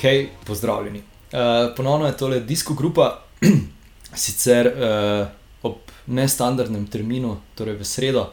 Hej, 0.00 0.28
pozdravljeni. 0.46 0.98
Uh, 0.98 1.74
ponovno 1.76 2.06
je 2.06 2.16
tole 2.16 2.40
disko 2.40 2.74
grupa, 2.74 3.22
sicer 4.14 4.66
uh, 4.66 5.26
ob 5.62 5.74
nestandardnem 6.06 6.86
terminu, 6.86 7.36
torej 7.54 7.74
v 7.80 7.84
sredo, 7.84 8.28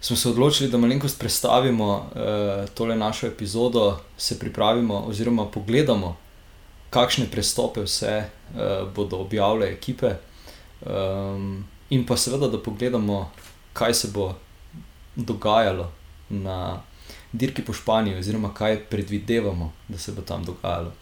smo 0.00 0.16
se 0.16 0.28
odločili, 0.28 0.70
da 0.70 0.78
malenkost 0.78 1.20
predstavimo 1.20 1.86
uh, 1.86 2.68
tole 2.74 2.96
našo 2.96 3.26
epizodo, 3.26 4.00
se 4.16 4.38
pripravimo 4.38 5.04
oziroma 5.06 5.46
pogledamo, 5.46 6.16
kakšne 6.90 7.30
prestope 7.30 7.86
vse 7.86 8.24
uh, 8.24 8.88
bodo 8.94 9.22
objavile 9.22 9.70
ekipe, 9.70 10.16
um, 10.82 11.64
in 11.90 12.06
pa 12.06 12.16
seveda, 12.16 12.48
da 12.48 12.58
pogledamo, 12.58 13.30
kaj 13.72 13.94
se 13.94 14.10
bo 14.14 14.34
dogajalo 15.14 15.92
na 16.28 16.82
dirki 17.32 17.64
po 17.64 17.72
Španiji, 17.72 18.18
oziroma 18.18 18.54
kaj 18.54 18.84
predvidevamo, 18.90 19.72
da 19.88 19.98
se 19.98 20.12
bo 20.12 20.22
tam 20.22 20.44
dogajalo. 20.44 20.92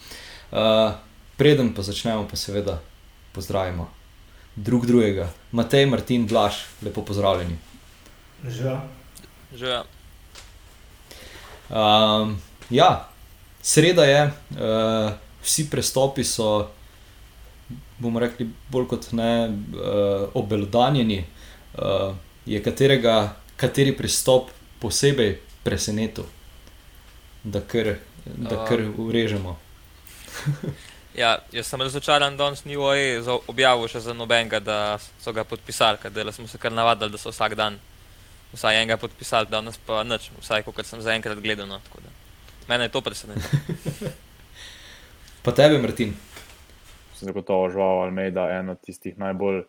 Uh, 0.50 0.92
preden 1.36 1.74
pa 1.74 1.82
začnemo, 1.82 2.28
pa 2.30 2.36
seveda 2.36 2.80
pozdravimo 3.32 3.88
drug 4.56 4.86
drugega. 4.86 5.30
Matej, 5.52 5.86
Martin, 5.86 6.26
Blaž, 6.26 6.54
lepo 6.82 7.02
pozdravljeni. 7.02 7.56
Že. 8.48 8.76
Že. 9.54 9.82
Um, 11.70 12.38
ja, 12.70 13.08
sreda 13.62 14.04
je, 14.04 14.22
uh, 14.26 15.12
vsi 15.42 15.70
prestopi 15.70 16.24
so, 16.24 16.70
bomo 17.98 18.20
rekli, 18.20 18.48
bolj 18.70 18.88
kot 18.90 19.12
ne 19.12 19.32
uh, 19.48 20.26
obelodanjeni. 20.34 21.24
Uh, 21.78 22.14
je 22.46 22.62
katerega, 22.62 23.36
kateri 23.56 23.94
pristop 23.96 24.50
posebej 24.80 25.38
presenetil, 25.64 26.24
da 27.44 27.60
kar, 27.60 27.94
da 28.24 28.64
kar 28.68 28.82
urežemo. 28.96 29.58
ja, 31.22 31.38
jaz 31.52 31.66
sem 31.66 31.80
razočaran, 31.80 32.36
da 32.36 32.50
ni 32.64 32.76
OE 32.76 33.20
objavil 33.48 33.88
še 33.88 34.00
za 34.00 34.14
nobenega, 34.14 34.60
da 34.60 34.98
so 35.20 35.32
ga 35.32 35.44
podpisali, 35.44 35.98
ker 36.02 36.32
smo 36.32 36.48
se 36.48 36.58
kar 36.58 36.72
navadili, 36.72 37.12
da 37.12 37.18
so 37.20 37.34
vsak 37.34 37.54
dan 37.58 37.78
vsaj 38.52 38.80
enega 38.82 38.96
podpisali, 38.96 39.50
danes 39.50 39.78
pa 39.86 40.02
nič, 40.04 40.30
vsaj 40.40 40.64
kot 40.66 40.86
sem 40.86 41.02
zaenkrat 41.02 41.38
gledal. 41.42 41.68
No, 41.70 41.80
Mene 42.68 42.86
je 42.86 42.94
to 42.94 43.00
presenetilo. 43.02 43.60
pa 45.44 45.52
tebe, 45.52 45.78
Martin. 45.82 46.14
Zagotovo 47.20 47.68
žval 47.70 48.06
Almeida, 48.06 48.48
eno 48.58 48.72
od 48.72 48.80
tistih 48.80 49.18
najbolj 49.18 49.64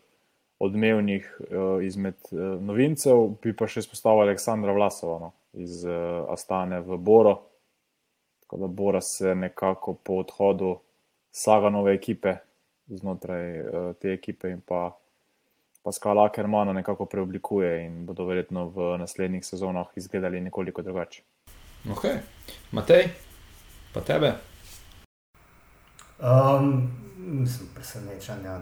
odmevnih 0.62 1.28
uh, 1.40 1.84
izmed 1.84 2.18
uh, 2.32 2.56
novincev, 2.62 3.28
bi 3.42 3.56
pa 3.58 3.68
še 3.68 3.82
izpostavil 3.86 4.28
Aleksandra 4.28 4.76
Vlasova. 4.78 5.20
No 5.26 5.32
iz 5.54 5.86
uh, 5.86 6.26
Astane 6.30 6.80
v 6.80 6.98
Boro. 6.98 7.42
Tako 8.40 8.58
da 8.58 8.68
Bora 8.68 9.02
se 9.02 9.36
nekako 9.36 9.94
po 9.94 10.14
odhodu 10.14 10.80
Saga 11.32 11.70
nove 11.70 11.94
ekipe 11.94 12.36
znotraj 12.88 13.60
uh, 13.60 13.96
te 14.02 14.14
ekipe 14.14 14.50
in 14.50 14.62
pa 14.62 14.98
Pascal 15.84 16.20
Ackermana 16.20 16.74
nekako 16.74 17.06
preoblikuje 17.06 17.86
in 17.86 18.06
bodo 18.06 18.26
verjetno 18.26 18.68
v 18.70 18.98
naslednjih 18.98 19.46
sezonah 19.46 19.88
izgledali 19.96 20.42
nekoliko 20.42 20.82
drugače. 20.82 21.24
Ok, 21.92 22.06
Matej, 22.72 23.08
pa 23.94 24.02
tebe. 24.02 24.34
Um, 26.20 26.92
mislim, 27.18 27.70
presenečenja. 27.76 28.60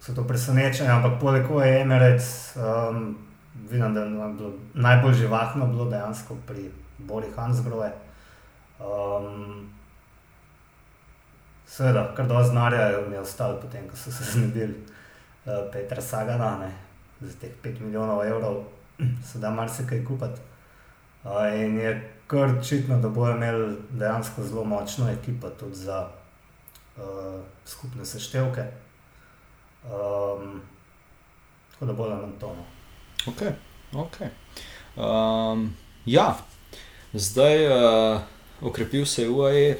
So 0.00 0.14
to 0.14 0.24
presenečenja, 0.24 0.96
ampak 0.96 1.20
poleg 1.20 1.48
tega 1.48 1.64
je 1.64 1.80
Emirates. 1.80 2.56
Um, 2.56 3.18
vidim, 3.70 3.94
da 3.94 4.00
je 4.00 4.10
bilo 4.10 4.52
najbolj 4.74 5.14
živahno 5.14 5.66
bilo 5.66 5.84
dejansko 5.90 6.36
pri 6.46 6.70
Bori 6.98 7.26
Hansgrove. 7.36 7.92
Um, 8.80 9.68
Seveda, 11.66 12.14
kar 12.16 12.26
do 12.26 12.42
znanja 12.42 12.76
je 12.76 13.08
mi 13.08 13.16
ostalo, 13.16 13.60
potem 13.60 13.88
ko 13.88 13.96
so 13.96 14.10
se 14.10 14.24
znebili 14.24 14.74
uh, 14.74 15.52
Petra 15.72 16.02
Sagana 16.02 16.58
ne, 16.58 16.72
za 17.20 17.38
teh 17.40 17.50
5 17.62 17.80
milijonov 17.80 18.24
evrov, 18.26 18.64
se 19.32 19.38
da 19.38 19.50
marsikaj 19.50 20.04
kupiti. 20.04 20.40
Uh, 21.24 21.30
in 21.54 21.78
je 21.78 22.12
kar 22.26 22.58
očitno, 22.58 22.98
da 23.00 23.08
bojo 23.08 23.36
imeli 23.36 23.76
dejansko 23.90 24.42
zelo 24.42 24.64
močno 24.64 25.10
ekipo 25.10 25.50
tudi 25.50 25.74
za 25.74 26.08
uh, 26.96 27.02
skupne 27.66 28.04
seštevke. 28.04 28.64
Um, 29.84 30.60
tako 31.72 31.86
da 31.86 31.92
bojo 31.92 32.16
na 32.16 32.32
tono. 32.40 32.64
Ok, 33.26 33.42
ok. 33.92 34.16
Um, 34.96 35.76
ja, 36.06 36.38
zdaj 37.12 37.66
uh, 37.66 38.20
okrepil 38.60 39.06
se 39.06 39.22
je 39.22 39.30
UAE, 39.30 39.76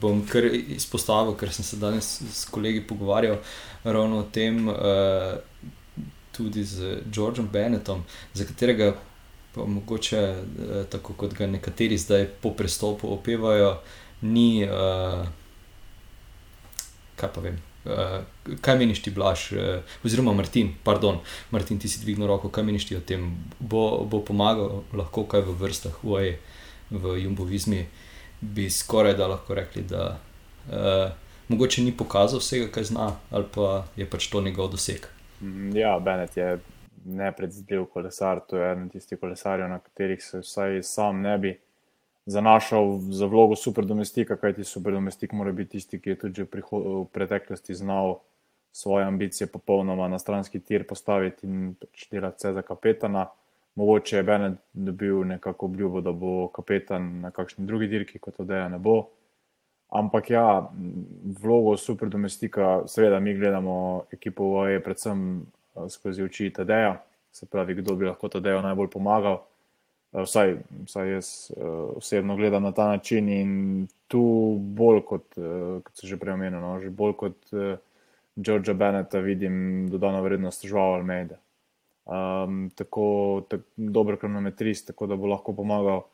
bom 0.00 0.24
kar 0.26 0.44
izpostavil, 0.54 1.36
ker 1.38 1.52
sem 1.52 1.64
se 1.64 1.76
danes 1.76 2.08
s 2.32 2.44
kolegi 2.50 2.82
pogovarjal 2.86 3.38
ravno 3.84 4.18
o 4.18 4.22
tem, 4.32 4.68
uh, 4.68 4.74
tudi 6.36 6.64
z 6.64 6.98
Georgeom 7.12 7.48
Bennettom, 7.52 8.04
za 8.34 8.44
katerega 8.44 8.94
pa 9.54 9.64
mogoče 9.64 10.20
uh, 10.20 10.84
tako 10.90 11.12
kot 11.12 11.34
ga 11.34 11.46
nekateri 11.46 11.98
zdaj 11.98 12.26
po 12.42 12.50
prestopu 12.50 13.12
opevajo, 13.14 13.78
ni, 14.20 14.64
uh, 14.64 15.26
kaj 17.16 17.32
pa 17.32 17.40
vem. 17.40 17.62
Uh, 17.86 18.56
kaj 18.60 18.78
meniš 18.78 19.02
ti, 19.04 19.12
Blaž, 19.14 19.52
uh, 19.52 19.96
oziroma 20.04 20.34
Martin, 20.34 20.72
pardon, 20.84 21.20
Martin, 21.50 21.78
ti 21.78 21.88
si 21.88 22.00
dvignil 22.02 22.26
roko, 22.26 22.50
kaj 22.50 22.66
meniš 22.66 22.88
ti 22.88 22.96
o 22.98 23.00
tem? 23.00 23.28
Bo, 23.60 24.04
bo 24.10 24.20
pomagal, 24.26 24.82
lahko 24.96 25.26
kaj 25.30 25.44
v 25.46 25.54
vrstah, 25.60 26.00
UAE, 26.02 26.36
v 26.90 27.18
Jumbovizmi, 27.22 27.84
bi 28.40 28.70
skoraj 28.70 29.14
da 29.18 29.30
lahko 29.30 29.54
rekli, 29.54 29.84
da 29.86 30.08
uh, 30.16 31.12
mogoče 31.48 31.82
ni 31.82 31.94
pokazal 31.96 32.42
vsega, 32.42 32.70
kaj 32.74 32.90
zna, 32.90 33.12
ali 33.30 33.46
pa 33.54 33.84
je 33.96 34.08
pač 34.10 34.30
to 34.32 34.42
njegov 34.42 34.72
doseg. 34.74 35.06
Mm, 35.40 35.76
ja, 35.76 35.98
Benet 36.02 36.36
je 36.36 36.58
nepredvidljiv 37.06 37.84
kolesar, 37.92 38.40
to 38.48 38.58
je 38.58 38.72
eden 38.72 38.88
tistih 38.90 39.18
kolesarjev, 39.20 39.68
na 39.70 39.78
katerih 39.78 40.22
se 40.22 40.42
vsaj 40.42 40.82
sam 40.82 41.22
ne 41.22 41.38
bi 41.38 41.54
zanašal 42.26 42.98
za 42.98 43.26
vlogo 43.26 43.56
superdomestika, 43.56 44.36
kajti 44.36 44.64
superdomestik 44.64 45.32
mora 45.32 45.52
biti 45.52 45.70
tisti, 45.70 46.00
ki 46.00 46.10
je 46.10 46.18
tudi 46.18 46.42
v, 46.42 46.62
v 46.70 47.04
preteklosti 47.12 47.74
znal 47.74 48.18
svoje 48.72 49.04
ambicije 49.04 49.46
popolnoma 49.46 50.08
na 50.08 50.18
stranski 50.18 50.60
tir 50.60 50.86
postaviti 50.86 51.46
in 51.46 51.74
pač 51.80 52.08
delati 52.10 52.36
vse 52.36 52.52
za 52.52 52.62
kapetana. 52.62 53.26
Mogoče 53.76 54.16
je 54.16 54.22
Benet 54.22 54.58
dobil 54.72 55.24
nekako 55.24 55.66
obljubo, 55.66 56.00
da 56.00 56.12
bo 56.12 56.48
kapetan 56.48 57.20
na 57.20 57.30
kakšni 57.30 57.66
drugi 57.66 57.88
dirki, 57.88 58.18
kot 58.18 58.40
odeja 58.40 58.68
ne 58.68 58.78
bo. 58.78 59.10
Ampak 59.88 60.30
ja, 60.30 60.70
vlogo 61.42 61.76
superdomestika, 61.76 62.82
seveda 62.88 63.20
mi 63.20 63.34
gledamo 63.34 64.04
ekipo 64.12 64.48
VAE 64.56 64.80
predvsem 64.82 65.20
eh, 65.40 65.88
skozi 65.88 66.24
oči 66.24 66.50
Tadeja, 66.50 66.96
se 67.32 67.46
pravi, 67.46 67.74
kdo 67.74 67.94
bi 67.94 68.08
lahko 68.08 68.28
Tadejo 68.28 68.62
najbolj 68.64 68.90
pomagal. 68.90 69.38
Eh, 70.12 70.22
vsaj, 70.22 70.56
vsaj 70.86 71.12
jaz 71.12 71.50
uh, 71.56 71.96
osebno 71.96 72.36
gledam 72.36 72.62
na 72.62 72.72
ta 72.72 72.88
način 72.88 73.28
in 73.28 73.86
tu 74.08 74.56
bolj 74.58 75.00
kot, 75.06 75.34
uh, 75.36 75.82
kot 75.82 75.96
se 75.96 76.06
že 76.06 76.16
prej 76.16 76.34
omenil, 76.34 76.60
no, 76.60 76.78
že 76.80 76.90
bolj 76.90 77.12
kot 77.12 77.52
uh, 77.52 77.78
Georgea 78.36 78.74
Benneta 78.74 79.18
vidim 79.18 79.88
dodano 79.90 80.22
vrednost 80.22 80.66
žval 80.66 80.94
Almeida. 81.00 81.36
Um, 82.06 82.70
tako 82.74 83.42
tak, 83.50 83.60
dober 83.76 84.16
kronometrist, 84.16 84.86
tako 84.86 85.06
da 85.06 85.16
bo 85.16 85.26
lahko 85.26 85.52
pomagal 85.52 86.04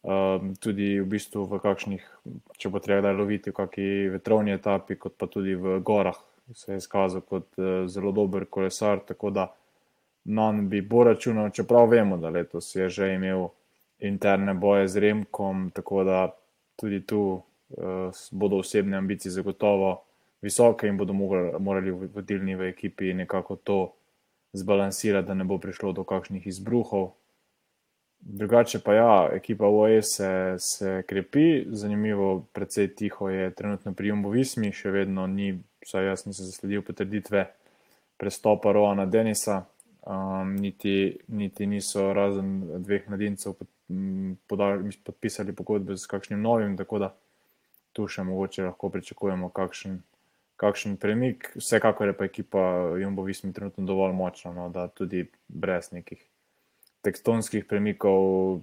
um, 0.00 0.54
tudi 0.56 1.00
v 1.00 1.06
bistvu 1.06 1.44
v 1.44 1.58
kakšnih, 1.60 2.06
če 2.56 2.70
bo 2.72 2.80
treba 2.80 3.10
da 3.10 3.12
loviti 3.12 3.52
v 3.52 3.56
kakšni 3.58 4.14
vetrovni 4.14 4.54
etapi, 4.56 4.96
kot 4.96 5.18
pa 5.18 5.28
tudi 5.28 5.54
v 5.54 5.76
gorah. 5.84 6.16
Se 6.54 6.72
je 6.72 6.80
izkazal 6.80 7.20
kot 7.20 7.52
uh, 7.60 7.84
zelo 7.86 8.14
dober 8.16 8.46
kolesar, 8.48 9.04
tako 9.04 9.30
da 9.30 9.50
njim 10.24 10.68
bi 10.68 10.80
bo 10.80 11.04
računal, 11.04 11.50
čeprav 11.50 11.88
vemo, 11.88 12.16
da 12.16 12.28
letos 12.28 12.74
je 12.74 12.88
že 12.88 13.14
imel 13.14 13.48
interne 13.98 14.54
boje 14.54 14.88
z 14.88 14.98
Remkom, 14.98 15.70
tako 15.74 16.04
da 16.04 16.30
tudi 16.76 17.06
tu 17.06 17.42
uh, 17.68 18.10
bodo 18.30 18.56
osebne 18.56 18.96
ambicije 18.96 19.32
zagotovo 19.32 20.02
visoke 20.42 20.88
in 20.88 20.96
bodo 20.96 21.12
morali 21.58 21.90
vodilni 21.90 22.54
v 22.54 22.68
ekipi 22.68 23.14
nekako 23.14 23.56
to 23.56 23.92
zbalansirati, 24.52 25.28
da 25.28 25.34
ne 25.34 25.44
bo 25.44 25.58
prišlo 25.58 25.92
do 25.92 26.04
kakšnih 26.04 26.46
izbruhov. 26.46 27.10
Drugače 28.20 28.78
pa 28.78 28.94
ja, 28.94 29.28
ekipa 29.32 29.66
OE 29.66 30.02
se, 30.02 30.54
se 30.58 31.02
krepi, 31.06 31.64
zanimivo, 31.70 32.46
precej 32.52 32.94
tiho 32.94 33.28
je 33.28 33.50
trenutno 33.54 33.94
pri 33.94 34.08
Jumbo 34.08 34.30
Vismi, 34.30 34.70
še 34.72 34.90
vedno 34.90 35.26
ni, 35.26 35.56
vsaj 35.82 36.06
jaz 36.06 36.26
nisem 36.26 36.46
zasledil 36.46 36.84
potrditve 36.86 37.48
prestopa 38.16 38.72
Roana 38.72 39.06
Denisa, 39.06 39.64
um, 40.06 40.54
niti, 40.56 41.18
niti 41.28 41.66
niso 41.66 42.12
razen 42.12 42.82
dveh 42.82 43.08
mladincev 43.08 43.54
podpisali 45.04 45.52
pogodbe 45.52 45.96
z 45.96 46.06
kakšnim 46.06 46.42
novim, 46.42 46.76
tako 46.76 46.98
da 46.98 47.12
tu 47.92 48.08
še 48.08 48.24
mogoče 48.24 48.64
lahko 48.70 48.88
pričakujemo 48.90 49.50
kakšen, 49.52 50.00
kakšen 50.56 50.96
premik. 50.96 51.50
Vsekakor 51.56 52.08
je 52.08 52.16
pa 52.16 52.28
ekipa 52.28 52.62
Jumbo 53.00 53.26
Vismi 53.26 53.52
trenutno 53.52 53.84
dovolj 53.86 54.14
močna, 54.16 54.54
no, 54.56 54.68
da 54.72 54.88
tudi 54.88 55.26
brez 55.48 55.92
nekih 55.92 56.22
tekstonskih 57.02 57.66
premikov 57.68 58.62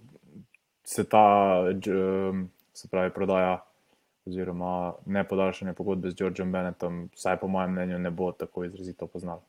se 0.83 1.03
ta, 1.03 1.65
se 2.73 2.87
pravi, 2.89 3.11
prodaja 3.13 3.59
oziroma 4.25 4.93
ne 5.05 5.23
podaljšanje 5.27 5.73
pogodbe 5.73 6.09
z 6.09 6.17
Georgeom 6.17 6.51
Bennettom, 6.51 7.09
vsaj 7.13 7.37
po 7.41 7.47
mojem 7.47 7.71
mnenju, 7.71 7.99
ne 7.99 8.11
bo 8.11 8.31
tako 8.31 8.63
izrazito 8.65 9.07
poznal. 9.07 9.41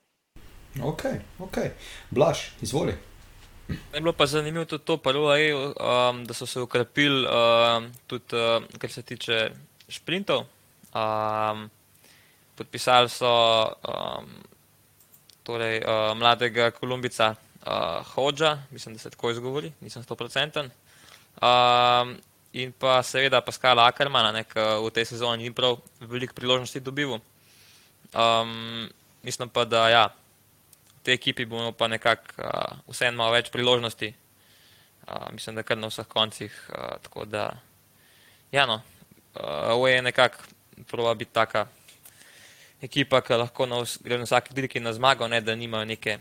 Ok, 0.78 1.02
ok. 1.38 1.56
Blaž, 2.11 2.55
izvoli. 2.62 2.94
Je 3.69 4.00
bilo 4.00 4.12
pa 4.12 4.26
zanimivo 4.26 4.64
tudi 4.64 4.84
to, 4.84 4.96
prvo, 4.96 5.34
um, 5.34 6.25
da 6.25 6.34
so 6.34 6.46
se 6.46 6.61
ukrepili 6.61 7.26
um, 7.26 7.93
tudi, 8.06 8.37
uh, 8.37 8.62
kar 8.78 8.90
se 8.90 9.02
tiče 9.02 9.50
sprintov. 9.88 10.46
Um, 10.94 11.70
podpisali 12.55 13.08
so 13.08 13.31
um, 13.67 14.26
torej, 15.43 15.82
uh, 15.82 16.19
mladega 16.19 16.70
Kolumbica 16.70 17.34
uh, 17.66 18.06
Hodža, 18.14 18.58
mislim, 18.70 18.94
da 18.94 18.99
se 18.99 19.11
tako 19.11 19.31
izgovori, 19.31 19.73
nisem 19.81 20.02
100%. 20.02 20.69
Um, 21.40 22.16
in 22.52 22.73
pa 22.73 23.02
seveda 23.02 23.40
Paskala 23.40 23.87
Ackermana, 23.87 24.43
ki 24.44 24.61
v 24.84 24.90
tej 24.90 25.05
sezoni 25.14 25.46
ni 25.46 25.55
prav 25.55 25.78
veliko 26.00 26.34
priložnosti 26.34 26.81
dobil. 26.81 27.19
Um, 28.14 28.88
mislim 29.23 29.49
pa, 29.49 29.64
da 29.64 29.88
ja, 29.88 30.08
tej 31.02 31.14
ekipi 31.14 31.44
bomo 31.44 31.73
pa 31.73 31.88
nekako 31.88 32.25
uh, 32.38 32.79
vseeno 32.93 33.17
malo 33.17 33.32
več 33.32 33.50
priložnosti. 33.50 34.12
Uh, 35.08 35.32
mislim, 35.32 35.56
da 35.56 35.62
kar 35.62 35.79
na 35.79 35.88
vseh 35.88 36.06
koncih. 36.06 36.52
Uh, 36.69 36.97
tako 37.02 37.25
da, 37.25 37.50
ja, 38.52 38.67
no, 38.67 38.82
uh, 39.35 39.88
je 39.88 40.02
nekako 40.02 40.44
prava 40.91 41.14
biti 41.14 41.32
taka 41.32 41.67
ekipa, 42.82 43.20
ki 43.20 43.37
lahko 43.41 43.67
na, 43.67 43.82
gre 44.05 44.19
na 44.19 44.29
vsaki 44.29 44.55
dirki 44.56 44.81
na 44.81 44.93
zmago, 44.93 45.29
ne 45.29 45.41
da 45.41 45.55
nimajo 45.55 45.85
neke 45.85 46.19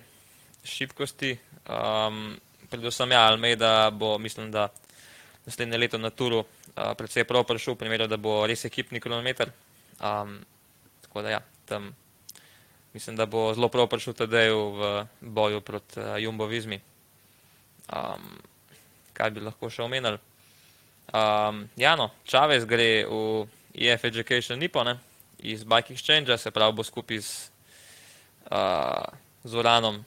šibkosti. 0.63 1.37
Um, 1.69 2.37
predvsem, 2.69 3.11
ja, 3.11 3.27
Almeida 3.27 3.89
bo, 3.91 4.17
mislim, 4.17 4.51
da 4.51 4.69
naslednje 5.45 5.77
leto 5.77 5.97
na 5.97 6.09
Turu 6.09 6.39
uh, 6.39 6.91
predvsej 6.97 7.27
prav 7.27 7.45
prišel, 7.47 7.75
v 7.75 7.83
primeru, 7.83 8.07
da 8.07 8.17
bo 8.17 8.41
res 8.47 8.65
ekipni 8.65 8.99
kilometr. 9.03 9.51
Um, 9.99 10.39
tako 11.03 11.23
da, 11.25 11.37
ja, 11.37 11.41
tam 11.65 11.93
mislim, 12.99 13.15
da 13.15 13.25
bo 13.25 13.53
zelo 13.53 13.69
prav 13.71 13.87
prišel 13.87 14.13
tudi 14.13 14.35
v 14.51 15.05
boju 15.21 15.61
proti 15.61 15.99
uh, 15.99 16.19
Jumbo 16.19 16.45
Vizmi. 16.45 16.81
Um, 17.95 18.25
kaj 19.15 19.31
bi 19.31 19.39
lahko 19.39 19.69
še 19.71 19.85
omenili? 19.85 20.19
Um, 21.15 21.61
ja, 21.79 21.95
no, 21.95 22.09
Čavez 22.27 22.65
gre 22.67 23.07
v 23.07 23.47
EF 23.71 24.03
Education 24.03 24.59
Nipo, 24.59 24.83
ne? 24.83 24.97
iz 25.39 25.63
Bike 25.63 25.95
Exchange, 25.95 26.35
se 26.37 26.51
pravi, 26.51 26.75
bo 26.75 26.83
skupaj 26.83 27.21
z, 27.23 27.29
uh, 28.51 29.07
z 29.47 29.55
Uranom, 29.55 30.01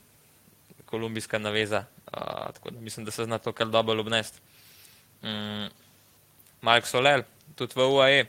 kolumbijska 0.84 1.40
naveza. 1.40 1.86
Uh, 2.12 2.52
tako 2.52 2.74
da 2.76 2.80
mislim, 2.80 3.08
da 3.08 3.10
se 3.10 3.24
zna 3.24 3.38
to 3.38 3.54
kar 3.56 3.72
dobro 3.72 3.96
obnesti. 4.00 4.36
Um, 5.22 5.70
Mark 6.60 6.84
Soler, 6.86 7.24
tudi 7.56 7.72
v 7.72 7.88
UAE. 7.88 8.20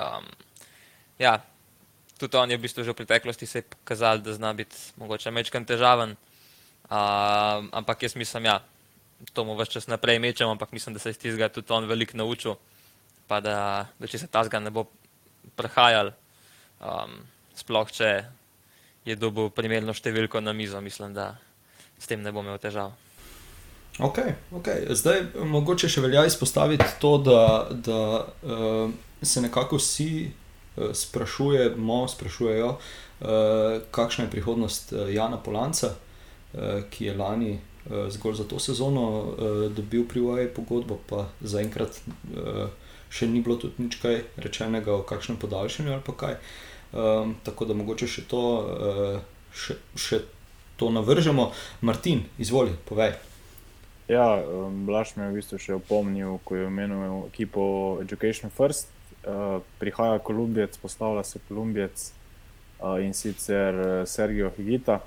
Um, 0.00 0.32
ja, 1.18 1.36
tudi 2.18 2.36
on 2.36 2.50
je 2.50 2.56
v 2.56 2.64
bistvu 2.64 2.84
že 2.84 2.92
v 2.92 3.00
preteklosti 3.04 3.46
se 3.46 3.62
pokazal, 3.62 4.18
da 4.18 4.32
zna 4.32 4.52
biti 4.52 4.76
mogoče 4.96 5.30
mečkan 5.30 5.64
težaven. 5.64 6.16
Uh, 6.86 7.66
ampak 7.72 8.02
jaz 8.02 8.16
mislim, 8.16 8.44
ja, 8.44 8.62
to 9.32 9.44
mu 9.44 9.56
vse 9.58 9.70
čas 9.70 9.86
naprej 9.86 10.18
mečem, 10.18 10.48
ampak 10.48 10.72
mislim, 10.72 10.94
da 10.94 11.00
se 11.00 11.10
iz 11.10 11.18
tega 11.18 11.48
tudi 11.48 11.72
on 11.72 11.84
veliko 11.84 12.16
naučil. 12.16 12.56
Pa 13.26 13.40
da, 13.40 13.86
da 13.98 14.06
če 14.06 14.18
se 14.18 14.26
ta 14.30 14.44
zga 14.46 14.60
ne 14.62 14.70
bo 14.70 14.86
prehajal, 15.58 16.14
um, 16.78 17.26
sploh 17.58 17.90
če 17.90 18.24
je 19.06 19.16
dobil 19.18 19.50
primerno 19.50 19.92
številko 19.92 20.40
na 20.40 20.54
mizo, 20.54 20.80
mislim, 20.80 21.12
da 21.14 21.34
s 21.98 22.06
tem 22.06 22.22
ne 22.22 22.30
bo 22.32 22.40
imel 22.40 22.58
težav. 22.62 22.94
Ok, 23.98 24.18
ok. 24.52 24.68
Zdaj 24.94 25.22
mogoče 25.42 25.88
še 25.88 26.04
velja 26.04 26.22
izpostaviti 26.28 26.86
to, 27.00 27.16
da, 27.18 27.42
da 27.72 28.00
uh, 28.22 28.94
se 29.22 29.42
nekako 29.42 29.80
vsi 29.80 30.10
uh, 30.28 30.45
sprašujemo, 30.92 32.08
sprašujejo, 32.08 32.68
uh, 32.68 33.28
kakšna 33.90 34.24
je 34.24 34.30
prihodnost 34.30 34.92
uh, 34.92 35.14
Jana 35.14 35.36
Polanca, 35.36 35.94
ki 36.90 37.04
je 37.04 37.12
lani 37.12 37.58
zgolj 38.08 38.34
za 38.38 38.44
to 38.48 38.56
sezono 38.58 39.34
dobil 39.76 40.06
pri 40.08 40.20
UAE 40.20 40.46
pogodbo, 40.54 40.96
pa 41.10 41.26
zaenkrat. 41.44 41.98
Še 43.12 43.28
ni 43.28 43.42
bilo 43.44 43.58
tudi 43.60 43.84
nič 43.84 43.98
kaj 44.00 44.22
rečenega 44.40 44.94
o 44.94 45.02
kakšnem 45.04 45.36
podaljšanju 45.36 45.92
ali 45.92 46.16
kaj. 46.16 46.38
Um, 46.96 47.34
tako 47.44 47.68
da 47.68 47.76
mogoče 47.76 48.08
še 48.08 48.24
to, 48.30 48.42
še, 49.52 49.76
še 50.00 50.22
to 50.80 50.90
navržemo. 50.90 51.50
Martin, 51.80 52.24
izvoli, 52.38 52.72
povej. 52.88 53.16
Ja, 54.08 54.38
um, 54.38 54.86
Blaž 54.86 55.16
me 55.16 55.24
je 55.24 55.30
v 55.30 55.40
bistvu 55.40 55.58
še 55.58 55.78
opomnil, 55.80 56.38
ko 56.46 56.56
je 56.56 56.66
omenil 56.68 57.26
ekipo 57.26 57.98
Education 58.04 58.54
First. 58.54 58.95
Uh, 59.26 59.62
prihaja 59.78 60.18
Kolumbijec, 60.18 60.76
postavlja 60.78 61.24
se 61.24 61.40
Kolumbijec 61.48 62.12
uh, 62.78 63.00
in 63.02 63.14
sicer 63.14 63.74
uh, 63.74 63.86
Sergio 64.06 64.52
Higita, 64.56 65.00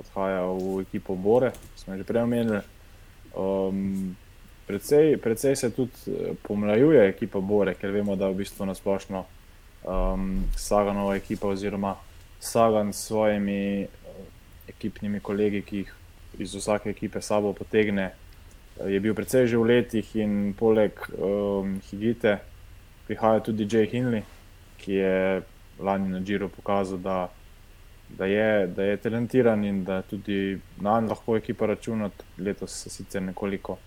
odhaja 0.00 0.46
v 0.48 0.80
ekipo 0.80 1.14
Bore, 1.14 1.52
smo 1.76 1.96
že 1.96 2.04
prej 2.04 2.24
omenili. 2.24 2.62
Um, 3.36 4.16
Predvsej, 4.66 5.16
predvsej 5.16 5.56
se 5.56 5.70
tudi 5.70 5.94
eh, 6.06 6.34
pomlajuje 6.42 7.08
ekipa 7.08 7.40
Bore, 7.40 7.74
ker 7.74 7.90
vemo, 7.94 8.16
da 8.16 8.26
je 8.26 8.34
v 8.34 8.42
bistvu 8.42 8.66
nasplošno 8.66 9.22
um, 9.86 10.42
Saganova 10.58 11.14
ekipa 11.16 11.46
oziroma 11.48 11.94
Sagan 12.40 12.90
s 12.92 13.06
svojimi 13.06 13.86
ekipnimi 14.68 15.20
kolegi, 15.20 15.62
ki 15.62 15.76
jih 15.76 15.92
iz 16.42 16.54
vsake 16.58 16.90
ekipe 16.90 17.22
sabo 17.22 17.52
potegne, 17.54 18.10
je 18.82 18.98
bil 19.00 19.14
predvsej 19.14 19.46
že 19.46 19.56
v 19.56 19.68
letih 19.70 20.10
in 20.18 20.50
poleg 20.58 20.98
um, 21.14 21.78
Higite 21.86 22.40
prihaja 23.06 23.40
tudi 23.40 23.66
Jay 23.70 23.86
Hinley, 23.90 24.22
ki 24.78 24.92
je 24.92 25.42
lani 25.78 26.08
na 26.08 26.20
Džiru 26.20 26.48
pokazal, 26.48 26.98
da, 26.98 27.28
da, 28.08 28.26
je, 28.26 28.66
da 28.66 28.82
je 28.82 28.96
talentiran 28.96 29.64
in 29.64 29.84
da 29.84 30.02
tudi 30.02 30.58
na 30.80 31.00
njega 31.00 31.14
lahko 31.14 31.36
ekipa 31.36 31.66
računa, 31.66 32.10
letos 32.38 32.82
se 32.82 32.90
sicer 32.90 33.22
nekoliko 33.22 33.78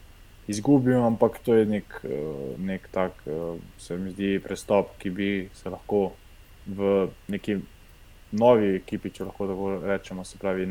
izgubil, 0.47 1.03
ampak 1.05 1.39
to 1.45 1.55
je 1.55 1.65
nek, 1.65 2.01
eh, 2.03 2.55
nek 2.57 2.87
tak, 2.91 3.11
eh, 3.27 3.59
se 3.77 3.97
mi 3.97 4.11
zdi, 4.11 4.39
prestop, 4.43 4.97
ki 4.97 5.09
bi 5.09 5.49
se 5.53 5.69
lahko 5.69 6.11
v 6.67 7.09
neki 7.27 7.59
novi 8.31 8.75
ekipi, 8.75 9.11
če 9.11 9.25
lahko 9.25 9.47
tako 9.47 9.69
rečemo, 9.85 10.23
se 10.25 10.37
pravi, 10.37 10.65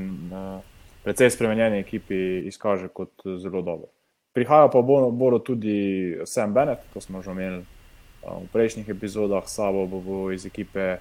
precej 1.05 1.31
spremenjeni 1.31 1.79
ekipi, 1.79 2.47
izkaže 2.47 2.89
kot 2.89 3.23
zelo 3.39 3.63
dober. 3.63 3.89
Prihaja 4.35 4.69
pa 4.71 4.83
bo, 4.83 5.11
bo 5.11 5.39
tudi 5.39 6.19
Sam 6.25 6.55
Bennett, 6.55 6.85
to 6.95 7.01
smo 7.01 7.23
že 7.23 7.31
omenili 7.31 7.63
eh, 7.63 7.78
v 8.23 8.47
prejšnjih 8.53 8.89
epizodah, 8.89 9.47
sabo 9.49 9.87
bo 9.87 10.33
iz 10.33 10.47
ekipe. 10.47 10.99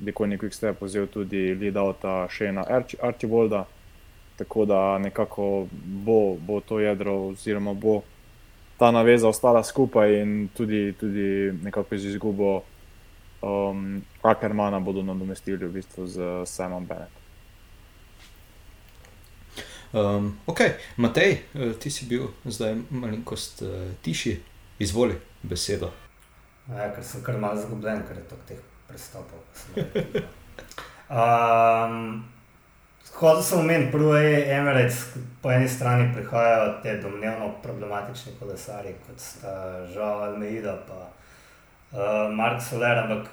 Dekoni 0.00 0.38
Quick 0.40 0.56
Step 0.56 0.80
vzel 0.80 1.06
tudi 1.12 1.52
lead-outa 1.54 2.24
Shena 2.32 2.64
Archibalda, 3.00 3.66
tako 4.36 4.64
da 4.64 4.98
nekako 4.98 5.68
bo, 5.84 6.36
bo 6.40 6.60
to 6.60 6.80
jedro, 6.80 7.28
oziroma 7.28 7.74
bo 7.74 8.00
ta 8.80 8.90
naveza 8.90 9.28
ostala 9.28 9.60
skupaj 9.64 10.22
in 10.22 10.48
tudi, 10.56 10.94
tudi 11.00 11.52
nekako 11.62 11.98
z 11.98 12.04
izgubo 12.04 12.62
um, 13.42 14.02
Ackermana 14.22 14.80
bodo 14.80 15.02
nadomestili 15.02 15.66
v 15.66 15.72
bistvu 15.72 16.06
z 16.06 16.16
Simon 16.46 16.86
Bennett. 16.86 17.12
Um, 19.92 20.38
ok, 20.46 20.60
Matej, 20.96 21.32
eh, 21.32 21.74
ti 21.78 21.90
si 21.90 22.06
bil 22.06 22.30
zdaj 22.44 22.76
malenkost 22.90 23.62
uh, 23.62 23.68
tiši, 24.02 24.38
izvoli 24.78 25.18
besedo. 25.42 25.90
Ja, 26.68 26.90
ker 26.94 27.04
sem 27.04 27.22
kar 27.24 27.38
malo 27.40 27.60
zgubljen, 27.60 28.04
ker 28.08 28.20
je 28.20 28.26
to 28.30 28.36
teh 28.46 28.60
prestopov. 28.88 29.40
Um, 31.10 32.20
Kot 33.20 33.42
sem 33.44 33.58
omenil, 33.58 33.90
prvo 33.94 34.14
je 34.16 34.44
Emirates, 34.54 35.02
po 35.42 35.50
eni 35.52 35.68
strani 35.68 36.10
prihajajo 36.14 36.80
te 36.82 36.96
domnevno 37.02 37.50
problematični 37.62 38.32
kolesari, 38.38 38.94
kot 39.06 39.20
sta 39.20 39.54
Žal 39.92 40.22
Almeida 40.30 40.76
in 40.86 41.00
uh, 41.00 42.34
Mark 42.34 42.62
Soler, 42.62 42.98
ampak 42.98 43.28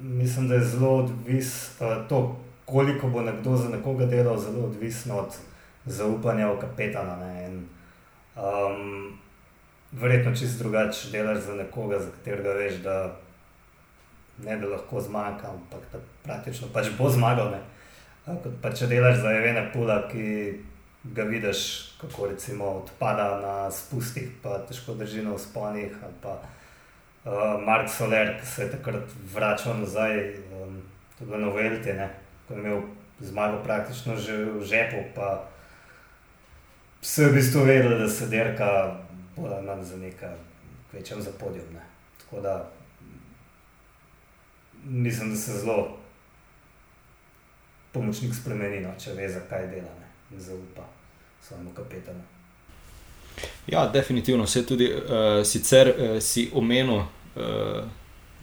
mislim, 0.00 0.48
da 0.48 0.54
je 0.54 0.64
zelo 0.74 0.96
odvisno 0.96 1.86
uh, 1.86 2.08
to, 2.08 2.36
koliko 2.64 3.08
bo 3.08 3.22
nekdo 3.22 3.56
za 3.56 3.68
nekoga 3.68 4.06
delal, 4.06 4.38
zelo 4.38 4.66
odvisno 4.66 5.18
od 5.18 5.38
zaupanja 5.84 6.50
v 6.52 6.58
kapetana. 6.60 7.16
In, 7.46 7.68
um, 8.36 9.18
verjetno 9.92 10.34
čist 10.36 10.58
drugače 10.58 11.10
delaš 11.10 11.38
za 11.38 11.54
nekoga, 11.54 11.98
za 11.98 12.10
katerega 12.10 12.52
veš, 12.52 12.74
da 12.84 13.16
ne 14.44 14.56
da 14.56 14.68
lahko 14.68 15.00
zmaga, 15.00 15.50
ampak 15.50 15.80
da 15.92 15.98
praktično 16.22 16.68
pač 16.72 16.86
bo 16.98 17.10
zmagal. 17.10 17.50
Ne. 17.50 17.60
Kot 18.24 18.52
pa 18.62 18.72
če 18.72 18.86
delaš 18.86 19.20
za 19.24 19.32
Evene 19.36 19.66
Pula, 19.72 20.02
ki 20.08 20.60
ga 21.04 21.24
vidiš, 21.28 21.92
kako 22.00 22.28
recimo 22.30 22.64
odpada 22.64 23.28
na 23.40 23.70
spustih, 23.70 24.28
pa 24.42 24.58
težko 24.68 24.94
drži 24.94 25.24
na 25.24 25.34
usponih. 25.34 25.92
Uh, 26.24 27.60
Mark 27.66 27.90
Soler, 27.92 28.36
ki 28.40 28.46
se 28.46 28.62
je 28.62 28.70
takrat 28.72 29.12
vračal 29.34 29.80
nazaj, 29.80 30.18
um, 30.56 30.80
to 31.18 31.24
je 31.24 31.26
bilo 31.26 31.38
novelti, 31.38 31.92
ko 32.48 32.54
je 32.54 32.60
imel 32.60 32.82
zmago 33.20 33.60
praktično 33.64 34.16
že 34.16 34.36
v 34.44 34.64
žepu, 34.64 35.02
pa 35.14 35.44
vse 37.02 37.28
v 37.28 37.34
bistvu 37.34 37.64
vedel, 37.64 37.98
da 37.98 38.08
se 38.08 38.28
derka 38.28 38.70
ali 39.46 39.66
manj 39.66 39.84
za 39.84 39.96
nekaj 39.96 40.34
večjem 40.92 41.22
za 41.22 41.30
podium. 41.40 41.66
Ne. 41.74 41.86
Tako 42.20 42.40
da 42.40 42.70
mislim, 44.84 45.30
da 45.30 45.36
se 45.36 45.52
zelo 45.52 45.96
pomočnik 47.92 48.34
spremeni, 48.34 48.80
no, 48.80 48.92
če 48.98 49.12
ve, 49.12 49.28
zakaj 49.28 49.66
dela 49.66 49.90
ne, 50.00 50.36
in 50.36 50.40
zaupa 50.40 50.86
svojemu 51.42 51.70
kapetanu. 51.74 52.22
Ja, 53.66 53.88
definitivno. 53.88 54.44
Vse 54.44 54.66
tudi 54.66 54.92
uh, 54.94 55.00
sicer 55.46 55.88
uh, 55.88 56.22
si 56.22 56.50
omenil 56.54 56.96
uh, 56.96 57.04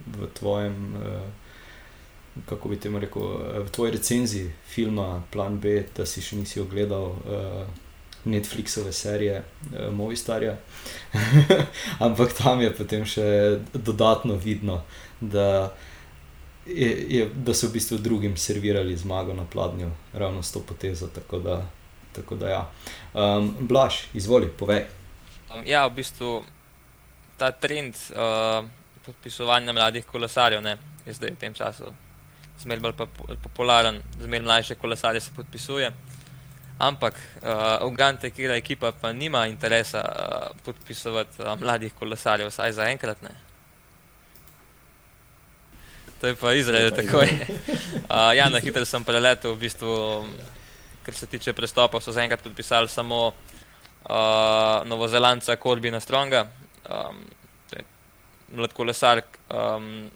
v 0.06 0.28
tvojem, 0.34 0.96
uh, 0.96 2.42
kako 2.46 2.68
bi 2.68 2.80
temu 2.80 2.98
rekel, 2.98 3.22
v 3.64 3.70
tvoji 3.70 3.92
recenziji 3.92 4.52
filma 4.66 5.22
Plan 5.30 5.60
B, 5.60 5.82
da 5.96 6.06
si 6.06 6.22
še 6.22 6.36
nisi 6.36 6.60
ogledal. 6.60 7.04
Uh, 7.04 7.87
Netflixove 8.28 8.92
serije, 8.92 9.42
uh, 9.42 9.94
Movistarja. 9.94 10.56
Ampak 12.06 12.32
tam 12.36 12.60
je 12.60 12.72
potem 12.76 13.04
še 13.06 13.24
dodatno 13.72 14.36
vidno, 14.36 14.82
da, 15.20 15.72
je, 16.66 16.90
je, 17.18 17.26
da 17.34 17.54
so 17.54 17.70
v 17.70 17.78
bistvu 17.78 17.98
drugim 18.04 18.36
servirali 18.36 18.96
zmago 18.96 19.34
na 19.34 19.44
pladnju, 19.44 19.90
ravno 20.12 20.42
s 20.42 20.52
to 20.52 20.60
potezo. 20.60 21.08
Tako 21.14 21.42
da, 21.44 21.60
tako 22.12 22.36
da 22.36 22.50
ja. 22.52 22.64
um, 23.14 23.54
Blaž, 23.60 24.04
izvoli, 24.14 24.48
povej. 24.48 24.84
Ja, 25.64 25.86
v 25.88 25.96
bistvu 26.02 26.42
ta 27.40 27.50
trend 27.50 27.96
uh, 28.12 28.66
podpisovanja 29.06 29.72
mladih 29.72 30.04
kolesarjev 30.06 30.60
ne, 30.62 30.76
je 31.06 31.16
zdaj 31.16 31.32
v 31.32 31.40
tem 31.40 31.56
času 31.56 31.94
zmeraj 32.62 32.82
bolj 32.82 32.92
popularen, 33.42 34.02
zmeraj 34.20 34.44
mlajše 34.44 34.74
kolesarje 34.74 35.20
se 35.20 35.30
podpisuje. 35.36 35.92
Ampak 36.78 37.14
uh, 37.42 37.86
Uganda, 37.86 38.30
kjer 38.30 38.54
ekipa 38.54 38.92
pa 38.94 39.12
nima 39.12 39.46
interesa 39.50 39.98
uh, 39.98 40.56
podpisovati 40.64 41.42
uh, 41.42 41.56
mladih 41.58 41.94
kolesarjev, 41.98 42.52
vsaj 42.52 42.72
za 42.72 42.86
enkrat 42.90 43.22
ne. 43.22 43.34
To 46.20 46.26
je 46.26 46.36
pa 46.38 46.52
Izrael, 46.54 46.90
tako 46.90 47.22
je. 47.22 47.46
Uh, 48.06 48.30
ja, 48.38 48.48
na 48.48 48.62
hitro 48.62 48.84
sem 48.84 49.04
preletel, 49.04 49.54
v 49.54 49.58
bistvu, 49.58 49.90
kar 51.02 51.14
se 51.14 51.26
tiče 51.26 51.52
prestopov, 51.52 52.02
so 52.02 52.14
zaenkrat 52.14 52.42
podpisali 52.42 52.88
samo 52.88 53.26
uh, 53.26 54.86
Novozelandca 54.86 55.56
Korbina 55.56 56.00
Stronga, 56.00 56.46
um, 56.86 57.22
mlad 58.54 58.72
kolesar. 58.72 59.22
Um, 59.50 60.10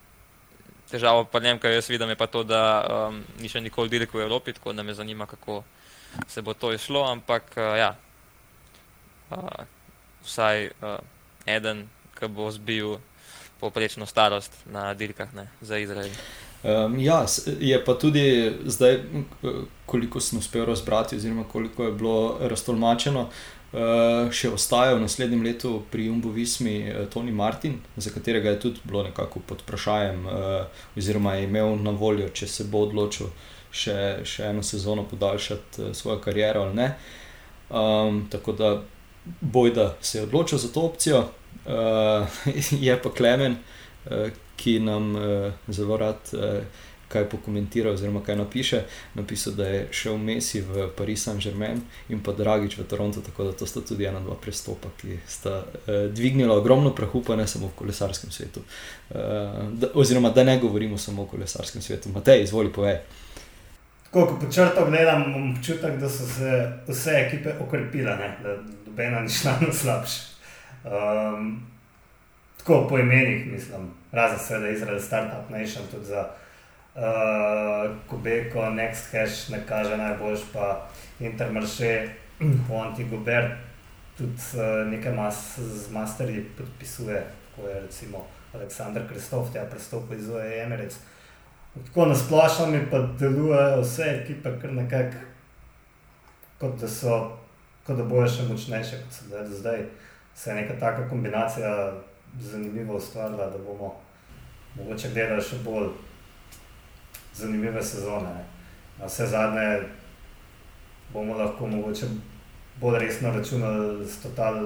težava 0.90 1.24
pa 1.24 1.40
njem, 1.40 1.58
kar 1.58 1.72
jaz 1.72 1.88
vidim, 1.90 2.08
je 2.08 2.16
pa 2.16 2.26
to, 2.26 2.42
da 2.44 2.62
um, 2.82 3.22
ni 3.40 3.48
še 3.48 3.60
nikoli 3.64 3.90
dirkal 3.90 4.20
v 4.20 4.26
Evropi, 4.26 4.52
tako 4.52 4.74
da 4.76 4.82
me 4.82 4.94
zanima, 4.94 5.26
kako 5.26 5.62
se 6.28 6.42
bo 6.42 6.54
to 6.54 6.72
išlo, 6.72 7.04
ampak 7.04 7.54
uh, 7.56 7.78
ja, 7.78 7.96
uh, 9.30 9.64
vsaj 10.24 10.66
uh, 10.66 10.98
eden, 11.46 11.88
ki 12.18 12.28
bo 12.28 12.50
zbil 12.50 12.98
poprečno 13.60 14.06
starost 14.06 14.52
na 14.66 14.94
dirkah 14.94 15.34
ne, 15.34 15.48
za 15.60 15.78
Izrael. 15.78 16.10
Um, 16.62 16.98
ja, 16.98 17.26
je 17.60 17.84
pa 17.84 17.94
tudi 17.94 18.52
zdaj, 18.64 19.00
koliko 19.86 20.20
sem 20.20 20.38
uspel 20.38 20.64
razbrati, 20.66 21.16
oziroma 21.16 21.44
koliko 21.44 21.84
je 21.84 21.92
bilo 21.92 22.38
raztolmačeno, 22.40 23.22
uh, 23.22 24.30
še 24.30 24.50
ostaja 24.54 24.94
v 24.94 25.02
naslednjem 25.02 25.42
letu 25.42 25.72
pri 25.90 26.06
Jumbo 26.06 26.30
Vismi 26.30 26.76
uh, 26.86 27.06
Tony 27.10 27.34
Martin, 27.34 27.80
za 27.96 28.10
katerega 28.14 28.54
je 28.54 28.60
tudi 28.60 28.84
bilo 28.84 29.02
nekako 29.02 29.42
pod 29.46 29.62
vprašanjem, 29.66 30.26
uh, 30.26 30.86
oziroma 30.96 31.34
je 31.34 31.48
imel 31.50 31.74
na 31.82 31.90
voljo, 31.90 32.30
če 32.30 32.46
se 32.46 32.70
bo 32.70 32.86
odločil 32.86 33.34
še, 33.72 33.98
še 34.24 34.50
eno 34.52 34.62
sezono 34.62 35.04
podaljšati 35.08 35.82
uh, 35.82 35.96
svojo 35.96 36.20
kariero 36.20 36.62
ali 36.68 36.74
ne. 36.74 36.88
Um, 37.70 38.26
tako 38.30 38.52
da 38.52 38.82
bojda 39.40 39.96
se 40.00 40.18
je 40.18 40.24
odločil 40.24 40.58
za 40.58 40.68
to 40.68 40.80
opcijo. 40.80 41.28
Uh, 41.66 42.26
je 42.86 43.02
pa 43.02 43.10
Klemen, 43.10 43.56
uh, 44.04 44.28
ki 44.56 44.80
nam 44.80 45.14
uh, 45.16 45.52
zelo 45.68 45.96
rad 45.96 46.32
uh, 46.32 46.40
kaj 47.12 47.28
pokomentira, 47.28 47.90
oziroma 47.90 48.22
kaj 48.24 48.36
napiše. 48.36 48.82
Napisal, 49.14 49.52
da 49.52 49.66
je 49.68 49.88
šel 49.90 50.16
Messi 50.18 50.60
v 50.60 50.88
Paris 50.96 51.26
Saint-Germain 51.26 51.80
in 52.08 52.22
pa 52.24 52.32
Dragič 52.32 52.78
v 52.78 52.86
Toronto, 52.88 53.20
tako 53.20 53.44
da 53.44 53.52
to 53.52 53.66
sta 53.66 53.80
tudi 53.80 54.04
ena, 54.08 54.20
dva 54.20 54.36
prestopa, 54.40 54.88
ki 55.00 55.18
sta 55.28 55.58
uh, 55.60 56.06
dvignila 56.12 56.56
ogromno 56.56 56.94
prahu, 56.94 57.22
pa 57.22 57.36
ne 57.36 57.46
samo 57.46 57.68
v 57.68 57.78
kolesarskem 57.78 58.32
svetu. 58.32 58.64
Uh, 59.10 59.18
da, 59.72 59.92
oziroma, 59.94 60.30
da 60.30 60.44
ne 60.44 60.58
govorimo 60.58 60.98
samo 60.98 61.22
o 61.22 61.26
kolesarskem 61.26 61.82
svetu. 61.82 62.08
Matej, 62.08 62.42
izvoli, 62.42 62.72
povej. 62.72 63.00
Ko 64.12 64.38
počrtam, 64.40 64.90
gledam, 64.90 65.22
imam 65.22 65.50
občutek, 65.56 65.96
da 65.96 66.08
so 66.08 66.26
se 66.26 66.72
vse 66.88 67.10
ekipe 67.10 67.52
okrepile, 67.60 68.16
ne? 68.16 68.36
da 68.42 68.56
nobena 68.86 69.20
ni 69.20 69.28
šla 69.28 69.52
na 69.60 69.72
slabše. 69.72 70.20
Um, 70.84 71.62
tako 72.58 72.86
po 72.88 72.98
imenih, 72.98 73.46
mislim, 73.52 73.90
razen 74.12 74.38
seveda 74.38 74.68
Izrael, 74.68 75.00
Startup 75.00 75.50
Nation, 75.50 75.84
tudi 75.90 76.04
za 76.04 76.28
uh, 76.94 77.90
Kubeko, 78.10 78.70
Next 78.70 79.12
Hash, 79.12 79.50
ne 79.50 79.62
kaže 79.68 79.96
najboljš, 79.96 80.40
pa 80.52 80.88
Intermarché, 81.20 82.08
Honti 82.68 83.04
Gobert, 83.04 83.52
tudi 84.18 84.32
uh, 84.32 84.90
nekaj 84.90 85.14
mas 85.14 85.58
z 85.58 85.90
masterji 85.90 86.44
podpisuje, 86.58 87.24
ko 87.56 87.68
je 87.68 87.80
recimo 87.80 88.26
Aleksandr 88.54 89.08
Kristof, 89.08 89.52
tja 89.52 89.64
prestopil 89.70 90.18
iz 90.18 90.28
OE 90.30 90.62
Emirates. 90.62 91.00
Tako 91.74 92.06
na 92.06 92.14
splošno 92.14 92.66
mi 92.66 92.80
pa 92.90 92.98
delujejo 93.18 93.80
vse 93.80 94.02
ekipe, 94.22 94.50
kar 94.60 94.72
nekako, 94.72 95.24
kot 96.60 96.80
da 96.80 96.88
so, 96.88 97.18
kot 97.86 97.96
da 97.96 98.04
bojo 98.04 98.28
še 98.28 98.48
močnejše, 98.48 99.02
kot 99.04 99.12
so 99.12 99.28
zdaj. 99.28 99.46
zdaj 99.46 99.84
se 100.34 100.50
je 100.50 100.56
neka 100.56 100.78
taka 100.80 101.08
kombinacija 101.08 101.92
zanimiva 102.40 102.94
ustvarila, 102.94 103.50
da 103.50 103.58
bomo 103.58 103.94
mogoče 104.74 105.10
gledali 105.12 105.42
še 105.42 105.58
bolj 105.64 105.90
zanimive 107.34 107.82
sezone. 107.82 108.34
Ne. 108.34 108.44
Na 108.98 109.06
vse 109.06 109.26
zadnje 109.26 109.82
bomo 111.12 111.36
lahko 111.36 111.66
mogoče 111.66 112.06
bolj 112.80 112.98
resno 112.98 113.32
računali 113.32 114.06
s 114.08 114.22
Total 114.22 114.56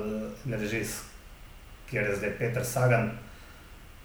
Energies, 0.46 1.00
kjer 1.90 2.10
je 2.10 2.16
zdaj 2.16 2.38
Peter 2.38 2.64
Sagan. 2.64 3.10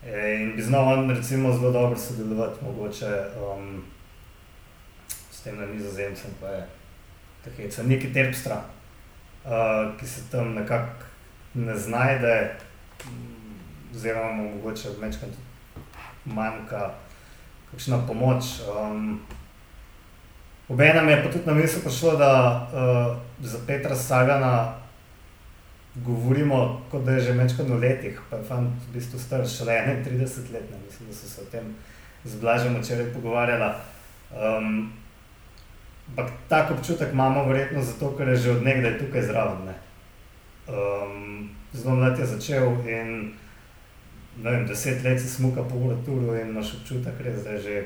E, 0.06 0.36
in 0.42 0.56
bi 0.56 0.62
znal 0.62 0.94
on 0.94 1.10
recimo 1.10 1.54
zelo 1.54 1.72
dobro 1.72 1.98
sodelovati, 1.98 2.66
mogoče 2.66 3.24
um, 3.56 3.84
s 5.32 5.42
tem 5.42 5.58
na 5.58 5.66
nizozemcem, 5.66 6.32
pa 6.40 6.48
je 6.48 6.68
tako 7.44 7.88
neki 7.88 8.14
terpstra, 8.14 8.62
uh, 9.46 10.00
ki 10.00 10.08
se 10.08 10.22
tam 10.32 10.54
nekako 10.54 11.06
ne 11.54 11.78
znajde, 11.78 12.56
oziroma 13.96 14.32
mogoče 14.32 14.90
večkrat 15.02 15.30
manjka 16.26 16.94
kakšna 17.72 18.08
pomoč. 18.08 18.44
Um, 18.78 19.22
Obenem 20.70 21.10
je 21.10 21.24
pa 21.24 21.32
tudi 21.32 21.46
na 21.46 21.54
misli 21.54 21.82
prišlo, 21.82 22.16
da 22.16 22.32
uh, 22.74 23.18
za 23.46 23.58
Petra 23.68 23.96
Sagana 23.96 24.81
govorimo, 25.96 26.82
kot 26.92 27.04
da 27.04 27.12
je 27.12 27.20
že 27.20 27.32
večkrat 27.32 27.68
v 27.68 27.80
letih, 27.80 28.22
pa 28.30 28.38
je 28.38 28.48
fant 28.48 28.72
v 28.88 28.94
bistvu 28.94 29.20
star 29.20 29.48
šele 29.48 29.76
31 30.06 30.54
let, 30.54 30.72
ne? 30.72 30.78
mislim, 30.86 31.10
da 31.10 31.14
so 31.14 31.28
se 31.28 31.42
o 31.42 31.46
tem 31.52 31.76
z 32.24 32.36
Blažem 32.40 32.76
včeraj 32.80 33.14
pogovarjala. 33.14 33.76
Um, 34.32 34.92
ampak 36.10 36.32
tak 36.48 36.72
občutek 36.72 37.14
imamo 37.14 37.46
verjetno 37.46 37.84
zato, 37.84 38.16
ker 38.18 38.28
je 38.28 38.36
že 38.36 38.52
od 38.52 38.64
nekdaj 38.64 39.00
tukaj 39.00 39.22
zraven. 39.22 39.66
Ne? 39.66 39.76
um, 40.68 41.50
zelo 41.74 41.96
mlad 41.96 42.20
je 42.20 42.26
začel 42.26 42.88
in 42.88 43.34
vem, 44.44 44.66
deset 44.68 45.04
let 45.04 45.20
si 45.20 45.28
smuka 45.28 45.64
po 45.64 45.76
uraturu 45.76 46.36
in 46.36 46.50
imaš 46.50 46.74
občutek, 46.74 47.20
res, 47.20 47.44
da 47.44 47.50
je 47.50 47.60
že 47.60 47.84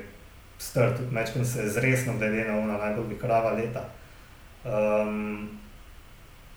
star, 0.58 0.98
tudi 0.98 1.16
mečkam 1.16 1.46
se 1.46 1.62
je 1.62 1.70
zresno 1.70 2.18
glede 2.18 2.46
na 2.48 2.58
ona 2.58 2.78
najbolj 2.78 3.18
krava 3.20 3.52
leta. 3.52 3.90
Um, 4.64 5.50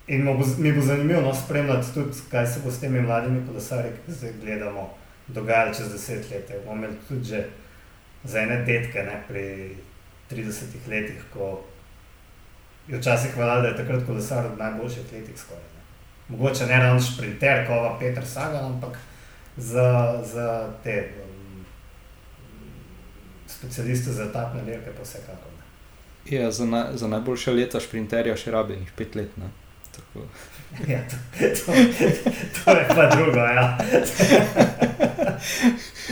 in 0.08 0.24
bo, 0.24 0.34
mi 0.58 0.72
bo 0.72 0.80
zanimivo 0.80 1.20
no, 1.20 1.34
spremljati 1.34 1.94
tudi, 1.94 2.20
kaj 2.30 2.46
se 2.46 2.60
bo 2.64 2.70
s 2.70 2.80
temi 2.80 3.00
mladimi 3.00 3.46
kolesarji, 3.46 3.92
ki 4.06 4.12
zdaj 4.12 4.32
gledamo, 4.40 4.90
dogajalo 5.26 5.74
čez 5.74 5.92
deset 5.92 6.30
let. 6.30 6.52
Bomo 6.64 6.76
imeli 6.76 6.96
tudi 7.08 7.24
že 7.24 7.44
za 8.24 8.40
ene 8.40 8.62
detke 8.64 9.02
ne, 9.02 9.22
pri 9.28 9.76
30 10.30 10.88
letih, 10.88 11.24
ko 11.32 11.64
je 12.88 12.98
včasih 12.98 13.34
hvala, 13.34 13.60
da 13.60 13.68
je 13.68 13.76
takrat 13.76 14.06
kolesar 14.06 14.46
od 14.46 14.58
najboljših 14.58 15.12
letih 15.12 15.40
skoraj 15.40 15.78
mogoče 16.28 16.66
ne 16.66 16.78
ravno 16.78 17.00
šprinter, 17.00 17.66
kot 17.66 17.76
pa 17.76 17.96
Petr 18.00 18.26
Sagan, 18.26 18.64
ampak 18.64 18.98
za, 19.56 20.20
za 20.24 20.72
te 20.84 21.08
um, 21.24 21.64
specialiste 23.46 24.12
za 24.12 24.24
etapne 24.24 24.62
dirke, 24.62 24.90
pa 24.96 25.02
vsekakor. 25.02 25.52
Ja, 26.30 26.50
za, 26.50 26.66
na, 26.66 26.86
za 26.92 27.08
najboljše 27.08 27.52
leta 27.52 27.80
šprinterja 27.80 28.36
še 28.36 28.52
rabenih 28.52 28.92
pet 28.96 29.16
let. 29.16 29.36
Ne? 29.40 29.48
Ja, 30.88 31.00
to, 31.08 31.16
to, 31.38 31.72
to 32.64 32.70
je 32.70 32.88
pa 32.88 33.06
drugo. 33.16 33.38
Ja. 33.38 33.78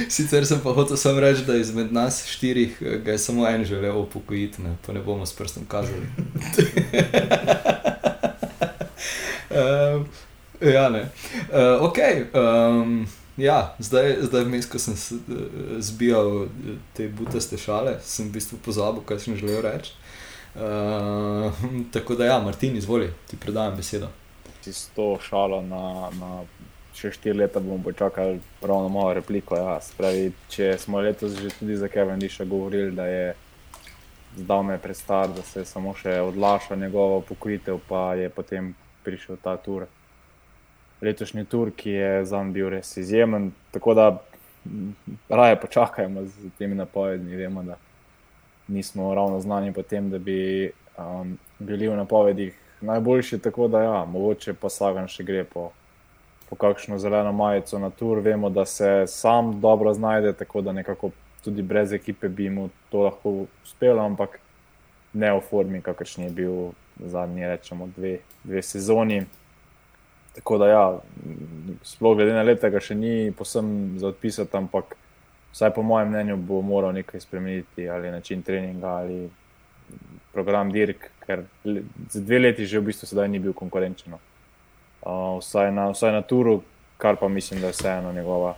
Sicer 0.08 0.46
sem 0.46 0.60
pa 0.60 0.72
hotel 0.72 0.96
samo 0.96 1.20
reči, 1.20 1.44
da 1.44 1.56
izmed 1.56 1.92
nas 1.92 2.24
štirih 2.26 2.78
ga 3.04 3.12
je 3.12 3.18
samo 3.18 3.48
en 3.48 3.64
želel 3.64 3.98
upokojiti, 3.98 4.62
ne? 4.62 4.76
pa 4.86 4.92
ne 4.92 5.00
bomo 5.00 5.26
s 5.26 5.32
prstom 5.32 5.64
kazali. 5.68 6.06
Uh, 9.56 10.06
ja, 10.60 10.88
ne. 10.88 11.00
Uh, 11.00 11.82
ok. 11.82 11.98
Um, 12.34 13.06
ja, 13.36 13.76
zdaj, 13.78 14.16
zdaj 14.20 14.44
vmes, 14.44 14.66
ko 14.66 14.78
sem 14.78 14.96
se, 14.96 15.14
eh, 15.14 15.20
zbijal 15.78 16.44
eh, 16.44 16.48
te 16.96 17.08
butaste 17.08 17.58
šale, 17.58 17.98
sem 18.02 18.28
v 18.28 18.32
bistvu 18.32 18.58
pozabil, 18.64 19.02
kaj 19.04 19.18
sem 19.18 19.36
želel 19.36 19.62
reči. 19.62 19.92
Uh, 20.54 21.52
tako 21.94 22.14
da, 22.14 22.24
ja, 22.24 22.38
Martin, 22.40 22.76
izvoli, 22.76 23.10
ti 23.26 23.36
predajam 23.36 23.76
besedo. 23.76 24.08
Si 24.62 24.72
s 24.72 24.88
to 24.94 25.18
šalo 25.22 25.62
na, 25.62 26.10
na 26.20 26.30
še 26.96 27.12
štiri 27.12 27.36
leta 27.38 27.60
bomo 27.60 27.78
počakali 27.84 28.40
ravno 28.62 28.88
malo 28.88 29.14
repliko. 29.14 29.56
Ja. 29.56 29.76
Spravi, 29.80 30.30
če 30.48 30.76
smo 30.80 31.00
letos 31.04 31.36
že 31.38 31.52
tudi 31.58 31.76
za 31.76 31.88
Kevin 31.88 32.18
Diša 32.18 32.44
govorili, 32.44 32.94
da 32.96 33.06
je 33.06 33.34
zdaj 34.36 34.62
me 34.62 34.78
prestar, 34.78 35.28
da 35.28 35.42
se 35.42 35.64
samo 35.64 35.94
še 35.96 36.18
odlaša 36.20 36.76
njegova 36.76 37.20
pokojitev, 37.28 37.80
pa 37.88 38.14
je 38.14 38.30
potem 38.30 38.74
prišel 39.04 39.36
ta 39.42 39.56
tur. 39.56 39.86
Letošnji 41.00 41.44
tur, 41.44 41.70
ki 41.76 41.90
je 41.90 42.24
za 42.24 42.40
njim 42.42 42.52
bil 42.52 42.70
res 42.72 42.96
izjemen. 42.96 43.52
Tako 43.70 43.94
da 43.94 44.06
raje 45.28 45.60
počakajmo 45.60 46.24
z 46.24 46.50
temi 46.58 46.74
napovedmi. 46.74 47.36
Vemo, 47.36 47.62
da 47.62 47.76
nismo 48.68 49.14
ravno 49.14 49.40
znani 49.40 49.72
po 49.72 49.82
tem, 49.82 50.10
da 50.10 50.18
bi 50.18 50.70
um, 50.98 51.38
bili 51.58 51.88
v 51.88 51.96
napovedih 51.96 52.54
najboljši. 52.80 53.38
Tako 53.38 53.68
da, 53.68 53.82
ja, 53.82 54.04
mogoče 54.04 54.54
pa 54.54 54.68
Sagan 54.68 55.08
še 55.08 55.24
gre 55.24 55.44
po, 55.44 55.70
po 56.50 56.56
kakšno 56.56 56.98
zeleno 56.98 57.32
majico 57.32 57.78
na 57.78 57.90
tur. 57.90 58.20
Vemo, 58.24 58.50
da 58.50 58.66
se 58.66 59.04
sam 59.06 59.60
dobro 59.60 59.94
znajde, 59.94 60.32
tako 60.32 60.60
da 60.60 60.72
nekako 60.72 61.10
tudi 61.44 61.62
brez 61.62 61.92
ekipe 61.92 62.28
bi 62.28 62.50
mu 62.50 62.68
to 62.90 63.06
lahko 63.06 63.46
uspelo, 63.64 64.02
ampak 64.02 64.40
ne 65.12 65.32
v 65.32 65.40
formi, 65.40 65.80
kakršni 65.82 66.24
je 66.24 66.30
bil 66.30 66.54
zadnji, 66.98 67.46
rečemo, 67.46 67.88
dve, 67.96 68.18
dve 68.44 68.62
sezoni. 68.62 69.24
Tako 70.34 70.58
da, 70.58 70.68
ja, 70.68 70.98
sploh 71.82 72.16
glede 72.16 72.34
na 72.36 72.42
leta, 72.42 72.68
ga 72.68 72.80
še 72.80 72.94
ni 72.98 73.32
posebno 73.32 74.00
za 74.00 74.10
odpisati, 74.12 74.56
ampak 74.56 74.96
vsaj 75.56 75.70
po 75.70 75.82
mojem 75.82 76.08
mnenju, 76.08 76.36
bo 76.36 76.60
moral 76.62 76.92
nekaj 76.92 77.20
spremeniti, 77.20 77.88
ali 77.88 78.10
način 78.10 78.42
treninga, 78.42 78.88
ali 78.88 79.30
program 80.32 80.72
Dirk, 80.72 81.06
ker 81.26 81.44
za 82.10 82.20
dve 82.20 82.38
leti 82.38 82.66
že 82.66 82.80
v 82.80 82.90
bistvu 82.90 83.08
sedaj 83.08 83.28
ni 83.28 83.40
bil 83.40 83.54
konkurenčen. 83.56 84.12
Uh, 84.12 85.38
vsaj, 85.40 85.72
na, 85.72 85.88
vsaj 85.90 86.12
na 86.12 86.22
turu, 86.22 86.60
kar 86.98 87.16
pa 87.16 87.28
mislim, 87.28 87.60
da 87.60 87.66
je 87.66 87.72
vseeno 87.72 88.12
njegova. 88.12 88.54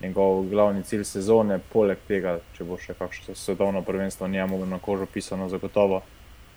Njegov 0.00 0.48
glavni 0.48 0.82
cilj 0.82 1.04
sezone, 1.04 1.60
poleg 1.72 2.00
tega, 2.08 2.38
če 2.56 2.64
bo 2.64 2.80
še 2.80 2.94
kakšno 2.96 3.34
svetovno 3.34 3.82
prvenstvo, 3.82 4.28
njemu 4.28 4.64
na 4.66 4.78
kožo 4.78 5.06
pisano, 5.06 5.48
zagotovo 5.52 6.00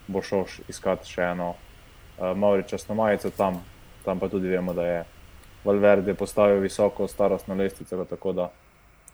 bo 0.07 0.21
šel 0.21 0.45
iskati 0.71 1.11
še 1.11 1.31
eno 1.35 1.51
uh, 1.51 2.31
Mauričasno 2.37 2.95
majico 2.95 3.29
tam, 3.29 3.59
tam 4.05 4.19
pa 4.23 4.31
tudi 4.31 4.47
vemo, 4.47 4.73
da 4.73 4.87
je 4.87 5.03
Valverde 5.65 6.13
postavil 6.13 6.61
visoko 6.63 7.07
starostno 7.07 7.55
lestvico, 7.55 8.05
tako 8.05 8.31
da 8.31 8.51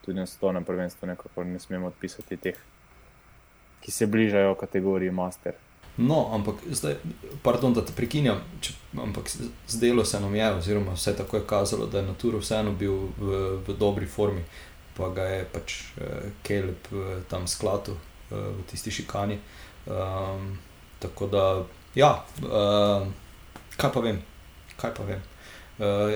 tudi 0.04 0.18
na 0.18 0.26
svetovnem 0.26 0.64
prvenstvu 0.64 1.08
nekako 1.08 1.44
ne 1.44 1.58
smemo 1.58 1.86
odpisati 1.86 2.36
teh, 2.36 2.56
ki 3.80 3.90
se 3.90 4.06
bližajo 4.06 4.54
kategoriji 4.54 5.10
master. 5.10 5.54
No, 5.96 6.28
ampak 6.32 6.54
zdaj, 6.70 6.94
pardon, 7.42 7.74
da 7.76 7.84
te 7.84 7.92
prekinjam, 7.92 8.40
če, 8.64 8.72
ampak 8.96 9.28
zdelo 9.68 10.04
se 10.08 10.20
nam 10.20 10.34
je, 10.34 10.46
oziroma 10.56 10.94
vse 10.96 11.12
tako 11.16 11.36
je 11.36 11.46
kazalo, 11.46 11.86
da 11.86 12.00
je 12.00 12.06
Natura 12.06 12.40
vseeno 12.40 12.72
bil 12.72 13.10
v, 13.18 13.40
v 13.66 13.76
dobri 13.78 14.08
formi, 14.08 14.44
pa 14.96 15.10
ga 15.12 15.26
je 15.28 15.42
pač 15.52 15.74
eh, 16.00 16.30
Kelep 16.42 16.88
eh, 16.92 17.20
tam 17.28 17.44
skladu 17.46 17.92
eh, 17.96 18.36
v 18.36 18.64
tisti 18.70 18.90
šikani. 18.90 19.38
Um, 19.82 20.58
tako 21.02 21.26
da, 21.26 21.44
ja, 21.98 22.12
uh, 22.46 23.02
kaj 23.76 23.90
pa 23.92 24.00
vem, 24.00 24.20
kaj 24.78 24.92
pa 24.94 25.06
vem. 25.08 25.24
Uh, 25.82 26.14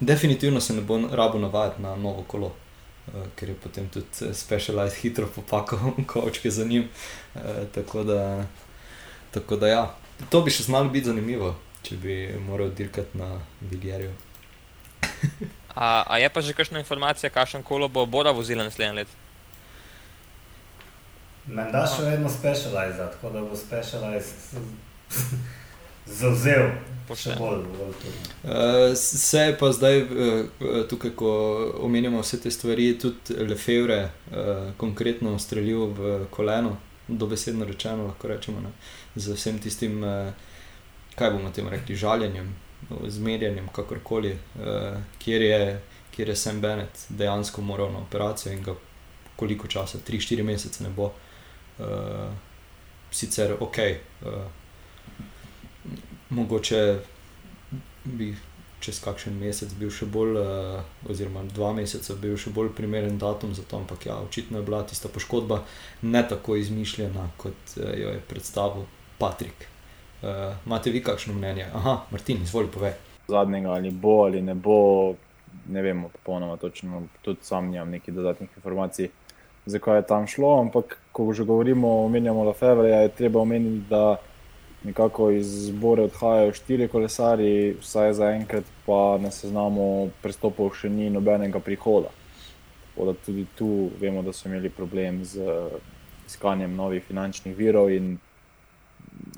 Definitivno 0.00 0.60
se 0.60 0.74
ne 0.74 0.80
bo 0.80 1.00
rabo 1.12 1.38
navajati 1.38 1.82
na 1.82 1.96
novo 1.96 2.24
kolo, 2.28 2.46
uh, 2.46 3.26
ker 3.36 3.48
je 3.48 3.54
potem 3.54 3.88
tudi 3.88 4.06
eh, 4.22 4.34
specialized 4.34 4.98
hitro 5.02 5.28
popakal 5.34 5.78
kočke 6.12 6.50
za 6.50 6.64
njim. 6.64 6.88
Uh, 7.34 7.40
tako, 7.74 8.02
da, 8.02 8.44
tako 9.30 9.56
da 9.56 9.68
ja, 9.68 9.94
to 10.30 10.42
bi 10.42 10.50
še 10.50 10.62
znalo 10.62 10.88
biti 10.88 11.06
zanimivo, 11.06 11.54
če 11.82 11.96
bi 11.96 12.16
moral 12.48 12.70
dirkati 12.70 13.18
na 13.18 13.40
Viljerju. 13.60 14.12
a, 15.74 16.04
a 16.06 16.18
je 16.18 16.28
pa 16.28 16.40
že 16.40 16.52
kakšna 16.52 16.78
informacija, 16.78 17.30
kakšen 17.30 17.62
kolo 17.62 17.88
bo 17.88 18.06
Bora 18.06 18.30
vozila 18.30 18.64
naslednje 18.64 19.02
leto? 19.02 19.22
Menda 21.46 21.84
še 21.86 22.02
vedno 22.02 22.28
specialized, 22.28 22.98
tako 22.98 23.30
da 23.30 23.42
bo 23.46 23.56
specialized 23.56 24.58
zauzel 26.06 26.70
Uh, 28.44 28.94
se 28.94 29.38
je 29.38 29.58
pa 29.58 29.72
zdaj, 29.72 30.02
uh, 30.02 30.08
tukaj, 30.88 31.10
ko 31.10 31.30
omenjamo 31.80 32.20
vse 32.20 32.40
te 32.40 32.50
stvari, 32.50 32.98
tudi 32.98 33.34
Lefebvre, 33.46 34.00
uh, 34.04 34.72
konkretno 34.76 35.38
streljil 35.38 35.86
v 35.94 36.26
koleno, 36.30 36.76
dobesedno 37.08 37.64
rečeno, 37.64 38.06
lahko 38.06 38.28
rečemo, 38.28 38.60
ne, 38.60 38.72
z 39.14 39.36
vsem 39.38 39.58
tistim, 39.62 40.02
kaj 41.14 41.30
bomo 41.30 41.50
temu 41.54 41.70
rekli, 41.70 41.96
žaljenjem, 41.96 42.48
zmerjanjem, 43.06 43.68
kakorkoli, 43.72 44.34
kjer, 45.22 45.42
je, 45.42 45.60
kjer 46.10 46.28
je 46.28 46.36
Sam 46.36 46.60
Bennett 46.60 47.06
dejansko 47.08 47.62
moral 47.62 47.92
na 47.92 48.02
operacijo 48.02 48.52
in 48.52 48.62
ga 48.66 48.74
koliko 49.36 49.68
časa, 49.68 49.98
3-4 50.08 50.42
mesece 50.42 50.84
ne 50.84 50.90
bo. 50.90 51.12
Sicer 53.10 53.54
ok. 53.60 53.78
Mogoče 56.30 56.98
bi 58.04 58.34
čez 58.80 58.98
kakšen 59.02 59.36
mesec 59.40 59.72
bil 59.78 59.90
še 59.90 60.06
bolj, 60.10 60.36
uh, 60.38 61.10
oziroma 61.10 61.42
dva 61.50 61.72
meseca 61.76 62.14
bil 62.20 62.36
še 62.38 62.52
bolj 62.54 62.70
primeren 62.76 63.18
datum 63.18 63.54
za 63.56 63.64
to, 63.66 63.80
ampak 63.80 64.06
ja, 64.06 64.18
očitno 64.22 64.60
je 64.60 64.66
bila 64.66 64.82
tista 64.86 65.10
poškodba 65.12 65.62
ne 66.02 66.22
tako 66.28 66.58
izmišljena, 66.60 67.30
kot 67.40 67.76
uh, 67.78 67.90
jo 67.96 68.12
je 68.14 68.22
predstavil 68.28 68.86
Patrik. 69.18 69.68
Uh, 70.22 70.54
imate 70.66 70.92
vi 70.92 71.02
kakšno 71.04 71.34
mnenje? 71.34 71.70
Aha, 71.74 72.02
Martin, 72.12 72.42
izvoli 72.44 72.70
povej. 72.72 72.94
Zadnjega 73.28 73.74
ali 73.74 73.90
bo 73.90 74.20
ali 74.26 74.42
ne 74.42 74.54
bo, 74.54 75.14
ne 75.72 75.82
vemo 75.82 76.12
popolnoma 76.12 76.56
točno, 76.60 77.02
tudi 77.22 77.42
sam 77.42 77.72
nimam 77.72 77.90
nekih 77.90 78.14
dodatnih 78.14 78.50
informacij. 78.56 79.10
Zakaj 79.66 79.98
je 79.98 80.06
tam 80.06 80.26
šlo, 80.30 80.60
ampak 80.60 80.98
ko 81.12 81.32
že 81.34 81.44
govorimo, 81.44 82.04
omenjamo 82.04 82.44
Lafebvre, 82.44 82.92
je 82.92 83.14
treba 83.18 83.40
omeniti, 83.40 83.88
da 83.90 84.20
nekako 84.84 85.30
iz 85.30 85.46
zbora 85.66 86.04
odhajajo 86.04 86.52
štiri 86.52 86.88
kolesari, 86.88 87.76
vsaj 87.80 88.12
za 88.12 88.30
enkrat, 88.30 88.64
pa 88.86 89.18
na 89.20 89.30
seznamu 89.30 90.10
prestopov 90.22 90.74
še 90.78 90.90
ni 90.90 91.10
nobenega 91.10 91.60
prihoda. 91.60 92.12
Tako 92.90 93.06
da 93.10 93.14
tudi 93.26 93.46
tu 93.58 93.90
vemo, 94.00 94.22
da 94.22 94.32
so 94.32 94.48
imeli 94.48 94.70
problem 94.70 95.24
z 95.24 95.42
iskanjem 96.26 96.74
novih 96.76 97.04
finančnih 97.04 97.56
virov. 97.56 97.90
In 97.90 98.18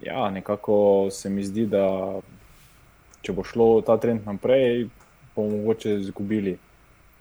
ja, 0.02 0.30
nekako 0.30 1.08
se 1.10 1.30
mi 1.30 1.44
zdi, 1.44 1.66
da 1.66 2.20
če 3.22 3.34
bo 3.34 3.44
šlo 3.44 3.80
ta 3.86 3.98
trend 3.98 4.26
naprej, 4.26 4.88
bomo 5.36 5.56
mogoče 5.56 5.98
izgubili. 6.00 6.58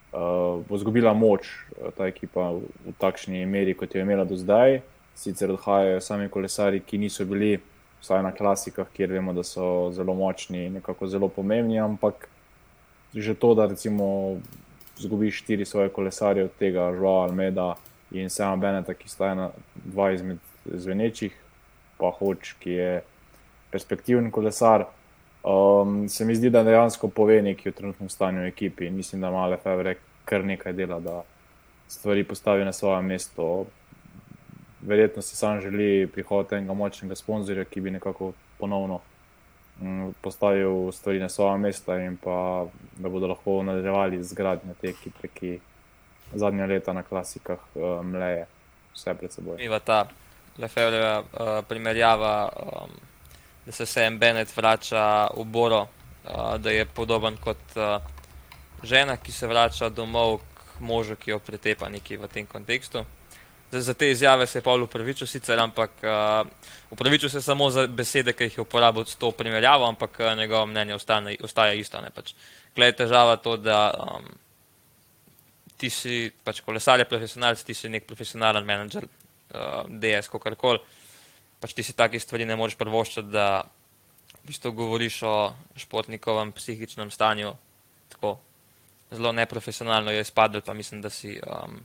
Uh, 0.08 0.63
bo 0.67 0.77
izgubila 0.80 1.12
moč 1.13 1.47
uh, 1.47 1.89
ta 1.97 2.08
ekipa 2.08 2.53
v 2.56 2.93
takšni 2.97 3.45
meri, 3.45 3.73
kot 3.75 3.93
jo 3.93 3.99
je 3.99 4.06
imela 4.08 4.23
do 4.25 4.38
zdaj. 4.39 4.82
Sicer 5.17 5.51
odhajajo 5.51 5.99
sami 6.01 6.30
kolesari, 6.30 6.80
ki 6.80 7.01
niso 7.01 7.25
bili 7.25 7.58
vsaj 8.02 8.24
na 8.24 8.32
klasikah, 8.32 8.88
kjer 8.94 9.12
vemo, 9.12 9.34
da 9.34 9.44
so 9.44 9.92
zelo 9.92 10.14
močni 10.14 10.66
in 10.66 10.80
nekako 10.80 11.08
zelo 11.08 11.28
pomembni. 11.28 11.80
Ampak 11.80 12.28
že 13.14 13.34
to, 13.34 13.54
da 13.56 13.66
recimo 13.66 14.38
zgubiš 14.98 15.42
štiri 15.42 15.66
svoje 15.66 15.90
kolesarje, 15.90 16.44
od 16.44 16.52
tega 16.60 16.92
Žuva 16.94 17.24
Almeda 17.24 17.76
in 18.12 18.30
Sema 18.30 18.56
Beneta, 18.56 18.94
ki 18.94 19.10
sta 19.10 19.32
ena, 19.32 19.50
dva 19.76 20.12
izmed 20.12 20.38
zvenečih, 20.66 21.34
pa 21.98 22.12
hoč, 22.12 22.54
ki 22.60 22.72
je 22.72 22.92
perspektiven 23.72 24.32
kolesar. 24.32 24.86
Um, 25.44 26.10
se 26.10 26.26
mi 26.26 26.36
zdi, 26.36 26.50
da 26.50 26.64
dejansko 26.64 27.08
pove 27.08 27.42
nekaj 27.42 27.72
o 27.72 27.76
trenutnem 27.76 28.10
stanju 28.10 28.44
v 28.44 28.52
ekipi. 28.52 28.90
Mislim, 28.90 29.22
da 29.22 29.32
ima 29.32 29.48
Lefebvre 29.48 29.96
kar 30.26 30.44
nekaj 30.46 30.74
dela, 30.74 31.00
da 31.00 31.24
stvari 31.88 32.24
postavi 32.24 32.66
na 32.66 32.74
svoje 32.74 33.02
mesto 33.02 33.66
verjetno 34.88 35.21
si 35.21 35.36
sam 35.36 35.62
želi 35.62 36.08
prihod 36.08 36.54
enega 36.54 36.73
močnega 36.73 37.15
sponzorja, 37.15 37.65
ki 37.65 37.82
bi 37.82 37.91
nekako 37.91 38.32
ponovno 38.58 39.02
um, 39.82 40.13
postavil 40.21 40.91
stvari 40.91 41.19
na 41.19 41.30
svoje 41.30 41.58
mesta 41.58 42.00
in 42.00 42.17
pa 42.17 42.65
da 42.97 43.10
bodo 43.10 43.28
lahko 43.28 43.63
nadaljevali 43.63 44.23
z 44.23 44.34
gradnjo 44.34 44.73
te 44.82 44.89
ekipe, 44.89 45.28
ki 45.28 45.60
zadnja 46.34 46.65
leta 46.65 46.93
na 46.93 47.04
klasikah 47.04 47.60
uh, 47.76 48.06
mleje 48.06 48.45
vse 48.93 49.13
pred 49.13 49.32
seboj. 49.32 49.63
Iva 49.63 49.80
ta 49.80 50.08
Lefebvre 50.58 51.19
uh, 51.19 51.26
primerjava, 51.67 52.50
um, 52.63 52.95
da 53.65 53.71
se 53.71 53.86
Sam 53.86 54.17
Bennett 54.19 54.56
vrača 54.58 55.28
v 55.38 55.43
Boro, 55.45 55.82
uh, 55.82 56.56
da 56.58 56.71
je 56.71 56.86
podoben 56.86 57.38
kot 57.38 57.76
uh, 57.76 58.02
žena, 58.84 59.17
ki 59.17 59.32
se 59.32 59.47
vrača 59.47 59.89
domov 59.89 60.39
k 60.39 60.80
možu, 60.80 61.15
ki 61.15 61.32
jo 61.32 61.39
pretepa 61.39 61.89
nekje 61.89 62.17
v 62.17 62.28
tem 62.28 62.45
kontekstu. 62.45 63.06
Za, 63.71 63.82
za 63.82 63.93
te 63.93 64.12
izjave 64.12 64.47
se 64.47 64.58
je 64.58 64.63
Pavel 64.63 64.84
upravičil, 64.84 65.27
sicer, 65.27 65.60
ampak 65.60 65.91
uh, 66.03 66.47
upravičil 66.91 67.30
se 67.30 67.41
samo 67.41 67.69
za 67.69 67.88
besede, 67.88 68.34
ki 68.34 68.43
jih 68.47 68.58
je 68.58 68.62
uporabil 68.62 69.06
s 69.06 69.15
to 69.15 69.32
primerjavo, 69.32 69.86
ampak 69.86 70.19
uh, 70.19 70.38
njegovo 70.38 70.65
mnenje 70.65 70.95
ostane, 70.95 71.36
ostaja 71.43 71.73
isto. 71.73 72.01
Pač, 72.15 72.34
Glede 72.75 72.97
težava 72.97 73.36
to, 73.41 73.58
da 73.58 73.91
um, 73.91 74.25
ti 75.77 75.89
si 75.89 76.32
pač 76.43 76.62
kolesar, 76.62 77.03
profesionalc, 77.10 77.63
ti 77.63 77.73
si 77.73 77.89
nek 77.89 78.06
profesionalen 78.08 78.65
menedžer, 78.65 79.03
uh, 79.03 79.84
DS, 79.89 80.32
kako 80.32 80.56
koli. 80.56 80.80
Pač 81.60 81.73
ti 81.73 81.84
si 81.84 81.97
takih 81.97 82.21
stvari 82.21 82.45
ne 82.45 82.56
moreš 82.56 82.77
prvoščiti, 82.77 83.34
da 83.34 83.65
v 84.38 84.47
bistvu 84.47 84.71
govoriš 84.71 85.23
o 85.27 85.36
športnikovem 85.75 86.53
psihičnem 86.56 87.12
stanju. 87.12 87.51
Tako 88.13 88.38
zelo 89.12 89.32
neprofesionalno 89.32 90.12
je 90.12 90.21
izpadlo, 90.21 90.62
pa 90.62 90.73
mislim, 90.73 91.01
da 91.01 91.10
si. 91.10 91.36
Um, 91.43 91.82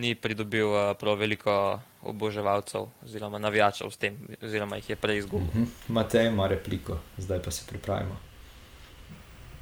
ni 0.00 0.14
pridobil 0.14 0.72
uh, 0.72 0.96
prav 0.96 1.18
veliko 1.20 1.80
oboževalcev 2.02 2.88
oziroma 3.04 3.38
navijačev 3.38 3.90
s 3.92 4.00
tem, 4.00 4.16
oziroma 4.42 4.76
jih 4.80 4.90
je 4.90 4.96
prej 4.96 5.18
izgubil. 5.18 5.46
Uh 5.46 5.54
-huh. 5.54 5.66
Matej 5.88 6.26
ima 6.26 6.46
repliko, 6.48 6.98
zdaj 7.18 7.42
pa 7.42 7.50
se 7.50 7.64
pripravimo. 7.68 8.16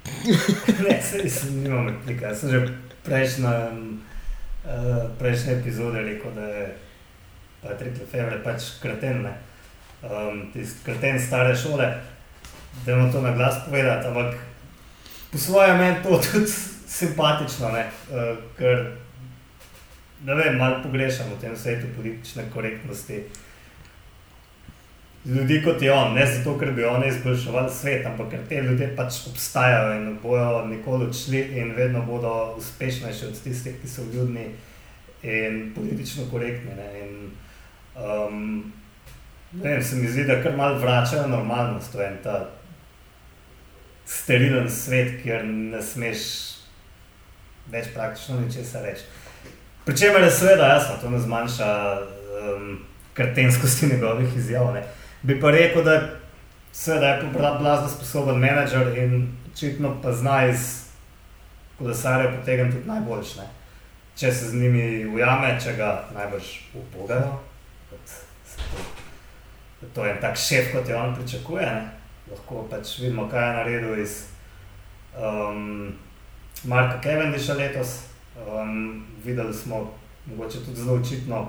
ne, 0.89 1.01
se, 1.29 1.51
nimam 1.51 1.89
replika. 1.89 2.27
Jaz 2.27 2.39
sem 2.39 2.49
že 2.49 2.67
prejšnja, 3.03 3.71
uh, 3.71 5.09
prejšnja 5.19 5.53
epizoda 5.53 5.99
rekel, 5.99 6.31
da 6.31 6.41
je 6.41 6.77
Patrik 7.61 7.99
Lefebvre 7.99 8.43
pač 8.43 8.63
kreten, 8.81 9.27
um, 10.03 10.51
tisti 10.53 10.83
kreten 10.85 11.19
stare 11.19 11.55
šole, 11.55 11.93
da 12.85 12.91
ima 12.91 13.11
to 13.11 13.21
na 13.21 13.35
glas 13.35 13.55
povedati, 13.65 14.07
ampak 14.07 14.35
po 15.31 15.37
svojem 15.37 15.77
meni 15.77 16.03
to 16.03 16.21
tudi 16.31 16.47
simpatično, 16.87 17.67
uh, 17.67 18.37
ker 18.57 18.95
ne 20.25 20.35
vem, 20.35 20.57
malo 20.57 20.83
pogrešam 20.83 21.31
v 21.31 21.41
tem 21.41 21.55
svetu 21.57 21.87
politične 21.95 22.43
korektnosti. 22.53 23.23
Ljudje 25.25 25.63
kot 25.63 25.81
je 25.81 25.91
on, 25.91 26.13
ne 26.13 26.25
zato, 26.25 26.55
ker 26.59 26.71
bi 26.71 26.83
oni 26.83 27.07
izboljševali 27.07 27.71
svet, 27.71 28.05
ampak 28.05 28.29
ker 28.31 28.43
te 28.49 28.61
ljudje 28.63 28.87
pač 28.95 29.21
obstajajo 29.27 29.93
in 29.99 30.17
bojo 30.23 30.65
nikoli 30.65 31.05
odšli 31.05 31.41
in 31.59 31.73
vedno 31.75 32.01
bodo 32.07 32.55
uspešnejši 32.57 33.25
od 33.25 33.41
tistih, 33.43 33.75
ki 33.81 33.87
so 33.87 34.05
ljudni 34.13 34.47
in 35.23 35.71
politično 35.75 36.29
korektni. 36.31 36.75
Ne. 36.75 36.89
In, 37.03 37.31
um, 37.99 38.71
ne 39.51 39.69
vem, 39.69 39.83
se 39.83 39.95
mi 39.95 40.07
zdi, 40.07 40.23
da 40.23 40.39
kar 40.43 40.55
malo 40.55 40.79
vračajo 40.79 41.27
normalnost 41.27 41.93
v 41.95 42.05
en 42.07 42.17
ta 42.23 42.39
sterilen 44.05 44.69
svet, 44.71 45.19
kjer 45.23 45.43
ne 45.45 45.81
smeš 45.83 46.25
več 47.69 47.91
praktično 47.93 48.39
ničesar 48.39 48.87
reči. 48.87 49.03
Pričemer 49.89 50.23
je 50.23 50.31
seveda 50.31 50.67
jasno, 50.67 50.95
to 51.01 51.09
ne 51.09 51.19
zmanjša 51.19 51.97
um, 52.55 52.79
krtenskosti 53.13 53.87
njegovih 53.87 54.37
izjav. 54.37 54.73
Ne. 54.73 54.83
Bi 55.21 55.41
pa 55.41 55.51
rekel, 55.51 55.83
da 55.83 56.09
seveda, 56.71 57.07
je 57.07 57.23
blazno 57.59 57.89
sposoben 57.89 58.37
menedžer 58.37 58.97
in 58.97 59.37
očitno 59.51 59.95
pa 60.03 60.11
zna 60.11 60.45
iz 60.45 60.83
kolesarja 61.77 62.31
potegniti 62.39 62.75
tudi 62.77 62.87
najboljše. 62.87 63.41
Če 64.15 64.31
se 64.31 64.49
z 64.49 64.53
njimi 64.61 65.05
ujame, 65.05 65.57
če 65.63 65.73
ga 65.73 66.03
najbolj 66.13 66.45
upogajo, 66.73 67.39
to 69.95 70.05
je 70.05 70.21
tak 70.21 70.37
šef, 70.37 70.69
kot 70.73 70.89
je 70.89 70.95
on 70.95 71.15
pričakuje. 71.15 71.65
Ne. 71.65 71.89
Lahko 72.31 72.67
pač 72.69 72.99
vidimo, 72.99 73.25
kaj 73.29 73.47
je 73.47 73.57
naredil 73.57 73.99
iz 74.03 74.21
um, 75.17 75.95
Marka 76.63 77.01
Kevendisha 77.01 77.57
letos. 77.57 78.09
Um, 78.47 79.05
videli 79.23 79.53
smo, 79.53 79.91
mogoče 80.25 80.59
tudi 80.65 80.81
zelo 80.81 80.93
očitno, 80.93 81.47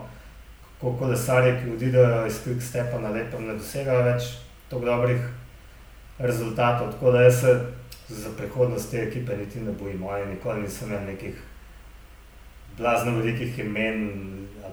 kako 0.80 0.96
kolesarje, 0.96 1.60
ki 1.62 1.70
odidejo 1.70 2.26
iz 2.26 2.40
Quick 2.44 2.60
Stepa 2.60 2.98
na 2.98 3.10
lepo, 3.10 3.40
ne 3.40 3.54
dosegajo 3.54 4.02
več 4.02 4.32
tako 4.68 4.84
dobrih 4.84 5.20
rezultatov. 6.18 6.92
Tako 6.92 7.12
da 7.12 7.22
jaz 7.22 7.40
se 7.40 7.60
za 8.08 8.30
prihodnost 8.38 8.90
te 8.90 9.02
ekipe 9.02 9.36
niti 9.36 9.60
ne 9.60 9.72
bojim. 9.72 10.06
Oni 10.06 10.26
nikoli 10.26 10.62
nisem 10.62 10.88
imel 10.88 11.04
nekih 11.04 11.42
blazno 12.78 13.16
velikih 13.18 13.58
imen 13.58 14.30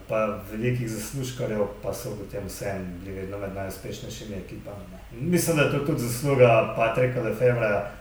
pa 0.07 0.39
velikih 0.51 0.89
zaslužkarjev, 0.89 1.65
pa 1.83 1.93
so 1.93 2.15
potem 2.15 2.45
vsem 2.47 2.85
bili 3.03 3.15
vedno 3.15 3.37
med 3.37 3.55
najuspešnejšimi 3.55 4.35
ekipami. 4.35 4.85
Ne. 4.91 4.99
Mislim, 5.29 5.57
da 5.57 5.63
je 5.63 5.71
to 5.71 5.79
tudi 5.85 5.99
zasluga 5.99 6.73
Patrika 6.75 7.21
Lefebvreja, 7.21 7.91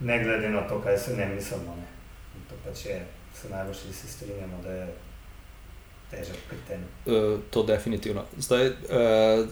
ne 0.00 0.24
glede 0.24 0.50
na 0.50 0.60
to, 0.68 0.80
kaj 0.80 0.98
se 0.98 1.16
njem 1.16 1.34
mislimo. 1.34 1.76
To 2.48 2.54
pač 2.64 2.86
je 2.86 3.06
se 3.42 3.50
najbolj 3.52 3.74
vsi 3.90 4.08
strinjamo, 4.08 4.60
da 4.64 4.72
je 4.72 4.86
težek 6.10 6.38
pri 6.48 6.58
tem. 6.68 6.84
Uh, 7.06 7.40
to 7.50 7.62
definitivno. 7.66 8.24
Zdaj, 8.38 8.68
uh, 8.68 9.46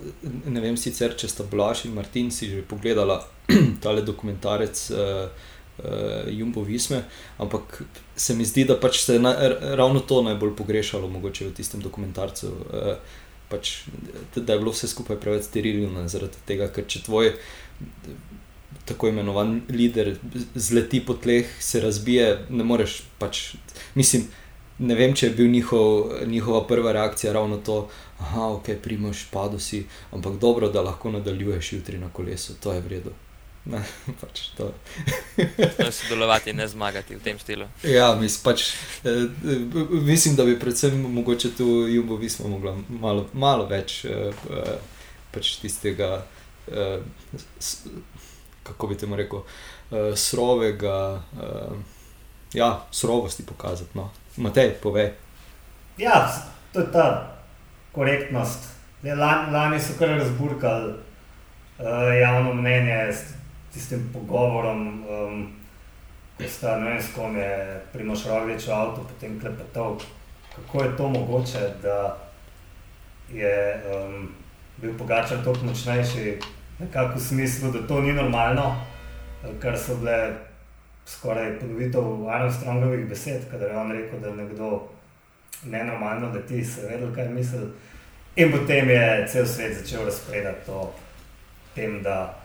ne 0.47 0.62
vem 0.62 0.77
sicer, 0.77 1.16
če 1.18 1.29
sta 1.29 1.47
Blaž 1.51 1.85
in 1.88 1.97
Martin 1.97 2.31
si 2.31 2.51
že 2.51 2.62
pogledala 2.62 3.20
tale 3.85 4.03
dokumentarec. 4.03 4.88
Uh, 4.90 5.51
Uh, 5.75 6.29
Jumbo 6.31 6.62
Visme, 6.62 7.01
ampak 7.42 7.81
se 8.14 8.35
mi 8.38 8.44
zdi, 8.47 8.62
da 8.64 8.77
pač 8.79 9.01
se 9.03 9.16
je 9.16 9.49
ravno 9.75 10.01
to 10.07 10.20
najbolj 10.23 10.53
pogrešalo 10.55 11.09
v 11.11 11.51
tistem 11.51 11.83
dokumentarcu. 11.83 12.47
Uh, 12.47 12.92
pač, 13.51 13.73
da 14.37 14.53
je 14.53 14.61
bilo 14.61 14.70
vse 14.70 14.87
skupaj 14.87 15.18
preveč 15.18 15.49
sterilno, 15.49 16.07
zaradi 16.07 16.38
tega, 16.47 16.68
ker 16.70 16.87
če 16.87 17.03
tvoj 17.09 17.33
tako 18.85 19.09
imenovan 19.09 19.61
voditelj 19.69 20.17
zleti 20.55 21.01
po 21.07 21.15
tleh, 21.15 21.47
se 21.61 21.81
razbije, 21.81 22.47
ne 22.51 22.65
moreš 22.65 23.03
pač. 23.19 23.55
Mislim, 23.95 24.27
ne 24.79 24.95
vem, 24.95 25.15
če 25.15 25.27
je 25.27 25.35
bil 25.35 25.51
njihov, 25.51 26.13
njihova 26.27 26.67
prva 26.67 26.93
reakcija 26.93 27.33
ravno 27.33 27.57
to, 27.57 27.89
da 28.19 28.41
je 28.41 28.49
ok, 28.59 28.71
primoš, 28.83 29.27
padel 29.31 29.59
si, 29.59 29.85
ampak 30.13 30.39
dobro, 30.41 30.69
da 30.69 30.83
lahko 30.83 31.11
nadaljuješ 31.11 31.73
jutri 31.73 31.99
na 31.99 32.11
kolesu, 32.13 32.55
to 32.61 32.73
je 32.73 32.81
vredno. 32.81 33.13
Ne, 33.65 33.81
pač 34.21 34.41
to. 34.57 34.73
Sodelovati 35.91 36.51
in 36.51 36.57
ne 36.57 36.69
zmagati 36.69 37.17
v 37.17 37.23
tem 37.25 37.39
stilu. 37.39 37.65
Ja, 37.83 38.13
mis, 38.21 38.37
pač, 38.43 38.75
eh, 39.05 39.25
mislim, 39.91 40.37
da 40.37 40.45
bi 40.45 40.59
predvsem 40.61 41.01
mogoče 41.01 41.55
tu 41.57 41.69
Jumbo 41.89 42.17
Visma 42.21 42.49
mogla 42.49 42.77
malo, 42.89 43.29
malo 43.33 43.67
več 43.67 44.05
eh, 44.05 44.33
eh 44.51 44.77
pač 45.33 45.57
tistega. 45.59 46.27
Eh, 46.69 47.01
kako 48.64 48.87
bi 48.87 48.98
temu 48.98 49.16
rekel, 49.16 49.38
uh, 49.38 49.98
srovega, 50.16 51.22
uh, 51.37 51.77
ja, 52.53 52.87
srovosti 52.90 53.46
pokazati. 53.46 53.90
No. 53.94 54.11
Matej, 54.37 54.74
povej. 54.83 55.12
Ja, 55.98 56.27
to 56.72 56.81
je 56.81 56.92
ta 56.92 57.37
korektnost. 57.92 58.74
Lani, 59.05 59.53
lani 59.53 59.81
so 59.81 59.98
kar 59.98 60.09
razburkali 60.09 60.92
uh, 61.79 61.87
javno 62.20 62.55
mnenje 62.55 63.12
s 63.12 63.35
tistim 63.72 64.11
pogovorom, 64.12 65.05
um, 65.05 65.53
ko 66.38 66.48
sta 66.48 66.79
ne 66.79 66.90
vem, 66.90 67.03
s 67.03 67.14
kom 67.14 67.37
je 67.37 67.81
primoš 67.92 68.27
roglič 68.27 68.66
v 68.66 68.72
avtu, 68.72 69.05
potem 69.09 69.40
klepetal. 69.40 69.98
Kako 70.55 70.83
je 70.83 70.96
to 70.96 71.09
mogoče, 71.09 71.62
da 71.83 72.16
je 73.33 73.83
um, 73.90 74.29
bil 74.77 74.98
pogačar 74.98 75.44
toliko 75.44 75.66
močnejši 75.66 76.38
nekako 76.79 77.19
v 77.19 77.23
smislu, 77.23 77.73
da 77.73 77.87
to 77.87 78.01
ni 78.01 78.13
normalno, 78.13 78.77
kar 79.61 79.79
so 79.79 79.97
bile 79.97 80.33
skoraj 81.07 81.59
ponovitev 81.61 82.29
Armstrongovih 82.29 83.09
besed, 83.09 83.51
kadar 83.51 83.71
je 83.71 83.79
on 83.79 83.93
rekel, 83.93 84.21
da 84.21 84.29
je 84.29 84.37
nekdo 84.37 84.89
nenormalno, 85.65 86.31
da 86.31 86.43
ti 86.47 86.65
se 86.65 86.87
vedel, 86.87 87.15
kaj 87.15 87.29
misli. 87.29 87.67
In 88.37 88.53
potem 88.53 88.91
je 88.91 89.27
cel 89.33 89.47
svet 89.47 89.77
začel 89.79 90.05
razpredati 90.05 90.71
o 90.71 90.93
tem, 91.75 92.03
da 92.03 92.41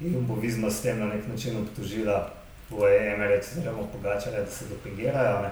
je 0.00 0.10
Jumbo-Vizma 0.10 0.70
s 0.70 0.82
tem 0.82 0.98
na 0.98 1.06
nek 1.06 1.28
način 1.28 1.56
obtožila 1.56 2.32
v 2.70 2.88
Emirates, 3.12 3.52
oziroma 3.52 3.86
pogačale, 3.92 4.40
da 4.40 4.50
se 4.50 4.64
dopingirajo. 4.68 5.50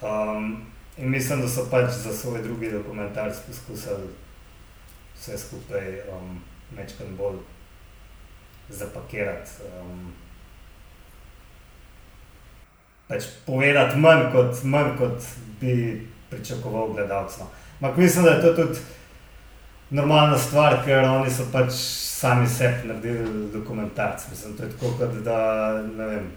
Um, 0.00 0.66
in 0.96 1.10
mislim, 1.10 1.40
da 1.40 1.48
so 1.48 1.66
pač 1.70 1.90
za 1.90 2.12
svoj 2.12 2.42
drugi 2.42 2.70
dokumentarc 2.70 3.36
poskusili 3.46 4.08
vse 5.16 5.38
skupaj 5.38 6.00
um, 6.16 6.40
večkrat 6.76 7.08
bolj 7.18 7.38
zapakirati. 8.68 9.50
Um, 9.80 10.12
pač 13.08 13.26
povedati 13.46 13.98
manj 13.98 14.30
kot, 14.32 14.62
manj, 14.64 14.96
kot 14.98 15.28
bi 15.60 16.06
pričakoval 16.30 16.92
gledalec. 16.94 17.38
No. 17.38 17.46
Ampak 17.80 17.96
mislim, 17.96 18.24
da 18.24 18.30
je 18.30 18.42
to 18.42 18.52
tudi 18.54 18.78
normalna 19.90 20.38
stvar, 20.38 20.78
ker 20.84 21.04
oni 21.04 21.30
so 21.30 21.48
pač 21.52 21.72
sami 22.20 22.48
sebi 22.48 22.88
naredili 22.88 23.50
dokumentarce. 23.52 24.30
Mislim, 24.30 24.56
to 24.56 24.62
je 24.62 24.70
tako, 24.70 24.92
kot 24.98 25.18
da 25.24 25.40
ne 25.96 26.06
vem. 26.06 26.30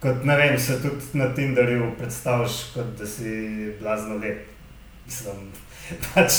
Kot 0.00 0.24
ne 0.24 0.36
vem, 0.36 0.58
se 0.58 0.80
tudi 0.82 1.18
na 1.18 1.28
Tinderju 1.34 1.92
predstavljaš, 1.98 2.62
kot 2.74 2.96
da 2.98 3.06
si 3.06 3.76
blazno 3.80 4.16
lep. 4.16 4.48
Mislim, 5.06 5.52
pač 6.14 6.32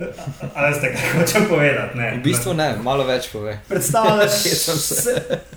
Ali 0.56 0.74
ste 0.74 0.92
kaj 0.94 1.12
hočem 1.18 1.46
povedati? 1.48 1.98
Ne. 1.98 2.14
V 2.16 2.22
bistvu 2.24 2.54
ne, 2.54 2.70
malo 2.82 3.04
več 3.04 3.28
pove. 3.32 3.58
Predstavljaš 3.68 4.30
se, 4.80 5.14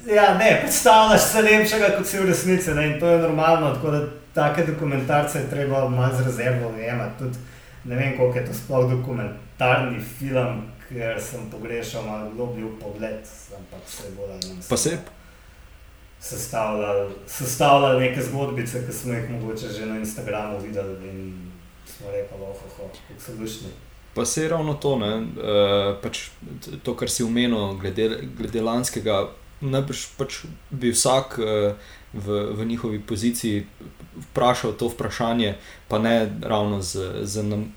ja, 0.08 0.34
ne, 0.38 0.58
predstavljaš 0.62 1.22
se 1.22 1.42
lepšega, 1.42 1.94
kot 1.98 2.08
si 2.08 2.20
v 2.20 2.28
resnici. 2.32 2.76
Ne, 2.76 2.88
in 2.92 3.00
to 3.00 3.10
je 3.10 3.22
normalno. 3.24 3.74
Da, 3.84 4.04
take 4.34 4.66
dokumentarce 4.68 5.40
je 5.40 5.50
treba 5.50 5.88
malo 5.90 6.16
z 6.18 6.28
rezervo 6.28 6.74
jemati. 6.78 7.32
Ne 7.84 7.96
vem, 7.96 8.18
koliko 8.18 8.40
je 8.40 8.46
to 8.46 8.54
sploh 8.54 8.90
dokumentarni 8.92 10.00
film, 10.20 10.64
ker 10.88 11.20
sem 11.22 11.50
pogrešal 11.52 12.06
malo 12.08 12.32
globlji 12.36 12.70
pogled, 12.80 13.28
ampak 13.58 13.84
se 13.88 14.08
je 14.08 14.16
bolj 14.18 14.32
ali 14.32 14.48
manj. 14.50 14.64
Pa 14.70 14.78
se 14.78 14.98
sestavljali, 16.24 17.16
sestavljali 17.28 18.08
neke 18.08 18.22
zgodbice, 18.22 18.86
ki 18.88 18.94
smo 18.94 19.14
jih 19.14 19.30
mogoče 19.30 19.68
že 19.70 19.86
na 19.86 19.98
Instagramu 20.00 20.60
videli 20.60 21.10
in 21.10 21.52
smo 21.86 22.12
rekli, 22.12 22.38
oh, 22.42 22.50
oh, 22.50 22.80
oh, 22.80 22.92
kako 23.08 23.22
so 23.22 23.32
lušni. 23.40 23.70
Pa 24.14 24.26
se 24.26 24.44
je 24.44 24.50
ravno 24.50 24.74
to, 24.74 24.98
ne, 25.02 25.14
uh, 25.18 25.96
pač 26.02 26.28
to, 26.84 26.94
kar 26.96 27.10
si 27.10 27.24
umenil, 27.26 27.74
glede, 27.82 28.28
glede 28.38 28.62
lanskega. 28.62 29.24
Najbrž 29.64 30.04
pač 30.20 30.44
bi 30.70 30.92
vsak 30.94 31.38
uh, 31.40 31.94
v, 32.14 32.42
v 32.54 32.66
njihovi 32.66 33.00
poziciji 33.02 33.66
vprašal 34.30 34.76
to 34.78 34.90
vprašanje, 34.94 35.56
pa 35.88 36.00
ne 36.00 36.30
ravno 36.42 36.82
z, 36.82 37.26
z, 37.26 37.44
nam, 37.44 37.72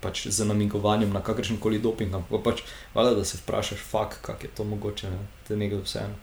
pač 0.00 0.26
z 0.26 0.46
namigovanjem 0.48 1.12
na 1.12 1.22
kakršen 1.22 1.60
koli 1.62 1.78
doping, 1.78 2.14
ampak 2.14 2.42
pač, 2.42 2.64
valjda, 2.94 3.20
da 3.20 3.24
se 3.24 3.38
vprašaš, 3.38 3.78
fakt, 3.78 4.18
kako 4.26 4.46
je 4.46 4.50
to 4.56 4.64
mogoče, 4.64 5.10
ne, 5.10 5.22
je 5.48 5.56
nekaj 5.56 5.84
vseeno. 5.84 6.18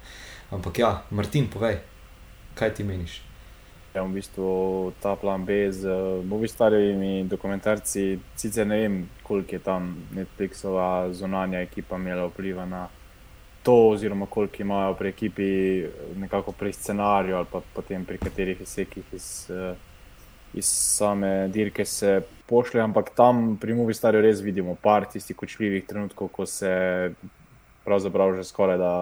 Ampak 0.52 0.80
ja, 0.80 0.92
Martin, 1.12 1.48
povej, 1.48 1.80
kaj 2.56 2.76
ti 2.76 2.84
meniš? 2.84 3.27
Ja, 3.98 4.04
v 4.06 4.14
bistvu 4.14 4.94
ta 5.02 5.16
plan 5.18 5.42
B 5.42 5.72
z 5.74 5.90
movi 6.22 6.46
starimi 6.48 7.26
dokumentarci, 7.26 8.20
sicer 8.38 8.68
ne 8.70 8.78
vem, 8.78 8.98
koliko 9.26 9.56
je 9.56 9.60
tam 9.66 9.88
Netflixova 10.14 11.10
zunanja 11.18 11.64
ekipa 11.66 11.98
imela 11.98 12.28
vpliva 12.30 12.66
na. 12.70 12.84
To, 13.66 13.90
oziroma 13.90 14.28
koliko 14.30 14.62
imajo 14.62 14.94
pri 14.94 15.10
ekipi 15.10 15.48
nekako 16.16 16.52
pri 16.52 16.74
scenariju 16.74 17.36
ali 17.36 17.50
pa 17.52 17.62
potem 17.74 18.06
pri 18.06 18.18
katerih 18.18 18.62
izsekih 18.62 19.04
iz, 19.14 19.50
iz 20.54 20.66
same 20.70 21.48
dirke 21.48 21.86
se 21.86 22.22
pošlje, 22.46 22.82
ampak 22.82 23.10
tam 23.18 23.58
pri 23.58 23.74
movi 23.74 23.98
starju 23.98 24.22
res 24.22 24.46
vidimo 24.46 24.78
par 24.82 25.10
tistih 25.10 25.36
kočljivih 25.36 25.88
trenutkov, 25.90 26.30
ko 26.30 26.46
se 26.46 26.72
pravzaprav 27.84 28.38
že 28.38 28.46
skoraj 28.46 28.78
da 28.78 28.94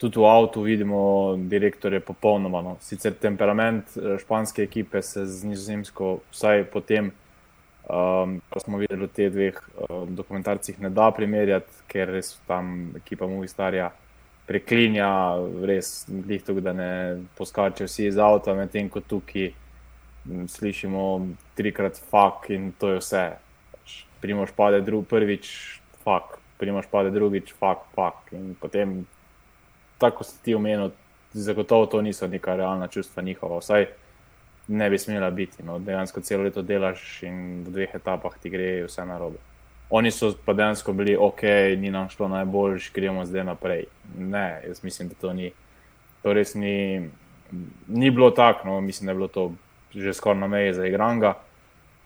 tudi 0.00 0.18
v 0.18 0.24
avtu 0.24 0.62
vidimo, 0.64 1.36
direktor 1.36 1.92
je 1.92 2.00
popolnoma. 2.00 2.62
No. 2.64 2.76
Sicer 2.80 3.12
temperament 3.20 3.92
eh, 3.96 4.16
španske 4.18 4.64
ekipe 4.64 5.02
se 5.02 5.26
z 5.26 5.44
nizozemsko, 5.44 6.20
vsaj 6.32 6.64
potem, 6.72 7.12
um, 7.84 8.38
ko 8.48 8.62
smo 8.64 8.80
videli 8.80 9.04
v 9.04 9.12
teh 9.12 9.28
dveh 9.32 9.56
uh, 9.60 10.08
dokumentarcih, 10.08 10.80
ne 10.80 10.88
da 10.88 11.10
primerjati, 11.12 11.84
ker 11.90 12.14
res 12.16 12.38
tam 12.48 12.94
ekipa 12.96 13.28
Movistarja 13.28 13.90
preklinja, 14.48 15.10
res 15.68 16.08
jih 16.08 16.42
tako, 16.42 16.64
da 16.64 16.72
ne 16.74 16.90
poskače 17.38 17.86
vsi 17.86 18.08
iz 18.08 18.18
avta, 18.18 18.56
medtem 18.56 18.88
ko 18.90 19.04
tukaj 19.04 19.52
m, 19.52 20.48
slišimo 20.48 21.04
trikrat 21.58 22.00
fuk 22.10 22.50
in 22.50 22.72
to 22.80 22.96
je 22.96 23.04
vse. 23.04 23.24
Primoš 24.20 24.50
pade 24.56 24.80
drug, 24.84 25.06
prvič, 25.08 25.52
fuk, 26.02 26.40
primoš 26.60 26.88
pade 26.90 27.12
drugič, 27.14 27.52
fuk, 27.60 27.86
fuk. 27.94 28.32
In 28.36 28.54
potem 28.60 29.02
tako 30.00 30.24
si 30.24 30.42
ti 30.42 30.54
omenil, 30.54 30.90
zagotovo 31.32 31.86
to 31.86 32.02
niso 32.02 32.26
neka 32.26 32.56
realna 32.56 32.88
čustva 32.88 33.22
njihova. 33.22 33.58
Vsaj 33.58 33.86
ne 34.68 34.90
bi 34.90 34.98
smela 34.98 35.30
biti. 35.30 35.62
No. 35.62 35.78
Dejansko 35.78 36.20
celo 36.20 36.42
leto 36.42 36.62
delaš 36.62 37.22
in 37.22 37.64
v 37.66 37.70
dveh 37.70 37.94
etapah 37.94 38.38
ti 38.42 38.50
gre 38.50 38.84
vse 38.86 39.04
na 39.04 39.18
robe. 39.18 39.38
Oni 39.90 40.10
so 40.10 40.32
pa 40.44 40.54
dejansko 40.54 40.92
bili 40.92 41.16
ok, 41.18 41.42
ni 41.78 41.90
nam 41.90 42.08
šlo 42.08 42.28
najboljš, 42.28 42.92
gremo 42.94 43.24
zdaj 43.26 43.44
naprej. 43.44 43.84
Ne, 44.18 44.62
jaz 44.66 44.84
mislim, 44.84 45.08
da 45.08 45.14
to 45.20 45.32
ni. 45.32 45.50
To 46.22 46.32
res 46.32 46.54
ni, 46.54 47.08
ni 47.88 48.10
bilo 48.10 48.30
tako, 48.30 48.68
no, 48.68 48.80
mislim, 48.80 49.06
da 49.06 49.10
je 49.10 49.14
bilo 49.14 49.28
to 49.28 49.52
že 49.90 50.14
skoraj 50.14 50.38
na 50.38 50.46
meji 50.46 50.74
za 50.74 50.86
igranga. 50.86 51.34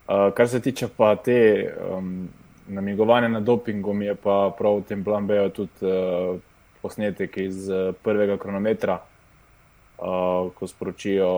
Uh, 0.09 0.33
kar 0.35 0.49
se 0.49 0.61
tiče 0.61 0.89
pa 0.97 1.17
te 1.17 1.69
um, 1.91 2.29
namigovanja 2.69 3.29
na 3.29 3.41
dopingu, 3.41 3.93
mi 3.93 4.07
je 4.07 4.15
pa 4.15 4.55
prav 4.59 4.79
v 4.79 4.85
tem 4.89 5.05
plan 5.05 5.27
B 5.27 5.37
tudi 5.53 5.85
uh, 5.85 6.41
posnetek 6.85 7.37
iz 7.41 7.69
eh, 7.71 7.93
prvega 8.05 8.37
kronometra, 8.37 8.99
uh, 9.01 10.51
ko 10.53 10.67
sporočijo 10.69 11.29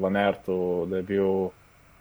v 0.00 0.10
Nertu, 0.10 0.86
da 0.88 1.02
je 1.02 1.02
bil, 1.02 1.50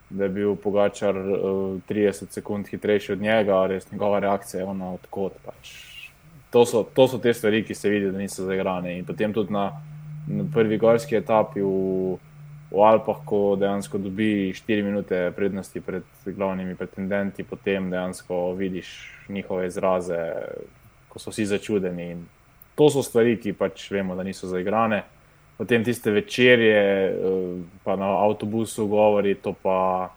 da 0.09 0.23
je 0.23 0.29
bil 0.29 0.55
Pogačar 0.55 1.17
uh, 1.17 1.81
30 1.89 2.31
sekund 2.31 2.69
hitrejši 2.71 3.11
od 3.17 3.21
njega, 3.21 3.65
res 3.67 3.91
njegova 3.91 4.21
reakcija 4.23 4.61
je 4.61 4.69
ona 4.71 4.93
odkot. 4.93 5.35
Pač. 5.45 5.73
To, 6.55 6.63
so, 6.65 6.85
to 6.95 7.09
so 7.11 7.19
te 7.19 7.33
stvari, 7.33 7.65
ki 7.67 7.75
se 7.75 7.91
vidi, 7.91 8.11
da 8.11 8.21
niso 8.21 8.47
zaigrane. 8.47 8.95
In 9.01 9.05
potem 9.05 9.35
tudi 9.35 9.51
na, 9.53 9.67
na 10.31 10.47
prvi 10.53 10.79
gorski 10.79 11.19
etapi 11.19 11.65
v, 11.65 12.15
v 12.71 12.87
Alpah, 12.87 13.19
ko 13.27 13.57
dejansko 13.59 13.99
dobi 13.99 14.53
4 14.55 14.87
minute 14.87 15.21
prednosti 15.35 15.83
pred 15.83 16.07
glavnimi 16.23 16.79
pretendenti, 16.79 17.43
potem 17.43 17.91
dejansko 17.91 18.53
vidiš 18.55 18.95
njihove 19.27 19.67
izraze, 19.67 20.23
ko 21.11 21.19
so 21.19 21.35
vsi 21.35 21.51
začudeni. 21.51 22.09
In 22.15 22.25
to 22.77 22.89
so 22.93 23.01
stvari, 23.01 23.39
ki 23.41 23.55
pač 23.57 23.87
vemo, 23.91 24.15
da 24.15 24.23
niso 24.23 24.47
zaigrane. 24.47 25.01
Potem 25.57 25.83
tiste 25.83 26.11
večerje, 26.13 26.77
eh, 26.77 27.13
pa 27.83 27.95
na 27.97 28.11
avtobusu 28.21 28.85
govori, 28.87 29.33
to 29.35 29.55
pa, 29.57 30.09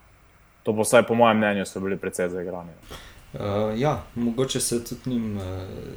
to 0.62 0.76
pa 0.76 0.84
vsaj 0.84 1.06
po 1.08 1.16
mojem 1.16 1.40
mnenju 1.40 1.64
so 1.64 1.80
bili 1.80 1.96
precej 1.96 2.28
zaigrane. 2.28 2.76
Uh, 3.32 3.80
ja, 3.80 4.04
mogoče 4.14 4.60
se 4.60 4.80
njim, 5.06 5.36
uh, 5.36 5.42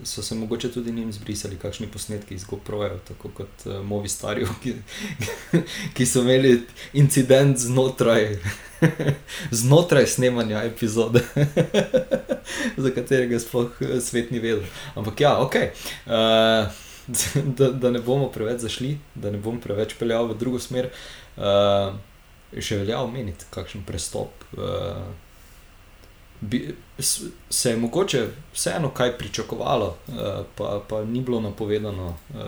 so 0.04 0.22
se 0.22 0.36
mogoče 0.36 0.72
tudi 0.72 0.92
njim 0.92 1.12
zbrisali 1.14 1.58
kakšni 1.58 1.88
posnetki 1.88 2.36
iz 2.36 2.46
GoPro-ja, 2.46 2.98
tako 3.08 3.30
kot 3.30 3.66
uh, 3.66 3.86
Movi 3.86 4.10
Stari, 4.10 4.46
ki, 4.64 4.74
ki 5.96 6.06
so 6.06 6.22
imeli 6.22 6.62
incident 6.94 7.58
znotraj, 7.58 8.38
znotraj 9.64 10.08
snemanja 10.08 10.64
epizode, 10.64 11.24
za 12.84 12.94
katerega 12.96 13.40
sploh 13.40 13.82
svet 14.02 14.32
ni 14.32 14.40
vedel. 14.40 14.70
Ampak 14.96 15.22
ja, 15.22 15.38
ok. 15.42 15.56
Uh, 16.06 16.84
da, 17.58 17.72
da 17.72 17.92
ne 17.92 18.00
bomo 18.00 18.30
preveč 18.32 18.62
zašli, 18.62 18.98
da 19.16 19.32
ne 19.32 19.42
bom 19.42 19.58
preveč 19.62 19.98
peljal 20.00 20.30
v 20.30 20.38
drugo 20.38 20.62
smer, 20.62 20.92
uh, 21.38 21.98
še 22.60 22.84
velja 22.84 23.02
omeniti, 23.02 23.50
kakšen 23.50 23.82
prestop. 23.90 24.46
Uh, 24.54 25.02
bi, 26.50 26.76
se 27.50 27.70
je 27.70 27.78
mogoče 27.78 28.28
vseeno 28.54 28.90
kaj 28.90 29.18
pričakovalo, 29.18 29.88
uh, 30.08 30.46
pa, 30.56 30.82
pa 30.90 31.04
ni 31.06 31.22
bilo 31.22 31.42
napovedano. 31.42 32.18
Uh, 32.34 32.46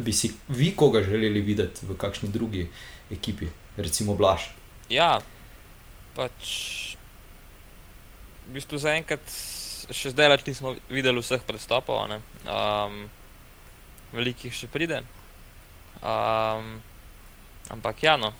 bi 0.00 0.12
si 0.12 0.32
vi 0.48 0.72
koga 0.76 1.02
želeli 1.02 1.40
videti 1.40 1.86
v 1.86 1.96
kakšni 1.96 2.28
drugi 2.28 2.68
ekipi, 3.10 3.46
recimo 3.76 4.14
Blaž? 4.14 4.48
Ja, 4.88 5.20
pač 6.16 6.50
v 8.48 8.58
bistvu 8.58 8.80
zaenkrat 8.82 9.22
še 9.90 10.12
zdaj 10.14 10.30
več 10.32 10.46
nismo 10.46 10.74
videli 10.90 11.22
vseh 11.22 11.42
predstopov, 11.46 12.02
um, 12.10 13.00
velikih 14.14 14.54
še 14.54 14.70
pride. 14.70 15.02
Um, 16.00 16.78
ampak 17.70 18.02
ja, 18.02 18.16
no. 18.16 18.32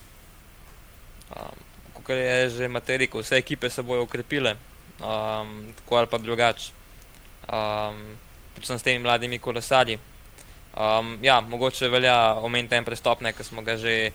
Um, 1.30 1.66
Kot 2.00 2.16
je 2.16 2.48
že 2.48 2.68
materijo, 2.68 3.20
vse 3.20 3.36
ekipe 3.36 3.68
se 3.70 3.82
bodo 3.84 4.06
ukrepile, 4.06 4.54
um, 5.00 5.72
tako 5.76 5.96
ali 5.96 6.06
pa 6.06 6.18
drugače. 6.18 6.72
Um, 7.52 8.16
predvsem 8.54 8.78
s 8.78 8.82
temi 8.82 8.98
mladimi 8.98 9.38
kolesarji. 9.38 9.98
Um, 10.76 11.18
ja, 11.22 11.40
mogoče 11.40 11.88
velja 11.88 12.34
omeniti 12.34 12.74
en 12.74 12.84
prestop, 12.84 13.22
ga 13.64 13.76
že, 13.76 14.12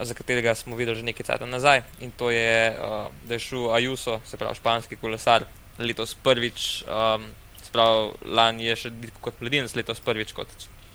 za 0.00 0.14
katerega 0.14 0.54
smo 0.54 0.76
videli 0.76 0.96
že 0.96 1.02
nekaj 1.02 1.26
časa 1.26 1.46
nazaj. 1.46 1.82
In 2.00 2.10
to 2.10 2.30
je, 2.30 2.76
uh, 2.78 3.12
da 3.28 3.34
je 3.34 3.38
šel 3.38 3.74
Ajuso, 3.74 4.20
se 4.24 4.36
pravi 4.36 4.54
španski 4.54 4.96
kolesar, 4.96 5.44
letos 5.78 6.14
prvič, 6.14 6.84
um, 6.86 7.26
se 7.62 7.72
pravi 7.72 8.12
lani 8.24 8.64
je 8.64 8.76
še 8.76 8.92
kot 9.20 9.40
mladinec, 9.40 9.74
letos 9.74 10.00
prvič 10.00 10.32
kot 10.32 10.48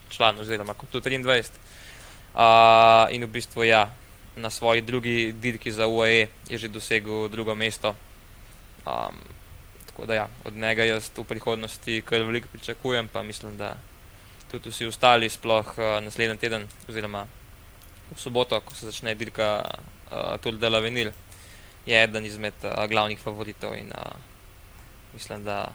član, 0.10 0.40
oziroma 0.40 0.74
kot 0.74 0.90
23. 0.90 1.52
Uh, 2.34 3.14
in 3.14 3.26
v 3.26 3.30
bistvu 3.30 3.64
ja. 3.64 3.90
Na 4.34 4.50
svoji 4.50 4.82
drugi 4.82 5.30
dirki 5.38 5.70
za 5.72 5.86
UAE 5.86 6.26
je 6.50 6.58
že 6.58 6.68
dosegel 6.68 7.30
drugo 7.30 7.54
mesto, 7.54 7.94
Um, 8.84 9.16
tako 9.86 10.06
da 10.06 10.14
ja, 10.14 10.28
od 10.46 10.54
njega 10.54 10.84
jaz 10.84 11.10
v 11.18 11.24
prihodnosti 11.24 12.02
kar 12.02 12.22
veliko 12.22 12.48
pričakujem, 12.52 13.08
pa 13.08 13.24
mislim, 13.24 13.58
da 13.58 13.76
tudi 14.52 14.70
vsi 14.70 14.86
ostali, 14.86 15.30
sploh 15.30 15.66
uh, 15.78 16.04
naslednji 16.04 16.38
teden, 16.38 16.68
oziroma 16.90 17.26
v 18.12 18.20
soboto, 18.20 18.60
ko 18.62 18.76
se 18.76 18.92
začne 18.92 19.16
dirka 19.16 19.62
uh, 19.64 20.36
Tour 20.42 20.58
de 20.58 20.70
la 20.70 20.80
Venil, 20.80 21.12
je 21.86 22.04
eden 22.04 22.26
izmed 22.26 22.54
uh, 22.64 22.86
glavnih 22.90 23.20
favoritov 23.20 23.78
in 23.78 23.92
uh, 23.96 24.18
mislim, 25.14 25.44
da 25.44 25.72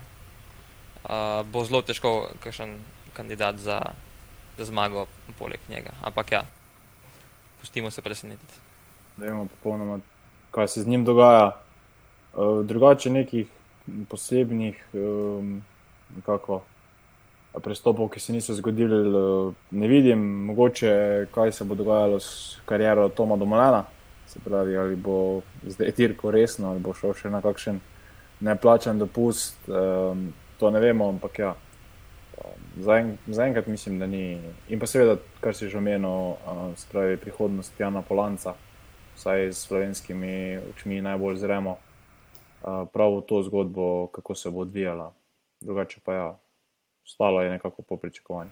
uh, 1.05 1.47
bo 1.47 1.65
zelo 1.65 1.83
težko 1.83 2.31
kakšen 2.45 2.79
kandidat 3.13 3.57
za, 3.57 3.81
za 4.59 4.65
zmago 4.65 5.07
poleg 5.39 5.61
njega. 5.69 5.91
Ampak 6.03 6.33
ja, 6.33 6.43
pustimo 7.61 7.91
se 7.91 8.03
presenetiti. 8.03 8.55
Da 9.17 9.27
imamo 9.27 9.47
popolnoma, 9.47 10.01
kaj 10.51 10.69
se 10.69 10.83
z 10.83 10.87
njim 10.87 11.05
dogaja. 11.05 11.68
Eh, 12.35 12.65
drugače 12.65 13.11
nekih 13.11 13.47
posebnih 14.09 14.77
um, 14.93 15.63
prestopov, 17.65 18.11
ki 18.13 18.21
se 18.21 18.33
niso 18.33 18.55
zgodili, 18.55 18.99
eh, 19.09 19.55
ne 19.71 19.89
vidim, 19.89 20.19
mogoče 20.45 21.27
kaj 21.35 21.53
se 21.53 21.65
bo 21.65 21.75
dogajalo 21.75 22.21
s 22.21 22.59
kariero 22.67 23.09
Toma 23.09 23.37
Domolena. 23.37 23.85
Se 24.27 24.41
pravi, 24.45 24.77
ali 24.77 24.97
bo 24.97 25.41
zdaj 25.67 25.93
dirko 25.97 26.31
resno, 26.31 26.69
ali 26.71 26.81
bo 26.81 26.93
šel 26.95 27.15
še 27.15 27.31
na 27.31 27.41
kakšen 27.41 27.81
neplačen 28.41 28.99
dopust, 28.99 29.57
um, 29.69 30.29
to 30.61 30.71
ne 30.71 30.81
vemo, 30.81 31.09
ampak 31.09 31.39
ja. 31.39 31.55
Zaenkrat 32.79 33.65
za 33.65 33.71
mislim, 33.71 33.99
da 33.99 34.07
ni. 34.07 34.39
In 34.69 34.79
pa 34.79 34.87
seveda, 34.87 35.17
kar 35.41 35.57
si 35.57 35.69
že 35.69 35.79
omenil, 35.79 36.37
uh, 36.37 36.77
spravi 36.77 37.17
prihodnost 37.17 37.81
Jana 37.81 38.03
Polanca, 38.03 38.55
vsaj 39.17 39.49
s 39.49 39.65
slovenskimi 39.67 40.61
očmi 40.71 41.01
najbolj 41.01 41.41
zremo, 41.41 41.79
prav 42.63 43.21
to 43.29 43.43
zgodbo, 43.43 44.07
kako 44.07 44.35
se 44.35 44.51
bo 44.51 44.61
odvijala. 44.61 45.13
Drugače 45.61 46.01
pa 46.05 46.15
ja, 46.15 46.39
stalo 47.05 47.43
je 47.43 47.51
nekako 47.51 47.83
po 47.83 47.97
pričakovanju. 47.97 48.51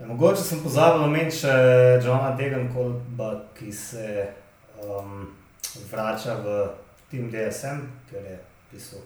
Ja, 0.00 0.06
mogoče 0.06 0.42
sem 0.42 0.60
pozabil 0.62 1.04
omeniti 1.04 1.38
še 1.40 1.52
Johna 2.04 2.34
Degenkolba, 2.36 3.30
ki 3.56 3.72
se 3.72 4.26
um, 4.82 5.30
vrača 5.90 6.34
v 6.44 6.56
Team 7.10 7.30
DSM, 7.32 7.86
ker 8.10 8.24
je 8.24 8.36
pisal, 8.70 9.00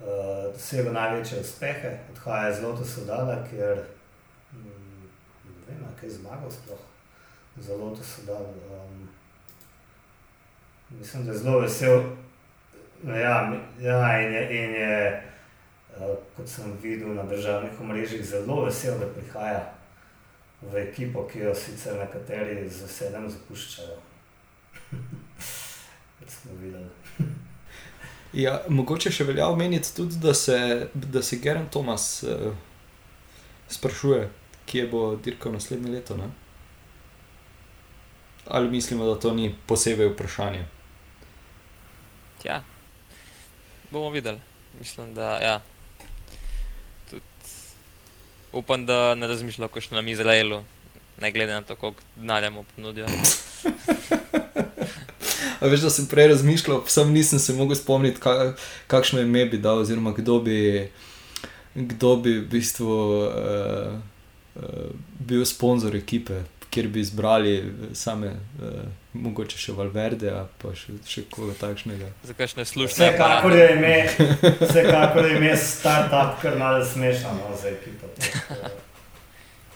uh, 0.00 0.46
dosegel 0.54 0.92
največje 0.96 1.42
uspehe, 1.44 1.98
odhaja 2.14 2.48
iz 2.54 2.62
Lotus 2.64 2.94
Sodala, 2.94 3.42
ker 3.50 3.82
um, 4.56 5.04
ne 5.66 5.74
vem, 5.74 5.84
kaj 6.00 6.08
je 6.08 6.16
zmagal 6.16 6.48
sploh 6.54 6.86
za 7.60 7.76
Lotus 7.76 8.16
Sodal. 8.16 8.48
Um, 8.72 9.08
mislim, 10.96 11.26
da 11.26 11.32
je 11.32 11.38
zelo 11.38 11.58
vesel. 11.60 12.02
Ja, 13.06 13.52
ja 13.80 14.20
in 14.20 14.32
je, 14.32 14.64
in 14.64 14.74
je 14.74 15.22
uh, 15.96 16.16
kot 16.36 16.48
sem 16.48 16.78
videl 16.82 17.14
na 17.14 17.22
državnih 17.22 17.80
omrežjih, 17.80 18.24
zelo 18.26 18.64
vesel, 18.64 18.98
da 18.98 19.06
prihaja 19.06 19.72
v 20.60 20.76
ekipo, 20.76 21.24
ki 21.32 21.38
jo 21.38 21.54
sicer 21.54 21.96
nekateri 21.96 22.68
z 22.68 22.82
veseljem 22.84 23.30
zapuščajo. 23.30 23.96
ja, 28.44 28.60
mogoče 28.68 29.10
še 29.12 29.24
velja 29.24 29.48
omeniti 29.48 29.94
tudi, 29.96 30.20
da 30.20 30.34
se, 30.34 30.88
da 30.94 31.22
se 31.22 31.36
Geren 31.40 31.68
Tomas 31.72 32.22
uh, 32.22 32.52
sprašuje, 33.72 34.28
kje 34.66 34.86
bo 34.92 35.16
dirkal 35.16 35.52
naslednje 35.56 35.90
leto. 35.96 36.16
Ne? 36.20 36.28
Ali 38.50 38.70
mislimo, 38.70 39.06
da 39.08 39.16
to 39.20 39.32
ni 39.34 39.54
posebej 39.66 40.12
vprašanje? 40.12 40.66
Ja, 42.44 42.62
bomo 43.90 44.10
videli. 44.10 44.38
Mislim, 44.78 45.14
da 45.14 45.38
ja. 45.38 45.60
Upam, 48.52 48.86
da 48.86 49.14
ne 49.14 49.26
razmišlja 49.26 49.68
kot 49.68 49.90
na 49.90 50.10
Izraelu, 50.10 50.64
ne 51.20 51.32
glede 51.32 51.52
na 51.52 51.62
to, 51.62 51.76
koliko 51.76 52.00
denarja 52.16 52.50
mu 52.50 52.64
ponudijo. 52.76 53.06
Veš, 55.60 55.80
da 55.80 55.90
sem 55.90 56.06
prej 56.06 56.28
razmišljal, 56.28 56.82
sam 56.86 57.12
nisem 57.12 57.38
se 57.38 57.52
mogel 57.52 57.76
spomniti, 57.76 58.20
kakšno 58.86 59.20
ime 59.20 59.44
bi 59.46 59.58
dal, 59.58 59.78
oziroma 59.78 60.12
kdo 60.16 60.38
bi, 60.40 60.90
kdo 61.74 62.16
bi 62.16 62.38
v 62.38 62.46
bistvu 62.48 62.88
uh, 62.88 63.30
uh, 64.54 64.62
bil 65.18 65.44
sponzor 65.44 65.96
ekipe, 65.96 66.42
kjer 66.70 66.88
bi 66.88 67.00
izbrali 67.00 67.72
same, 67.94 68.26
uh, 68.26 68.68
mogoče 69.12 69.58
še 69.58 69.74
Valverde, 69.74 70.32
pa 70.62 70.74
še, 70.76 70.94
še 71.06 71.24
koga 71.32 71.54
takšnega. 71.58 72.12
Za 72.24 72.36
kakšne 72.38 72.66
službe? 72.68 72.94
Vsekakor 72.94 73.56
je 73.56 73.66
ime, 73.74 73.96
vsekakor 74.60 75.26
je 75.26 75.38
ime 75.40 75.56
start-up, 75.58 76.38
kar 76.42 76.58
malo 76.58 76.84
smešno 76.86 77.34
no, 77.40 77.50
za 77.58 77.74
ekipo. 77.74 78.10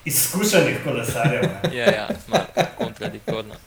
Izkušenih 0.05 0.79
kolesarjev. 0.85 1.43
Ja, 1.73 1.91
ja, 1.91 2.07
malo 2.31 2.67
kontradiktorno. 2.77 3.59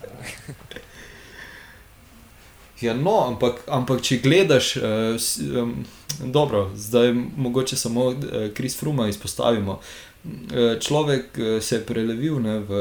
Ja, 2.81 2.93
no, 2.95 3.17
ampak, 3.27 3.65
ampak 3.67 4.05
če 4.07 4.21
gledaš, 4.23 4.77
uh, 4.79 5.31
um, 5.59 5.81
dobro, 6.33 6.69
zdaj 6.79 7.11
mogoče 7.13 7.77
samo 7.77 8.13
Kris 8.55 8.79
uh, 8.79 8.81
Fruma 8.81 9.09
izpostavimo. 9.11 9.81
Uh, 9.83 10.08
človek 10.81 11.25
uh, 11.39 11.63
se 11.63 11.77
je 11.77 11.85
prelevil 11.87 12.41
ne, 12.41 12.59
v 12.59 12.73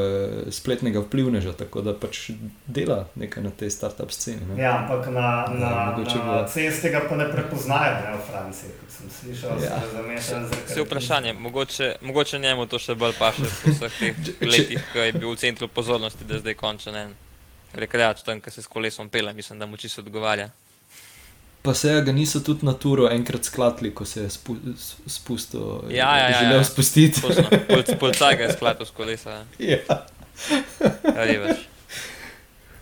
spletnega 0.51 0.99
vplivneža, 0.99 1.53
tako 1.53 1.81
da 1.81 1.93
pač 1.93 2.29
dela 2.67 3.07
nekaj 3.15 3.43
na 3.43 3.51
tej 3.51 3.71
start-up 3.71 4.11
sceni. 4.11 4.43
Ne. 4.49 4.61
Ja, 4.61 4.77
ampak 4.81 5.07
na, 5.11 5.47
na, 5.51 5.69
ja, 5.95 6.23
na 6.25 6.41
cesti 6.47 6.89
ga 6.89 7.03
pa 7.09 7.15
ne 7.15 7.29
prepoznajo, 7.31 7.93
ne 8.03 8.17
v 8.17 8.23
Franciji, 8.31 8.71
kot 8.81 8.91
sem 8.97 9.13
slišal. 9.19 9.63
Ja. 9.63 9.79
Se 10.67 10.81
vprašanje, 10.81 11.33
mogoče, 11.33 11.95
mogoče 12.01 12.39
njemu 12.39 12.67
to 12.67 12.79
še 12.79 12.95
bolj 12.95 13.15
paše 13.19 13.47
v 13.47 13.75
vseh 13.75 13.99
teh 13.99 14.15
letih, 14.51 14.83
ko 14.93 15.07
je 15.07 15.15
bil 15.15 15.31
v 15.31 15.39
centru 15.39 15.67
pozornosti, 15.67 16.27
da 16.27 16.37
je 16.37 16.45
zdaj 16.45 16.59
končen 16.59 17.15
rekreacijo 17.73 18.25
tam, 18.25 18.41
ki 18.41 18.51
se 18.51 18.61
s 18.61 18.67
kolesom 18.67 19.09
pele, 19.09 19.33
mislim, 19.33 19.59
da 19.59 19.65
mu 19.65 19.77
čisto 19.77 20.01
odgovarja. 20.01 20.49
Pa 21.61 21.73
se 21.73 22.01
ga 22.05 22.11
niso 22.11 22.39
tudi 22.39 22.65
na 22.65 22.73
turo 22.73 23.09
enkrat 23.11 23.43
skladili, 23.43 23.91
ko 23.95 24.05
se 24.05 24.21
je 24.21 24.29
spu, 24.29 24.55
spustil. 25.07 25.61
Ja, 25.89 26.17
ja, 26.17 26.29
ja. 26.29 26.39
Želel 26.39 26.57
ja. 26.57 26.63
spustiti. 26.63 27.21
Polcaj 27.99 28.37
ga 28.37 28.43
je 28.43 28.53
skladil 28.53 28.85
s 28.85 28.91
kolesa. 28.91 29.43
Ja. 29.59 29.77
Rivaš. 31.03 31.57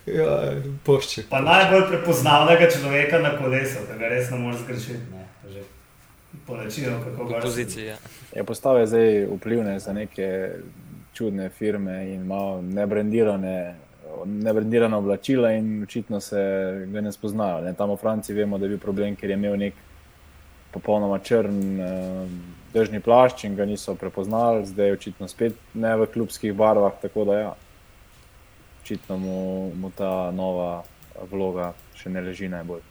Ja, 0.06 0.54
pošče. 0.84 1.24
Pa 1.30 1.42
najbolj 1.42 1.88
prepoznavnega 1.88 2.70
človeka 2.72 3.20
na 3.20 3.38
kolesu, 3.38 3.80
da 3.88 3.98
ga 3.98 4.08
res 4.08 4.30
ne 4.30 4.38
moreš 4.38 4.62
zgrešiti. 4.62 5.00
Po 6.46 6.58
načinu, 6.58 7.00
kako 7.04 7.26
ga 7.26 7.40
pozicija. 7.40 7.86
Ja. 7.86 7.98
Je 8.36 8.44
postavil 8.44 8.86
zdaj 8.86 9.26
vplivne 9.26 9.80
za 9.80 9.94
neke 9.94 10.50
čudne 11.14 11.50
firme 11.50 12.14
in 12.14 12.26
malo 12.28 12.62
nebrandirane 12.62 13.76
nebrendirana 14.26 14.98
oblačila 14.98 15.52
in 15.52 15.84
očitno 15.84 16.20
se 16.20 16.42
ga 16.92 17.02
ne 17.02 17.12
spoznajo. 17.12 17.62
Ne? 17.66 17.74
Tam 17.74 17.92
v 17.92 17.98
Franciji 17.98 18.36
vemo, 18.36 18.58
da 18.58 18.66
je 18.66 18.76
bil 18.76 18.80
problem, 18.80 19.16
ker 19.16 19.30
je 19.30 19.38
imel 19.38 19.58
nek 19.60 19.74
popolnoma 20.74 21.20
črn 21.20 21.60
uh, 21.80 22.32
držni 22.74 23.00
plašč 23.00 23.46
in 23.48 23.56
ga 23.56 23.66
niso 23.66 23.96
prepoznali, 23.96 24.66
zdaj 24.66 24.88
je 24.88 24.94
očitno 24.94 25.28
spet 25.28 25.56
ne 25.74 25.96
v 25.96 26.08
klubskih 26.12 26.54
barvah, 26.54 26.98
tako 27.02 27.24
da 27.26 27.38
ja, 27.40 27.54
očitno 28.84 29.18
mu, 29.18 29.38
mu 29.76 29.92
ta 29.96 30.32
nova 30.32 30.84
vloga 31.32 31.72
še 31.96 32.12
ne 32.12 32.22
leži 32.22 32.52
najbolj. 32.52 32.84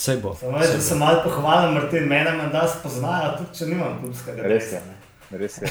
Vse 0.00 0.16
bo. 0.22 0.32
Samo 0.34 0.58
da 0.58 0.80
sem 0.80 0.98
malo 0.98 1.20
pohvalen, 1.24 1.74
Martin, 1.76 2.08
mene 2.08 2.48
da 2.52 2.64
spoznajo, 2.68 3.34
tudi 3.42 3.58
če 3.58 3.68
nimam 3.74 3.98
klubskega. 4.00 4.48
Res 4.48 4.72
je. 4.72 4.80
Res 5.30 5.60
je. 5.60 5.68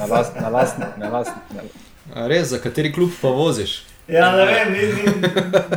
Na 0.00 0.10
lastni, 0.10 0.42
na 0.42 0.50
lastni, 0.50 0.90
na 0.98 1.12
lastni. 1.14 1.87
Res, 2.14 2.48
za 2.48 2.58
kateri 2.58 2.92
klub 2.92 3.10
pa 3.22 3.28
voziš? 3.28 3.82
Ja, 4.08 4.36
ne 4.36 4.44
vem, 4.46 4.72
ni, 4.72 4.78
ni, 4.78 5.02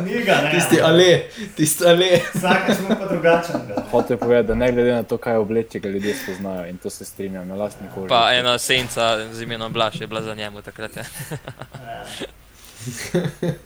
ni 0.06 0.24
ga. 0.24 0.42
Ne, 0.42 0.52
tisti 0.52 0.82
ale, 0.82 1.24
tisti 1.56 1.86
ale. 1.86 2.22
Vsak 2.34 2.70
je 2.70 2.76
pa 2.88 3.08
drugačen. 3.10 3.62
Hoče 3.92 4.18
povedati, 4.18 4.48
da 4.48 4.56
ne 4.56 4.72
glede 4.72 4.94
na 4.94 5.04
to, 5.04 5.18
kaj 5.18 5.36
obleče, 5.36 5.80
ga 5.80 5.90
ljudje 5.90 6.16
spoznajo 6.16 6.68
in 6.68 6.78
to 6.78 6.90
se 6.90 7.06
strinjam 7.06 7.48
na 7.48 7.56
lastni 7.56 7.88
koži. 7.96 8.08
Pa 8.10 8.34
ena 8.34 8.58
senca 8.60 9.34
z 9.34 9.42
imenom 9.42 9.74
Blaž 9.74 10.02
je 10.02 10.08
bila 10.08 10.22
za 10.22 10.36
njemu 10.36 10.62
takrat. 10.62 10.92
Ja. 10.96 11.04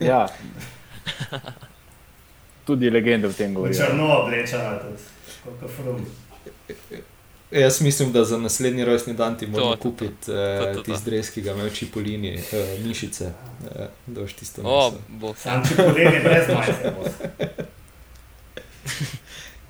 ja. 0.00 0.28
Tudi 2.66 2.90
legende 2.90 3.28
v 3.28 3.34
tem 3.34 3.54
govorijo. 3.54 3.86
Črno 3.86 4.18
oblečena, 4.18 4.78
tudi 4.78 5.02
kot 5.60 5.70
frum. 5.70 6.06
Jaz 7.50 7.80
mislim, 7.80 8.12
da 8.12 8.24
za 8.24 8.38
naslednji 8.38 8.84
rojstni 8.84 9.14
dan 9.14 9.38
ti 9.38 9.46
moramo 9.46 9.76
kupiti 9.76 10.30
uh, 10.30 10.84
tisti 10.84 11.10
dres, 11.10 11.30
ki 11.30 11.42
ga 11.42 11.52
imaš 11.52 11.70
v 11.70 11.74
Čipolini, 11.74 12.34
uh, 12.34 12.86
mišice, 12.86 13.24
uh, 13.24 13.86
da 14.06 14.20
boš 14.20 14.32
tisto 14.32 14.62
nosil. 14.62 14.98
Sam 15.36 15.62
Čipolini, 15.68 16.20
brez 16.24 16.48
majice. 16.48 16.92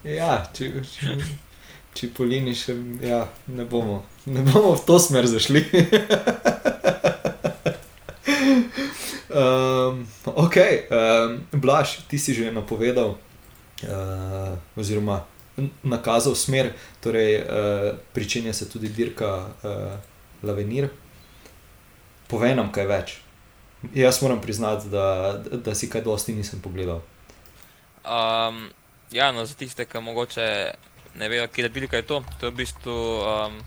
ja, 0.19 0.47
či, 0.57 0.73
či, 0.95 1.07
Čipolini 1.95 2.55
še 2.55 2.73
ja, 3.05 3.29
ne, 3.47 3.65
bomo, 3.65 4.05
ne 4.25 4.41
bomo 4.41 4.73
v 4.73 4.81
to 4.87 4.99
smer 4.99 5.29
zašli. 5.29 5.65
um, 9.29 10.07
ok, 10.25 10.57
um, 10.89 11.61
Blaž, 11.61 11.99
ti 12.09 12.19
si 12.19 12.33
že 12.33 12.53
napovedal, 12.53 13.19
uh, 13.85 14.81
oziroma 14.81 15.36
nakazal 15.83 16.35
smer, 16.35 16.73
torej 17.01 17.41
uh, 17.41 17.99
pričenja 18.13 18.53
se 18.53 18.69
tudi 18.69 18.89
dirka 18.89 19.47
uh, 19.47 19.93
Lavenir. 20.43 20.89
Povej 22.29 22.57
nam 22.59 22.73
kaj 22.73 22.87
več. 22.87 23.15
Jaz 23.95 24.23
moram 24.23 24.41
priznati, 24.41 24.89
da, 24.89 25.39
da 25.43 25.75
si 25.75 25.89
kaj 25.91 26.03
dosti 26.03 26.35
nisem 26.35 26.61
pogledal. 26.61 27.01
Um, 28.05 28.69
ja, 29.13 29.33
no, 29.33 29.47
za 29.47 29.55
tiste, 29.55 29.87
ki 29.87 30.01
mogoče 30.03 30.47
ne 31.17 31.29
vejo, 31.29 31.49
kje 31.49 31.69
dirka 31.69 31.97
je 31.97 32.07
to, 32.07 32.23
to 32.41 32.47
je 32.47 32.53
v 32.53 32.57
bistvu 32.63 32.97
um, 33.23 33.61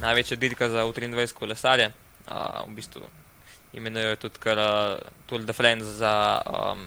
največja 0.00 0.36
dirka 0.36 0.68
za 0.68 0.86
23 0.86 1.34
kolesarje. 1.36 1.92
Uh, 2.28 2.62
v 2.68 2.76
bistvu 2.78 3.02
imenujejo 3.72 4.16
tudi 4.26 4.38
kar 4.38 4.60
Tour 5.26 5.42
de 5.44 5.52
France 5.52 5.96
za, 5.98 6.40
um, 6.46 6.86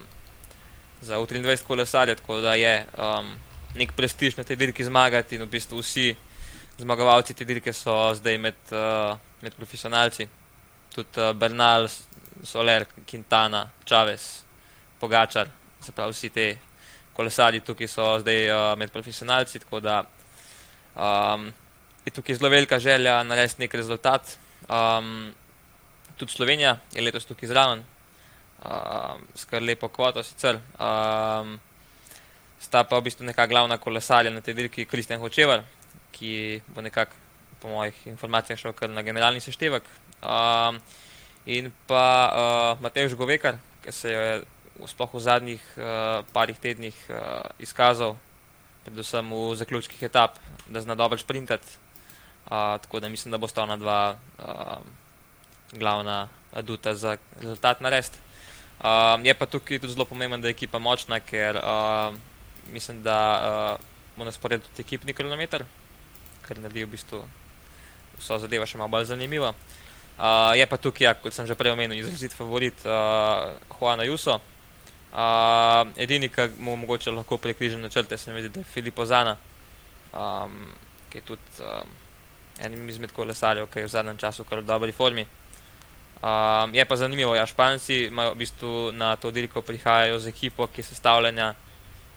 za 1.01 1.19
23 1.19 1.65
kolesarje, 1.67 2.15
tako 2.15 2.41
da 2.41 2.55
je. 2.55 2.85
Um, 2.97 3.35
nek 3.75 3.91
prestiž 3.91 4.37
na 4.39 4.43
tej 4.43 4.55
dirki 4.55 4.83
zmagati 4.83 5.35
in 5.35 5.43
v 5.43 5.51
bistvu 5.51 5.81
vsi 5.83 6.15
zmagovalci 6.79 7.33
te 7.33 7.45
dirke 7.45 7.73
so 7.73 8.13
zdaj 8.15 8.37
med, 8.39 8.59
uh, 8.71 9.15
med 9.41 9.55
profesionalci. 9.55 10.27
Tudi 10.95 11.19
uh, 11.19 11.33
Bernal 11.35 11.89
Soler, 12.43 12.87
Quintana, 13.07 13.65
Čavez, 13.83 14.43
Pogačar, 14.99 15.51
se 15.83 15.91
pravi 15.91 16.15
vsi 16.15 16.29
te 16.29 16.47
kolesarji 17.15 17.63
tukaj 17.63 17.87
so 17.87 18.07
zdaj 18.23 18.49
uh, 18.51 18.77
med 18.79 18.91
profesionalci, 18.91 19.59
tako 19.59 19.79
da 19.79 20.03
um, 20.95 21.51
je 22.05 22.11
tukaj 22.11 22.35
zelo 22.35 22.49
velika 22.49 22.79
želja 22.79 23.23
narediti 23.23 23.61
nek 23.63 23.73
rezultat. 23.73 24.37
Um, 24.69 25.33
tudi 26.17 26.31
Slovenija 26.31 26.77
je 26.93 27.01
letos 27.01 27.25
tukaj 27.25 27.49
zraven, 27.49 27.83
um, 28.63 29.23
skar 29.35 29.63
lepo 29.63 29.87
kvoto 29.87 30.23
sicer. 30.23 30.59
Um, 30.79 31.59
sta 32.59 32.83
pa 32.83 32.99
v 32.99 33.07
bistvu 33.09 33.25
neka 33.25 33.47
glavna 33.47 33.77
kolesarja 33.77 34.31
na 34.31 34.41
tej 34.41 34.53
dirki 34.53 34.85
Kristjan 34.85 35.19
Hočevar, 35.19 35.63
ki 36.11 36.61
bo 36.67 36.81
nekako 36.81 37.15
po 37.61 37.69
mojih 37.69 37.95
informacijah 38.07 38.59
šel 38.59 38.73
kar 38.73 38.89
na 38.89 39.01
generalni 39.01 39.39
seštevek. 39.39 39.83
Um, 40.21 40.79
in 41.45 41.71
pa 41.87 42.05
uh, 42.29 42.81
Matej 42.81 43.09
Žgovekar, 43.13 43.57
ki 43.83 43.91
se 43.91 44.11
je 44.11 44.43
sploh 44.85 45.13
v 45.13 45.21
zadnjih 45.23 45.63
uh, 45.77 46.25
parih 46.33 46.57
tednih 46.59 46.95
uh, 47.09 47.47
izkazal, 47.59 48.17
predvsem 48.85 49.31
v 49.31 49.55
zaključkih 49.55 50.03
etap, 50.03 50.37
da 50.67 50.81
zna 50.81 50.95
dobro 50.95 51.17
sprintati. 51.17 51.67
Uh, 52.45 52.77
tako 52.81 52.99
da 52.99 53.09
mislim, 53.09 53.31
da 53.31 53.37
bo 53.41 53.47
sta 53.47 53.63
ona 53.63 53.77
dva 53.77 54.17
uh, 54.37 54.77
glavna 55.73 56.27
aduta 56.53 56.93
za 56.95 57.17
rezultat 57.41 57.81
narediti. 57.81 58.17
Uh, 58.79 59.17
je 59.23 59.33
pa 59.33 59.45
tukaj 59.45 59.79
tudi 59.79 59.93
zelo 59.93 60.05
pomembno, 60.05 60.37
da 60.37 60.47
je 60.47 60.57
ekipa 60.57 60.79
močna, 60.79 61.19
ker 61.19 61.57
uh, 61.57 62.13
mislim, 62.73 63.03
da 63.03 63.17
uh, 63.79 63.85
bo 64.17 64.25
na 64.25 64.31
sporedu 64.31 64.63
tudi 64.69 64.81
ekipni 64.81 65.13
kilometr, 65.13 65.65
kar 66.47 66.59
naredi 66.59 66.85
v 66.85 66.93
bistvu 66.95 67.23
vso 68.19 68.39
zadevo 68.39 68.65
še 68.65 68.79
malo 68.79 68.93
bolj 68.93 69.09
zanimivo. 69.11 69.53
Uh, 70.15 70.55
je 70.55 70.65
pa 70.67 70.77
tukaj, 70.79 71.03
ja, 71.03 71.13
kot 71.19 71.35
sem 71.35 71.47
že 71.47 71.57
prej 71.59 71.75
omenil, 71.75 71.99
izrazit 71.99 72.33
favorit 72.33 72.85
uh, 72.87 73.51
Juana 73.75 74.07
Juso. 74.07 74.39
Uh, 75.15 75.83
edini, 75.99 76.29
ki 76.31 76.55
mu 76.59 76.75
mogoče 76.79 77.11
lahko 77.11 77.37
prekrižem 77.39 77.83
načrte, 77.83 78.17
se 78.17 78.33
mi 78.33 78.43
zdi, 78.43 78.51
da 78.51 78.63
je 78.63 78.71
Filipo 78.71 79.05
Zana, 79.05 79.37
um, 80.11 80.71
ki 81.11 81.19
je 81.19 81.25
tudi 81.27 81.63
um, 81.63 81.91
enim 82.63 82.89
izmed 82.89 83.11
kolesarjev, 83.15 83.67
ki 83.71 83.83
je 83.83 83.89
v 83.89 83.91
zadnjem 83.91 84.19
času 84.19 84.47
kar 84.47 84.63
v 84.63 84.67
dobri 84.67 84.95
formi. 84.95 85.27
Um, 86.23 86.73
je 86.75 86.85
pa 86.87 86.95
zanimivo, 86.95 87.35
ja, 87.35 87.45
Španci 87.47 88.07
imajo 88.07 88.33
v 88.33 88.39
bistvu 88.39 88.71
na 88.95 89.15
to 89.19 89.31
dirko 89.31 89.61
prihajajo 89.61 90.19
z 90.19 90.31
ekipo, 90.31 90.67
ki 90.67 90.79
je 90.79 90.89
sestavljena 90.91 91.53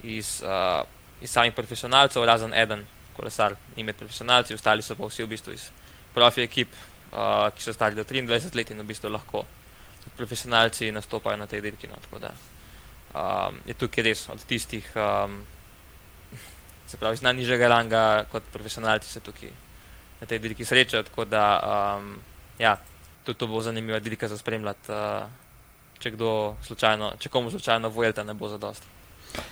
iz, 0.03 0.39
uh, 0.43 0.83
iz 1.21 1.31
samih 1.31 1.55
profesionalcev, 1.55 2.25
razen 2.25 2.55
eden 2.55 2.87
kolesar, 3.17 3.57
ni 3.77 3.83
med 3.83 3.97
profesionalci, 3.99 4.55
ostali 4.55 4.83
so 4.83 4.95
pa 4.95 5.09
vsi 5.09 5.25
v 5.25 5.33
bistvu 5.35 5.55
iz 5.57 5.69
profi 6.15 6.45
ekip, 6.47 6.75
uh, 7.13 7.49
ki 7.55 7.63
so 7.63 7.75
stari 7.75 7.99
do 7.99 8.05
23 8.07 8.55
let 8.55 8.71
in 8.71 8.83
v 8.83 8.91
bistvu 8.93 9.11
lahko 9.11 9.45
profesionalci 10.17 10.93
nastopajo 10.93 11.37
na 11.37 11.47
tej 11.47 11.61
dirki. 11.61 11.89
No, 11.89 11.99
um, 12.19 13.61
je 13.67 13.75
tukaj 13.75 14.05
res 14.05 14.29
od 14.33 14.43
tistih, 14.49 14.87
um, 14.97 15.43
se 16.87 16.97
pravi, 16.97 17.19
iz 17.19 17.23
najnižjega 17.23 17.69
ranga, 17.69 18.05
kot 18.33 18.47
profesionalci 18.53 19.11
se 19.11 19.21
tukaj 19.21 19.53
na 20.21 20.27
tej 20.27 20.39
dirki 20.39 20.65
srečajo. 20.65 21.03
Tako 21.11 21.25
da, 21.25 21.45
um, 21.99 22.17
ja, 22.59 22.79
tudi 23.25 23.39
to 23.39 23.47
bo 23.47 23.61
zanimiva 23.63 24.01
dirka 24.01 24.29
za 24.29 24.39
spremljati, 24.39 24.93
uh, 24.93 25.29
če, 25.99 26.15
slučajno, 26.67 27.17
če 27.19 27.29
komu 27.29 27.51
slučajno 27.51 27.91
Vuelta 27.91 28.25
ne 28.25 28.35
bo 28.35 28.49
zadost. 28.49 28.98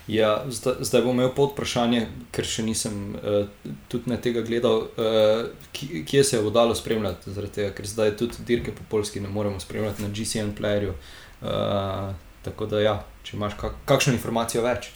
Ja, 0.06 0.44
zdaj, 0.48 0.74
zdaj 0.80 1.02
bom 1.02 1.16
imel 1.18 1.32
pod 1.34 1.52
vprašanje, 1.54 2.04
ker 2.34 2.46
še 2.46 2.62
nisem 2.66 3.16
uh, 3.18 3.48
tudi 3.90 4.10
na 4.10 4.18
tega 4.22 4.42
gledal, 4.46 4.86
uh, 4.86 5.48
kje 5.74 6.22
se 6.24 6.36
je 6.36 6.42
vodalo 6.42 6.74
spremljati, 6.78 7.34
tega, 7.54 7.72
ker 7.74 7.86
zdaj 7.86 8.14
tudi 8.20 8.46
dirke 8.46 8.74
po 8.74 8.86
polski 8.90 9.20
ne 9.20 9.28
moremo 9.28 9.60
spremljati 9.60 10.02
na 10.02 10.12
GCN 10.14 10.54
playerju. 10.58 10.94
Uh, 11.42 12.14
tako 12.46 12.70
da, 12.70 12.80
ja, 12.80 12.94
če 13.26 13.36
imaš 13.36 13.58
kak, 13.58 13.82
kakšno 13.90 14.14
informacijo 14.14 14.62
več. 14.62 14.92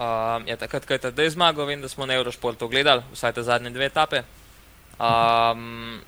Um, 0.00 0.46
ja, 0.48 0.56
takrat, 0.60 0.84
ko 0.88 0.96
je 0.96 1.02
ta 1.06 1.10
zdaj 1.12 1.34
zmagal, 1.34 1.66
vem, 1.68 1.80
da 1.80 1.88
smo 1.88 2.06
na 2.08 2.20
Eurošportu 2.20 2.68
gledali 2.68 3.04
vsaj 3.12 3.34
te 3.36 3.44
zadnje 3.44 3.72
dve 3.72 3.88
etape. 3.88 4.22
Um, 5.00 6.00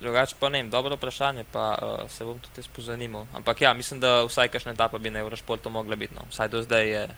drugače 0.00 0.36
pa 0.40 0.48
ne, 0.48 0.64
dobro 0.72 0.96
vprašanje, 0.96 1.44
pa 1.52 1.70
uh, 1.76 2.10
se 2.10 2.24
bom 2.24 2.40
tudi 2.40 2.64
spozanimal. 2.64 3.26
Ampak 3.36 3.60
ja, 3.60 3.72
mislim, 3.74 4.00
da 4.00 4.24
vsaj 4.24 4.48
kakšna 4.48 4.72
etapa 4.72 4.98
bi 4.98 5.12
na 5.12 5.20
Eurošportu 5.20 5.70
mogla 5.70 5.96
biti. 5.96 6.14
No. 6.14 6.24
Vsaj 6.32 6.48
do 6.48 6.62
zdaj 6.62 6.88
je 6.88 7.08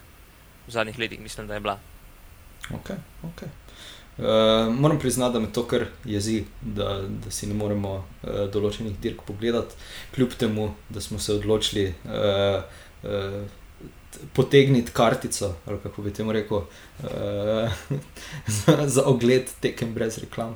v 0.67 0.71
zadnjih 0.71 0.99
letih, 0.99 1.19
mislim, 1.19 1.47
da 1.47 1.53
je 1.53 1.59
bila. 1.59 1.79
Ok, 2.73 2.91
ok. 3.23 3.43
Uh, 4.17 4.25
moram 4.73 4.99
priznati, 4.99 5.33
da 5.33 5.39
me 5.39 5.53
to 5.53 5.63
kar 5.67 5.85
jezi, 6.05 6.43
da, 6.61 7.01
da 7.01 7.31
si 7.31 7.47
ne 7.47 7.53
moremo 7.53 7.93
uh, 7.93 8.43
določenih 8.53 8.99
dirk 9.01 9.23
pogledati, 9.27 9.75
kljub 10.15 10.35
temu, 10.37 10.73
da 10.89 11.01
smo 11.01 11.19
se 11.19 11.33
odločili. 11.33 11.93
Uh, 12.05 12.61
uh, 13.07 13.41
potegniti 14.33 14.91
kartico, 14.91 15.55
ali 15.65 15.79
kako 15.83 16.01
bi 16.01 16.13
temu 16.13 16.31
rekel, 16.31 16.57
uh, 16.57 17.71
za, 18.57 18.77
za 18.87 19.05
ogled 19.05 19.49
tekem 19.59 19.93
brez 19.93 20.17
reklam. 20.17 20.55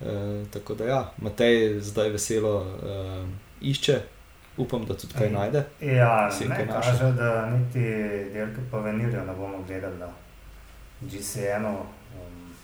Uh, 0.00 0.48
tako 0.50 0.74
da, 0.74 0.84
ja, 0.84 1.12
Matej 1.18 1.80
zdaj 1.80 2.10
veselo 2.10 2.56
uh, 2.60 3.28
išče, 3.60 4.00
upam, 4.56 4.86
da 4.86 4.94
tudi 4.96 5.14
kaj 5.18 5.30
najde. 5.30 5.64
Ja, 5.80 6.30
se 6.30 6.48
ne 6.48 6.66
kaže, 6.66 7.12
da 7.12 7.46
niti 7.46 7.80
delke 8.32 8.60
pa 8.70 8.78
venirijo, 8.78 9.24
ne 9.24 9.32
bomo 9.32 9.62
gledali 9.66 9.98
na 9.98 10.08
GCN-u. 11.00 11.76
Um, 12.20 12.54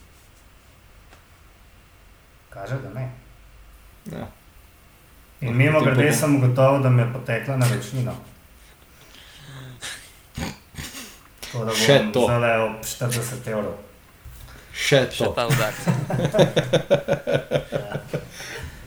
kaže, 2.51 2.75
da 2.83 3.01
ne. 3.01 3.11
Ja. 4.05 4.27
In 5.41 5.57
mimo 5.57 5.81
grede 5.81 6.13
sem 6.13 6.37
ugotovil, 6.37 6.83
da 6.83 6.91
mi 6.91 7.03
je 7.03 7.13
potekla 7.13 7.57
na 7.57 7.67
večino. 7.67 8.15
Še 11.77 12.13
to. 12.13 12.27
Zdaj 12.27 12.61
je 12.61 12.71
40 12.83 13.49
evrov. 13.51 13.75
Še 14.73 15.07
to. 15.11 15.15
Še 15.15 15.31
ta 15.35 15.47
udarc. 15.51 15.81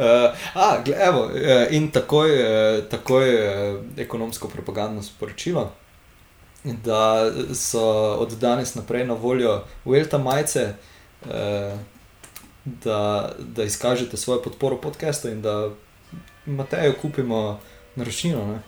uh, 0.00 0.36
a, 0.54 0.82
evo, 1.08 1.24
uh, 1.24 1.30
in 1.70 1.90
takoj, 1.90 2.30
uh, 2.30 2.84
takoj 2.90 3.34
uh, 3.34 3.80
ekonomsko 3.96 4.48
propagandno 4.48 5.02
sporočilo, 5.02 5.72
da 6.64 7.32
so 7.54 8.14
od 8.20 8.32
danes 8.32 8.74
naprej 8.74 9.06
na 9.06 9.14
voljo 9.14 9.64
Uelta 9.84 10.18
majice, 10.18 10.74
uh, 11.24 11.30
da, 12.64 13.32
da 13.38 13.64
izkažete 13.64 14.16
svojo 14.16 14.42
podporo 14.42 14.76
podcastu 14.76 15.28
in 15.28 15.42
da 15.42 15.70
Matejo 16.46 16.94
kupimo 17.02 17.60
naročnino, 17.96 18.46
ne? 18.46 18.58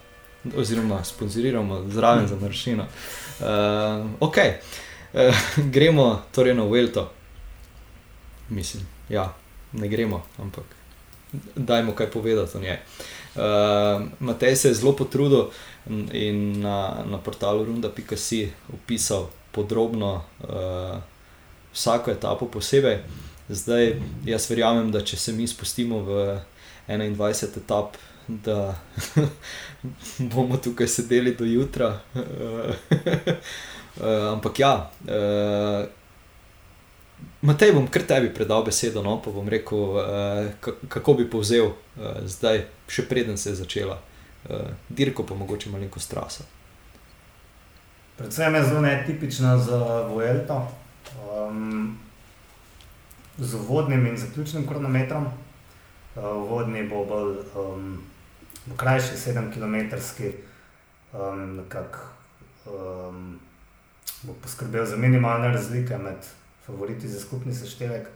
oziroma 0.56 1.04
sponzoriramo 1.04 1.84
zraven 1.88 2.26
za 2.26 2.36
naročnino. 2.36 2.82
Uh, 2.82 3.46
ok, 4.20 4.36
uh, 5.12 5.20
gremo 5.56 6.22
torej 6.34 6.54
na 6.54 6.64
Velto. 6.64 7.12
Mislim, 8.48 8.88
ja, 9.08 9.34
ne 9.72 9.88
gremo, 9.88 10.22
ampak 10.38 10.64
dajmo 11.56 11.94
kaj 11.94 12.10
povedati 12.10 12.56
o 12.56 12.60
njej. 12.60 12.78
Uh, 13.34 13.42
Matej 14.20 14.56
se 14.56 14.68
je 14.68 14.74
zelo 14.74 14.92
potrudil 14.96 15.48
in 16.12 16.60
na, 16.60 17.04
na 17.10 17.18
portalu 17.18 17.64
Runda.si 17.64 18.50
opisal 18.74 19.28
podrobno 19.52 20.14
uh, 20.14 20.98
vsako 21.72 22.10
etapo 22.10 22.46
posebej. 22.46 22.98
Zdaj, 23.48 23.96
jaz 24.24 24.50
verjamem, 24.50 24.92
da 24.92 25.00
če 25.04 25.16
se 25.16 25.32
mi 25.32 25.46
spustimo 25.48 25.98
v 26.04 26.40
21 26.88 27.56
etap, 27.56 27.96
da 28.28 28.74
bomo 30.32 30.56
tukaj 30.56 30.88
sedeli 30.88 31.34
do 31.34 31.44
jutra. 31.44 32.00
Uh, 32.14 32.74
ampak 34.34 34.58
ja, 34.58 34.90
uh, 35.04 36.01
Matej, 37.42 37.72
bom 37.74 37.88
kar 37.90 38.04
tebi 38.06 38.28
predal 38.30 38.62
besedo, 38.62 39.02
no, 39.02 39.16
pa 39.18 39.30
bom 39.34 39.48
rekel, 39.50 39.78
uh, 39.98 40.74
kako 40.88 41.14
bi 41.18 41.24
povzel 41.26 41.72
uh, 41.72 42.20
zdaj, 42.22 42.60
še 42.86 43.02
preden 43.10 43.34
se 43.34 43.50
je 43.50 43.56
začela, 43.58 43.96
uh, 43.98 44.68
dirko 44.88 45.26
pa 45.26 45.34
mogoče 45.34 45.72
malo 45.72 45.88
strasa. 45.98 46.46
Predvsem 48.16 48.54
je 48.54 48.62
zelo 48.64 48.80
netipična 48.80 49.56
za 49.58 50.06
Vuelto, 50.06 50.60
um, 51.26 51.98
z 53.38 53.54
uvodnim 53.58 54.06
in 54.06 54.16
zaključnim 54.16 54.66
kronometrom. 54.68 55.26
Uh, 56.14 56.36
uvodni 56.44 56.84
bo 56.86 57.02
bolj 57.08 57.40
um, 57.58 57.88
krajši, 58.76 59.18
7 59.18 59.50
km, 59.50 59.98
um, 61.10 61.56
nekako. 61.56 62.06
Um, 62.70 63.40
bo 64.22 64.36
poskrbel 64.42 64.86
za 64.86 64.96
minimalne 64.96 65.48
razlike 65.48 65.98
med 65.98 66.22
favoriti 66.66 67.08
za 67.08 67.20
skupni 67.20 67.54
seštevek. 67.54 68.08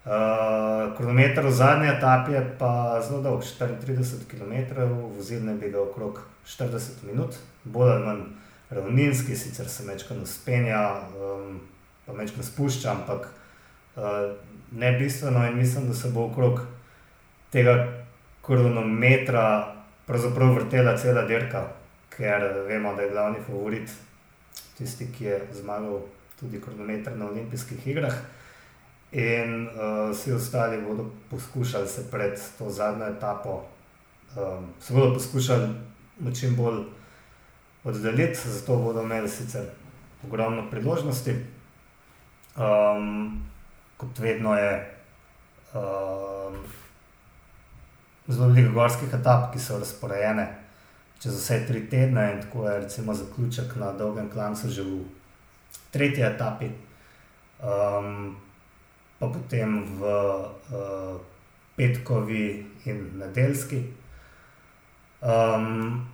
Uh, 0.00 0.96
kronometer 0.96 1.46
v 1.46 1.50
zadnji 1.52 1.88
etapi 1.88 2.32
je 2.32 2.56
pa 2.58 3.02
zelo 3.04 3.20
dolg, 3.22 3.42
34 3.42 4.24
km, 4.30 4.80
vozil 5.16 5.44
ne 5.44 5.54
bi 5.54 5.68
ga 5.70 5.82
okrog 5.82 6.22
40 6.46 7.04
minut, 7.04 7.36
bolj 7.64 7.90
ali 7.92 8.06
manj 8.06 8.22
ravninski, 8.70 9.36
sicer 9.36 9.68
se 9.68 9.84
večkrat 9.84 10.22
uspenja, 10.22 11.02
um, 11.20 11.60
pa 12.06 12.12
večkrat 12.12 12.46
spušča, 12.46 12.90
ampak 12.90 13.28
uh, 13.96 14.02
ne 14.72 14.92
bistveno 14.92 15.46
in 15.46 15.58
mislim, 15.58 15.88
da 15.88 15.94
se 15.94 16.08
bo 16.08 16.24
okrog 16.30 16.60
tega 17.50 17.88
kronometra 18.42 19.74
pravzaprav 20.06 20.54
vrtela 20.54 20.96
cela 20.96 21.22
dirka, 21.22 21.66
ker 22.16 22.64
vemo, 22.66 22.94
da 22.94 23.02
je 23.02 23.10
glavni 23.10 23.44
favorit 23.46 23.90
tisti, 24.78 25.12
ki 25.18 25.24
je 25.24 25.40
zmagal 25.60 26.00
tudi 26.40 26.60
kronometer 26.60 27.16
na 27.16 27.28
olimpijskih 27.28 27.86
igrah. 27.86 28.14
In 29.12 29.66
uh, 29.66 30.10
vsi 30.10 30.32
ostali 30.32 30.82
bodo 30.82 31.10
poskušali 31.30 31.88
se 31.88 32.10
pred 32.10 32.38
to 32.58 32.70
zadnjo 32.70 33.06
etapo, 33.06 33.64
um, 34.36 34.66
se 34.80 34.94
bodo 34.94 35.14
poskušali 35.14 35.68
čim 36.40 36.56
bolj 36.56 36.84
oddaljiti, 37.84 38.48
zato 38.48 38.76
bodo 38.76 39.02
imeli 39.02 39.28
sicer 39.28 39.64
ogromno 40.26 40.70
priložnosti. 40.70 41.34
Um, 42.56 43.42
kot 43.96 44.18
vedno 44.18 44.54
je 44.56 44.96
um, 45.74 46.56
zelo 48.28 48.48
veliko 48.48 48.72
gorskih 48.72 49.14
etap, 49.14 49.52
ki 49.52 49.58
so 49.58 49.78
razporejene 49.78 50.46
čez 51.20 51.36
vse 51.36 51.64
tri 51.68 51.82
tedne, 51.90 52.32
in 52.32 52.42
tako 52.42 52.68
je 52.68 52.78
recimo 52.80 53.14
zaključek 53.14 53.76
na 53.76 53.92
dolgem 53.92 54.30
klancu 54.30 54.68
že 54.68 54.82
v 54.82 55.02
tretji 55.90 56.22
etapi. 56.22 56.70
Um, 57.60 58.36
pa 59.20 59.28
potem 59.28 59.84
v 59.84 60.00
uh, 60.00 61.20
petkovi 61.76 62.66
in 62.84 62.98
nedeljski. 63.20 63.84
Um, 65.20 66.08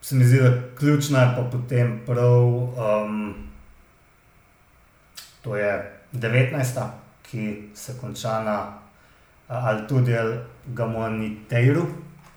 se 0.00 0.14
mi 0.14 0.24
zdi, 0.24 0.40
da 0.40 0.52
ključna 0.78 1.20
je 1.20 1.34
pa 1.36 1.42
potem 1.52 2.00
prav, 2.06 2.44
um, 2.44 3.34
to 5.42 5.56
je 5.56 6.00
19. 6.12 6.88
ki 7.22 7.68
se 7.74 7.94
konča 8.00 8.42
na 8.42 8.58
uh, 9.48 9.68
Altudel 9.68 10.32
Gamoniteiru, 10.66 11.86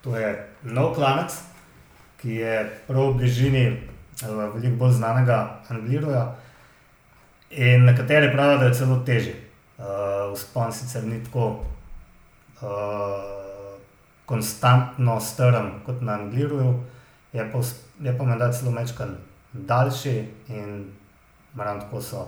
to 0.02 0.18
je 0.18 0.48
nov 0.64 0.94
klanec, 0.96 1.32
ki 2.22 2.36
je 2.36 2.72
prav 2.88 3.12
v 3.12 3.18
bližini 3.18 3.95
veliko 4.24 4.76
bolj 4.78 4.92
znanega 4.92 5.60
Angliruja. 5.70 6.36
In 7.50 7.86
nekateri 7.86 8.32
pravijo, 8.32 8.58
da 8.58 8.66
je 8.66 8.74
celo 8.74 9.00
težje. 9.06 9.36
Uh, 9.78 10.34
Vzpon 10.34 10.72
sicer 10.74 11.04
ni 11.04 11.24
tako 11.24 11.48
uh, 12.62 13.76
konstantno 14.26 15.20
strm 15.20 15.68
kot 15.86 16.02
na 16.02 16.14
Angliru, 16.14 16.80
je 17.34 17.52
pa, 17.52 17.60
je 18.02 18.18
pa 18.18 18.24
menda 18.24 18.52
celo 18.52 18.72
mečkan 18.72 19.18
daljši 19.54 20.16
in 20.48 20.86
moram 21.54 21.80
tako 21.80 22.02
so 22.02 22.28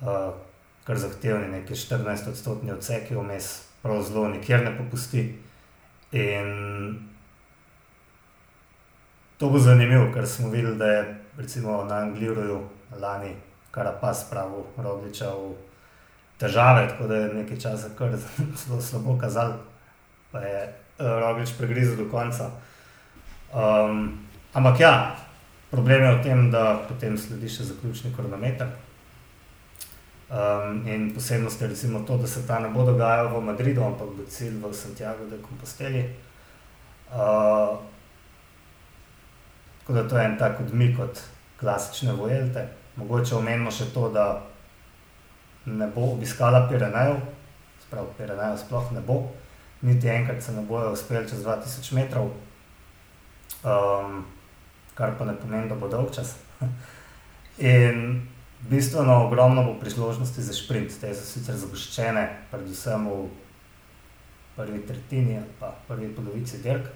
uh, 0.00 0.34
kar 0.84 0.98
zahtevni, 0.98 1.48
neki 1.48 1.74
14 1.74 2.28
odstotni 2.28 2.72
odseki 2.72 3.16
vmes, 3.16 3.62
prav 3.82 4.02
zelo 4.02 4.28
nikjer 4.28 4.64
ne 4.64 4.76
popusti. 4.78 5.26
In 6.12 6.46
to 9.38 9.50
bo 9.50 9.58
zanimivo, 9.58 10.12
ker 10.14 10.26
smo 10.26 10.50
videli, 10.50 10.76
da 10.76 10.86
je 10.86 11.02
recimo 11.38 11.84
na 11.84 12.04
Angliru 12.06 12.62
lani 13.00 13.34
kar 13.76 13.92
pa 14.00 14.14
spravil 14.14 14.64
Rogliča 14.80 15.28
v 15.36 15.52
težave, 16.40 16.88
tako 16.88 17.06
da 17.12 17.16
je 17.16 17.34
nekaj 17.34 17.58
časa 17.60 17.92
kar 17.98 18.16
zelo 18.60 18.80
slabo 18.80 19.18
kazal, 19.20 19.52
pa 20.32 20.40
je 20.40 20.62
uh, 20.64 21.20
Roglič 21.20 21.52
pregrizel 21.58 21.96
do 21.96 22.08
konca. 22.08 22.48
Um, 23.52 24.16
ampak 24.56 24.80
ja, 24.80 25.16
problem 25.70 26.02
je 26.02 26.14
v 26.16 26.22
tem, 26.24 26.50
da 26.50 26.80
potem 26.88 27.18
sledi 27.20 27.52
še 27.52 27.68
zaključni 27.68 28.14
kronometer. 28.16 28.72
Um, 30.26 30.80
in 30.88 31.12
posebnost 31.14 31.60
je 31.60 31.68
recimo 31.68 32.00
to, 32.08 32.16
da 32.16 32.26
se 32.26 32.46
ta 32.48 32.58
ne 32.58 32.72
bo 32.72 32.82
dogajal 32.84 33.28
v 33.28 33.44
Madridu, 33.44 33.84
ampak 33.84 34.08
bo 34.16 34.24
cilj 34.24 34.56
v 34.64 34.72
Santiago 34.72 35.28
de 35.28 35.36
Composteli. 35.44 36.00
Uh, 37.12 37.76
tako 39.86 40.02
da 40.02 40.08
to 40.08 40.18
je 40.18 40.24
en 40.24 40.38
tak 40.38 40.60
odmik 40.60 40.98
od 40.98 41.20
klasične 41.60 42.12
vojelte. 42.12 42.66
Mogoče 42.96 43.36
omenimo 43.36 43.70
še 43.70 43.86
to, 43.94 44.08
da 44.10 44.42
ne 45.66 45.86
bo 45.94 46.08
obiskala 46.16 46.64
Pirenejev, 46.66 47.20
spravo 47.86 48.10
Pirenejev 48.18 48.58
sploh 48.58 48.90
ne 48.96 49.02
bo, 49.06 49.20
niti 49.86 50.10
enkrat 50.10 50.42
se 50.42 50.52
ne 50.52 50.64
bojo 50.66 50.90
uspeli 50.92 51.28
čez 51.28 51.44
2000 51.46 51.94
metrov, 51.94 52.32
um, 53.62 54.24
kar 54.98 55.14
pa 55.18 55.24
ne 55.24 55.36
pomeni, 55.38 55.68
da 55.70 55.78
bo 55.78 55.88
dolg 55.88 56.10
čas. 56.14 56.34
In 57.62 58.26
bistveno 58.66 59.22
ogromno 59.28 59.62
bo 59.64 59.78
priložnosti 59.78 60.42
za 60.42 60.54
sprint, 60.54 60.98
te 61.00 61.14
so 61.14 61.22
sicer 61.22 61.54
zagoščene, 61.62 62.26
predvsem 62.50 63.06
v 63.06 63.26
prvi 64.56 64.82
tretjini 64.88 65.38
ali 65.38 65.58
pa 65.60 65.76
prvi 65.86 66.10
polovici 66.10 66.58
dirk. 66.64 66.90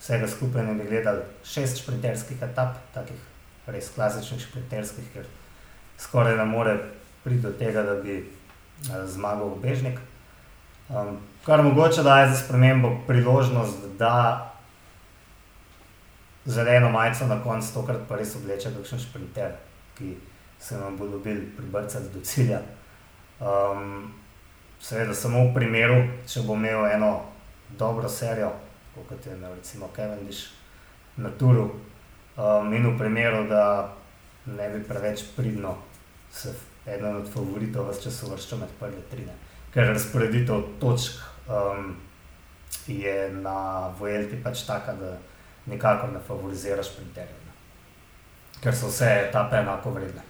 Vsega 0.00 0.28
skupaj 0.28 0.64
ne 0.66 0.74
bi 0.74 0.88
gledali 0.88 1.22
šest 1.44 1.82
sprinterskih 1.82 2.42
etap, 2.42 2.76
takih 2.94 3.20
res 3.66 3.88
klasičnih 3.94 4.42
sprinterskih, 4.42 5.06
ker 5.14 5.24
skoraj 5.98 6.36
ne 6.36 6.44
more 6.44 6.76
priti 7.24 7.42
do 7.42 7.52
tega, 7.58 7.82
da 7.82 7.96
bi 8.02 8.20
uh, 8.20 9.06
zmagal 9.10 9.56
Bežnik. 9.62 9.98
Um, 10.88 11.16
kar 11.46 11.62
mogoče 11.62 12.02
da 12.02 12.20
je 12.20 12.28
za 12.30 12.36
spremembo 12.44 12.92
priložnost, 13.06 13.88
da 13.98 14.52
zeleno 16.46 16.90
majico 16.90 17.26
na 17.26 17.42
koncu 17.42 17.74
tokrat 17.74 18.04
pa 18.08 18.16
res 18.16 18.36
obleče 18.36 18.70
kakšen 18.76 19.02
šprinter, 19.02 19.56
ki 19.98 20.14
se 20.60 20.78
nam 20.78 20.96
bo 20.96 21.08
dobil 21.08 21.40
pribrcati 21.56 22.12
do 22.14 22.20
cilja. 22.20 22.60
Um, 23.40 24.12
seveda 24.80 25.14
samo 25.14 25.48
v 25.48 25.54
primeru, 25.54 25.98
če 26.28 26.44
bo 26.46 26.54
imel 26.54 26.86
eno 26.92 27.10
dobro 27.78 28.08
serijo, 28.08 28.52
kot 29.08 29.26
je 29.26 29.36
recimo 29.54 29.90
Cavendish 29.96 30.46
na 31.16 31.30
Turu, 31.38 31.70
um, 32.36 32.72
in 32.72 32.86
v 32.86 32.98
primeru, 32.98 33.46
da 33.48 33.94
ne 34.46 34.68
bi 34.70 34.82
preveč 34.84 35.24
pridno 35.36 35.76
se 36.32 36.54
eden 36.86 37.16
od 37.16 37.28
favoritov 37.32 37.90
vse 37.90 38.02
čas 38.02 38.22
uvrščal 38.22 38.58
med 38.58 38.74
prve 38.80 39.00
tri. 39.10 39.24
Ne. 39.26 39.34
Ker 39.74 39.88
razporeditev 39.90 40.62
točk 40.80 41.18
um, 41.48 41.96
je 42.86 43.30
na 43.32 43.88
Vojelti 43.98 44.38
pač 44.42 44.62
taka, 44.66 44.94
da 44.94 45.16
nikakor 45.66 46.12
ne 46.12 46.20
favorizira 46.26 46.82
šprinterjev. 46.82 47.42
Ker 48.62 48.76
so 48.76 48.90
vse 48.92 49.08
etape 49.28 49.58
enako 49.60 49.92
vredne. 49.96 50.22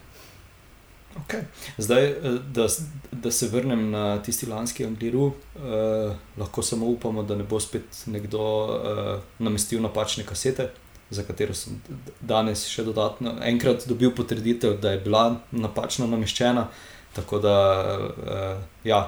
Okay. 1.25 1.43
Zdaj, 1.77 2.05
eh, 2.05 2.39
da, 2.53 2.67
da 3.11 3.31
se 3.31 3.47
vrnem 3.47 3.89
na 3.91 4.21
tisti 4.21 4.45
lanski 4.45 4.85
Angliru, 4.85 5.31
eh, 5.55 6.15
lahko 6.37 6.61
samo 6.61 6.85
upamo, 6.85 7.23
da 7.23 7.35
ne 7.35 7.43
bo 7.43 7.59
spet 7.59 8.03
nekdo 8.05 8.43
eh, 8.67 9.21
namestil 9.39 9.81
napačne 9.81 10.25
kasete 10.25 10.69
za 11.09 11.23
katero 11.23 11.55
sem 11.55 11.79
danes 12.21 12.65
še 12.67 12.83
dodatno 12.87 13.37
enkrat 13.47 13.87
dobil 13.87 14.11
potrditev, 14.15 14.77
da 14.81 14.95
je 14.95 15.03
bila 15.05 15.23
napačno 15.51 16.07
nameščena. 16.11 16.67
Tako 17.15 17.39
da 17.41 17.53
uh, 17.97 18.59
ja, 18.85 18.99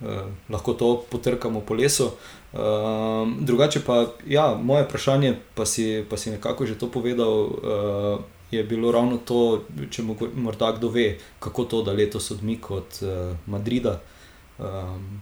uh, 0.00 0.24
lahko 0.50 0.72
to 0.74 0.88
potrkamo 1.10 1.60
po 1.60 1.76
lesu. 1.78 2.08
Uh, 2.50 3.28
drugače 3.46 3.84
pa, 3.86 4.00
ja, 4.26 4.48
moje 4.56 4.88
vprašanje, 4.88 5.36
pa 5.54 5.66
si, 5.68 6.02
pa 6.10 6.16
si 6.16 6.32
nekako 6.32 6.66
že 6.66 6.78
to 6.80 6.88
povedal, 6.90 7.44
uh, 7.46 8.24
je 8.50 8.64
bilo 8.64 8.92
ravno 8.92 9.16
to, 9.16 9.64
če 9.90 10.02
morda 10.34 10.72
kdo 10.76 10.88
ve, 10.88 11.18
kako 11.38 11.64
to, 11.64 11.82
da 11.82 11.92
letos 11.92 12.30
odmik 12.30 12.70
od 12.70 13.00
uh, 13.02 13.36
Madrida. 13.46 14.00
Um, 14.58 15.20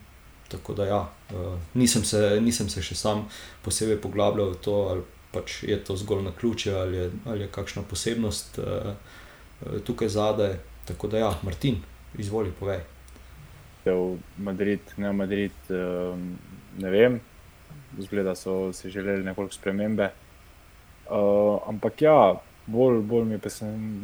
tako 0.48 0.74
da 0.74 0.86
ja, 0.86 1.00
uh, 1.34 1.58
nisem, 1.74 2.04
se, 2.04 2.38
nisem 2.40 2.68
se 2.70 2.82
še 2.82 2.94
sam 2.94 3.26
posebej 3.64 3.98
poglabljal 4.00 4.54
v 4.54 4.62
to. 4.62 4.78
Ali, 4.90 5.04
pač 5.36 5.62
je 5.66 5.76
to 5.84 5.96
zgolj 6.00 6.22
na 6.24 6.30
ključe 6.32 6.72
ali 6.72 6.96
je, 6.96 7.10
ali 7.26 7.44
je 7.44 7.52
kakšna 7.52 7.82
posebnost 7.82 8.58
uh, 8.58 8.94
tukaj 9.84 10.08
zadaj. 10.08 10.56
Tako 10.86 11.10
da, 11.10 11.18
ja, 11.18 11.32
Martin, 11.42 11.80
izvoli, 12.18 12.52
povej. 12.60 12.80
V 13.84 14.18
Madrid, 14.38 14.80
ne 14.96 15.10
v 15.10 15.14
Madrid, 15.14 15.58
um, 15.70 16.22
ne 16.78 16.90
vem, 16.90 17.20
zgleda, 17.98 18.32
da 18.32 18.34
so 18.34 18.72
si 18.72 18.90
želeli 18.90 19.24
nekoliko 19.24 19.54
spremembe. 19.54 20.10
Uh, 21.06 21.62
ampak 21.68 22.02
ja, 22.02 22.16
bolj, 22.66 23.00
bolj 23.02 23.24
mi 23.24 23.38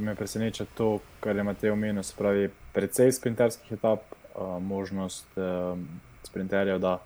me 0.05 0.15
preseneča 0.15 0.65
to, 0.75 0.99
kar 1.21 1.37
je 1.37 1.43
Matej 1.43 1.71
omenil, 1.71 2.03
se 2.03 2.15
pravi, 2.19 2.51
precej 2.73 3.13
sprinterskih 3.13 3.73
etap, 3.73 4.01
uh, 4.35 4.63
možnost 4.63 5.27
um, 5.37 5.87
sprinterjev, 6.23 6.79
da 6.79 6.99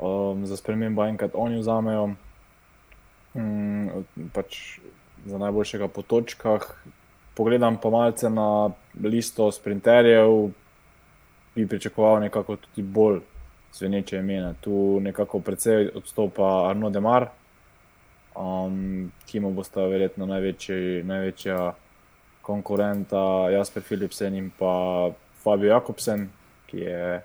um, 0.00 0.46
za 0.46 0.56
spremembo 0.56 1.04
enkrat 1.06 1.30
oni 1.34 1.58
vzamejo 1.58 2.06
mm, 3.34 3.88
pač 4.32 4.78
za 5.26 5.38
najboljšega 5.38 5.88
po 5.88 6.02
točkah. 6.02 6.66
Pogledam 7.34 7.76
pa 7.82 7.90
malce 7.90 8.30
na 8.30 8.70
listo 9.02 9.52
sprinterjev, 9.52 10.50
bi 11.54 11.66
pričakoval 11.68 12.20
nekako 12.20 12.56
tudi 12.56 12.82
bolj 12.82 13.20
zveneče 13.74 14.18
imena. 14.18 14.54
Tu 14.60 15.00
nekako 15.00 15.40
precej 15.40 15.90
odstopa 15.94 16.68
Arno 16.68 16.90
Demar, 16.90 17.28
um, 18.34 19.12
ki 19.26 19.40
mu 19.40 19.52
bosta 19.54 19.86
verjetno 19.86 20.26
največji, 20.26 21.02
največja 21.06 21.74
konkurenta 22.42 23.50
Jasper 23.50 23.82
Philipsen 23.82 24.34
in 24.34 24.50
pa 24.58 25.10
Fabio 25.42 25.72
Jakobsen, 25.72 26.28
ki 26.66 26.78
je 26.78 27.22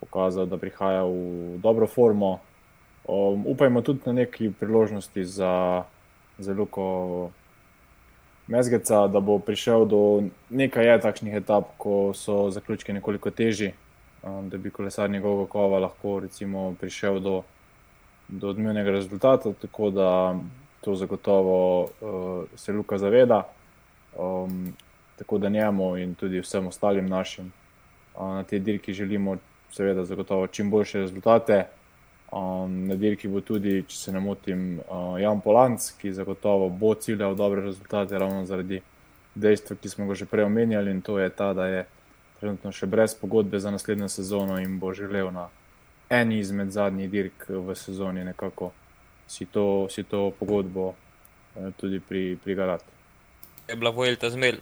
pokazal, 0.00 0.46
da 0.46 0.56
prihaja 0.56 1.04
v 1.04 1.58
dobro 1.62 1.86
formo. 1.86 2.38
Um, 3.08 3.46
upajmo 3.46 3.82
tudi 3.82 4.00
na 4.06 4.12
neki 4.12 4.52
priložnosti 4.60 5.24
za, 5.24 5.84
za 6.38 6.52
Luko 6.52 7.30
Mezgeca, 8.46 9.06
da 9.08 9.20
bo 9.20 9.38
prišel 9.38 9.84
do 9.84 10.00
nekaj 10.50 11.00
takšnih 11.00 11.34
etap, 11.40 11.74
ko 11.76 12.12
so 12.14 12.50
zaključki 12.50 12.92
nekoliko 12.92 13.30
težji, 13.30 13.72
um, 14.22 14.48
da 14.48 14.56
bi 14.56 14.70
kolesar 14.70 15.10
njegovega 15.10 15.50
kova 15.50 15.78
lahko 15.78 16.20
recimo, 16.20 16.74
prišel 16.80 17.20
do, 17.20 17.42
do 18.28 18.48
odmevnega 18.48 18.90
rezultata. 18.90 19.52
Tako 19.52 19.90
da 19.90 20.38
to 20.80 20.94
zagotovo 20.94 21.82
uh, 21.82 22.44
se 22.56 22.72
Luka 22.72 22.98
zaveda. 22.98 23.42
Um, 24.18 24.72
tako 25.16 25.38
da 25.38 25.48
njemu 25.48 25.96
in 25.96 26.14
tudi 26.14 26.40
vsem 26.40 26.66
ostalim 26.66 27.06
našim 27.06 27.52
uh, 28.14 28.22
na 28.22 28.42
tej 28.42 28.58
dirki 28.58 28.92
želimo, 28.92 29.36
seveda, 29.70 30.04
zagotovo 30.04 30.46
čim 30.46 30.70
boljše 30.70 30.98
rezultate. 30.98 31.66
Um, 32.32 32.86
na 32.86 32.94
dirki 32.94 33.28
bo 33.28 33.40
tudi, 33.40 33.84
če 33.88 33.96
se 33.96 34.12
ne 34.12 34.20
motim, 34.20 34.80
uh, 34.80 35.20
Jan 35.20 35.40
Polanc, 35.40 35.92
ki 36.00 36.12
zagotovo 36.12 36.68
bo 36.68 36.94
ciljal 36.94 37.34
dobre 37.34 37.62
rezultate, 37.64 38.18
ravno 38.18 38.44
zaradi 38.44 38.82
dejstva, 39.34 39.76
ki 39.76 39.88
smo 39.88 40.06
ga 40.06 40.14
že 40.14 40.26
prej 40.26 40.44
omenjali, 40.44 40.90
in 40.90 41.00
to 41.00 41.18
je 41.18 41.30
ta, 41.30 41.52
da 41.54 41.66
je 41.66 41.86
trenutno 42.40 42.72
še 42.72 42.86
brez 42.86 43.14
pogodbe 43.14 43.58
za 43.58 43.70
naslednjo 43.70 44.08
sezono 44.08 44.58
in 44.60 44.78
bo 44.78 44.92
želel 44.94 45.32
na 45.32 45.48
eni 46.10 46.38
izmed 46.40 46.70
zadnjih 46.72 47.10
dirk 47.10 47.48
v 47.48 47.74
sezoni 47.76 48.24
nekako 48.24 48.72
si 49.28 49.46
to, 49.46 49.88
si 49.90 50.04
to 50.04 50.30
pogodbo 50.38 50.88
uh, 50.88 51.72
tudi 51.76 52.00
pri, 52.00 52.38
pri 52.44 52.54
Galati. 52.54 52.96
Je 53.68 53.76
bila 53.76 53.90
Vojta 53.90 54.30
zmer, 54.30 54.60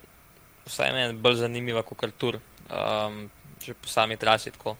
vsaj 0.66 0.92
meni 0.92 1.18
bolj 1.22 1.44
zanimiva 1.44 1.82
kot 1.86 2.04
Artur, 2.04 2.40
um, 2.66 3.28
že 3.62 3.74
po 3.74 3.88
sami 3.88 4.16
trasi 4.16 4.50
tako 4.50 4.76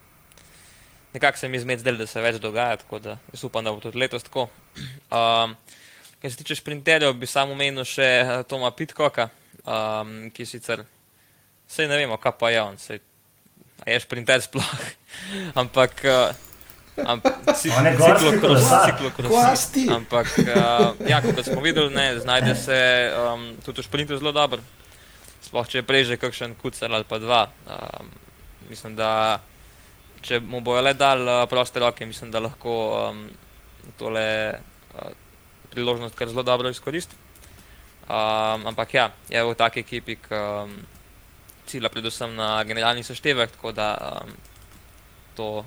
nekako 1.16 1.38
se 1.38 1.48
mi 1.48 1.58
zmed 1.58 1.80
zdelo, 1.80 1.98
da 1.98 2.06
se 2.06 2.20
več 2.20 2.36
dogaja, 2.40 2.76
tako 2.76 2.98
da 3.00 3.16
jaz 3.32 3.44
upam, 3.44 3.64
da 3.64 3.72
bo 3.72 3.80
tudi 3.80 3.98
letos 3.98 4.24
tako. 4.26 4.48
Um, 4.76 5.54
kar 6.20 6.30
se 6.30 6.36
tiče 6.36 6.58
sprinterjev, 6.60 7.14
bi 7.16 7.26
samo 7.26 7.56
omenil 7.56 7.86
še 7.88 8.08
eh, 8.18 8.32
Toma 8.48 8.68
Pitkoka, 8.76 9.30
um, 9.64 10.16
ki 10.36 10.44
sicer 10.44 10.84
vse 11.68 11.86
ne 11.88 11.96
vemo, 12.02 12.18
kaj 12.20 12.36
pa 12.36 12.50
je 12.52 12.60
on, 12.60 12.76
sej, 12.80 13.00
je 13.86 14.00
sprinter 14.04 14.44
sploh, 14.44 14.74
ampak. 15.62 16.04
Uh, 16.04 16.45
Ciklokrosi. 18.86 19.84
Ampak, 19.92 20.32
uh, 20.40 21.08
ja, 21.08 21.20
kot 21.22 21.44
smo 21.44 21.60
videli, 21.60 21.92
ne, 21.94 22.06
znajde 22.20 22.54
se 22.56 22.78
um, 23.12 23.50
tudi 23.64 23.82
v 23.82 23.84
sprintu 23.84 24.16
zelo 24.16 24.32
dobro. 24.32 24.62
Sploh 25.44 25.68
če 25.68 25.82
je 25.82 25.86
prej 25.86 26.08
že 26.08 26.16
kakšen 26.18 26.56
kucer 26.58 26.90
ali 26.90 27.04
pa 27.04 27.20
dva. 27.22 27.42
Um, 27.68 28.08
mislim, 28.70 28.96
da 28.96 29.40
če 30.24 30.40
mu 30.40 30.60
bojo 30.64 30.82
le 30.82 30.96
dal 30.96 31.22
uh, 31.22 31.44
proste 31.50 31.80
roke, 31.84 32.06
mislim, 32.08 32.32
da 32.32 32.42
lahko 32.42 32.72
um, 33.12 33.22
tole 34.00 34.26
uh, 34.56 35.12
priložnost 35.70 36.16
kar 36.16 36.32
zelo 36.32 36.42
dobro 36.42 36.72
izkoristi. 36.72 37.14
Um, 38.06 38.66
ampak 38.70 38.94
ja, 38.94 39.10
je 39.28 39.42
v 39.42 39.54
taki 39.58 39.82
ekipi, 39.82 40.16
ki 40.16 40.34
um, 40.34 40.74
cilja 41.66 41.90
predvsem 41.90 42.34
na 42.38 42.62
generalni 42.64 43.02
seštevek, 43.02 43.58
tako 43.58 43.72
da 43.74 43.88
um, 43.98 44.30
to 45.34 45.64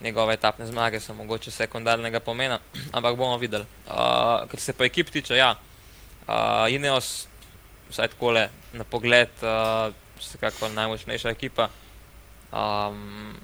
njegove 0.00 0.34
etapne 0.34 0.66
zmage 0.66 1.00
so 1.00 1.14
mogoče 1.14 1.50
sekundarnega 1.50 2.20
pomena, 2.20 2.58
ampak 2.96 3.16
bomo 3.16 3.36
videli. 3.38 3.64
Uh, 3.86 4.48
kar 4.50 4.60
se 4.60 4.72
pa 4.72 4.84
ekip 4.84 5.10
tiče, 5.10 5.36
ja, 5.36 5.54
uh, 6.28 6.72
Ineos, 6.72 7.26
vsaj 7.90 8.08
takole 8.08 8.48
na 8.72 8.84
pogled, 8.84 9.30
uh, 9.42 9.92
vsekakor 10.20 10.70
najmočnejša 10.70 11.30
ekipa. 11.30 11.68
Um, 12.52 13.36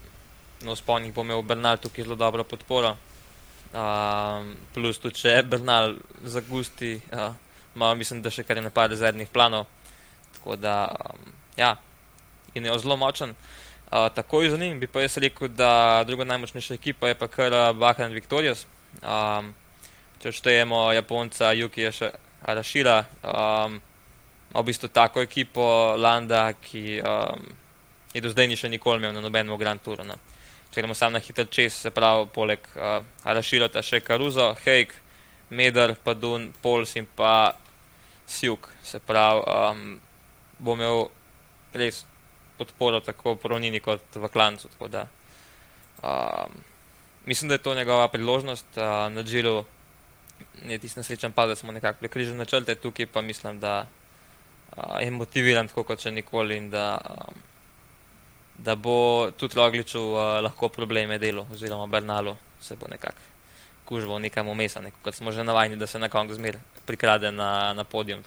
no, 0.62 0.76
spomnim, 0.76 1.12
bo 1.12 1.22
imel 1.22 1.42
Bernal 1.42 1.78
tukaj 1.78 2.04
zelo 2.04 2.16
dobro 2.16 2.44
podporo. 2.44 2.96
Um, 3.76 4.54
plus, 4.74 4.98
tudi 4.98 5.20
če 5.20 5.36
je 5.36 5.42
Bernal 5.42 5.96
zagusti, 6.24 6.94
uh, 7.12 7.34
malo 7.74 7.94
mislim, 7.94 8.22
da 8.22 8.30
še 8.30 8.46
kar 8.46 8.62
ne 8.62 8.70
pade 8.70 8.96
zadnjih 8.96 9.28
planov. 9.28 9.66
Tako 10.38 10.56
da, 10.56 10.86
um, 11.10 11.32
ja, 11.56 11.76
in 12.54 12.64
je 12.64 12.78
zelo 12.78 12.96
močen. 12.96 13.34
Uh, 13.86 14.08
takoj 14.14 14.50
za 14.50 14.56
njim 14.56 14.80
bi 14.80 14.86
pa 14.86 15.00
jaz 15.00 15.16
rekel, 15.16 15.48
da 15.48 16.04
druga 16.06 16.24
najmočnejša 16.24 16.74
ekipa 16.74 17.08
je 17.08 17.14
pa 17.14 17.28
kar 17.28 17.52
Bahan 17.74 18.12
Victorious. 18.12 18.66
Um, 19.02 19.54
če 20.22 20.32
štejemo 20.32 20.92
Japonca, 20.92 21.52
Juki 21.52 21.84
je 21.84 21.92
še 21.92 22.08
Arashira, 22.42 23.04
um, 23.22 23.76
v 24.54 24.62
bistvu 24.66 24.88
tako 24.88 25.22
ekipo 25.22 25.94
Landa, 25.98 26.48
ki 26.52 26.98
um, 26.98 27.44
je 28.14 28.22
do 28.24 28.32
zdaj 28.32 28.48
ni 28.48 28.56
še 28.58 28.70
nikoli 28.72 28.98
imel 28.98 29.14
na 29.14 29.22
nobenem 29.22 29.54
Grand 29.60 29.82
Touru. 29.82 30.06
Ne. 30.08 30.16
Če 30.72 30.82
gremo 30.82 30.96
samo 30.98 31.14
na 31.14 31.22
hiter 31.22 31.46
čez, 31.46 31.76
se 31.84 31.92
pravi, 31.94 32.26
poleg 32.34 32.66
uh, 32.74 33.04
Araširota 33.22 33.84
še 33.86 34.00
Karuzo, 34.02 34.48
Hejk, 34.64 34.96
Medar, 35.50 35.94
Padun, 35.94 36.50
Pols 36.62 36.96
in 36.98 37.06
pa 37.06 37.54
Sjuk. 38.26 38.66
Se 38.82 38.98
pravi, 38.98 39.46
um, 39.46 40.00
bo 40.58 40.74
imel 40.74 41.06
res 41.76 42.02
podporo 42.58 43.00
tako 43.00 43.34
v 43.34 43.40
Poronini 43.42 43.80
kot 43.80 44.14
v 44.14 44.28
Klancu. 44.28 44.68
Da, 44.88 45.06
um, 46.02 46.56
mislim, 47.26 47.48
da 47.48 47.54
je 47.54 47.64
to 47.64 47.74
njegova 47.74 48.08
priložnost 48.08 48.66
uh, 48.76 49.12
na 49.12 49.22
Džilu. 49.22 49.64
Je 50.64 50.78
tisti 50.78 51.00
nesrečen 51.00 51.32
pa, 51.32 51.46
da 51.46 51.56
smo 51.56 51.72
nekako 51.72 51.98
prekrižili 51.98 52.36
načrte, 52.36 52.74
tukaj 52.74 53.06
pa 53.06 53.20
mislim, 53.20 53.60
da 53.60 53.86
uh, 54.76 55.00
je 55.00 55.10
motiviran 55.10 55.68
tako 55.68 55.84
kot 55.84 56.00
še 56.00 56.10
nikoli 56.10 56.56
in 56.56 56.70
da 56.70 56.98
um, 57.10 57.34
da 58.58 58.74
bo 58.74 59.30
tudi 59.36 59.54
Rogliču 59.56 60.00
uh, 60.00 60.40
lahko 60.42 60.68
probleme 60.68 61.18
delo, 61.18 61.46
oziroma 61.52 61.86
Bernalu 61.86 62.36
se 62.60 62.76
bo 62.76 62.86
nekako 62.88 63.20
kužil 63.84 64.18
nekam 64.18 64.48
umesa, 64.48 64.80
neko, 64.80 64.98
kot 65.02 65.14
smo 65.14 65.32
že 65.32 65.44
navajeni, 65.44 65.76
da 65.76 65.86
se 65.86 65.98
na 65.98 66.08
koncu 66.08 66.34
zmer 66.34 66.58
prikrade 66.86 67.30
na, 67.32 67.72
na 67.72 67.84
podium. 67.84 68.24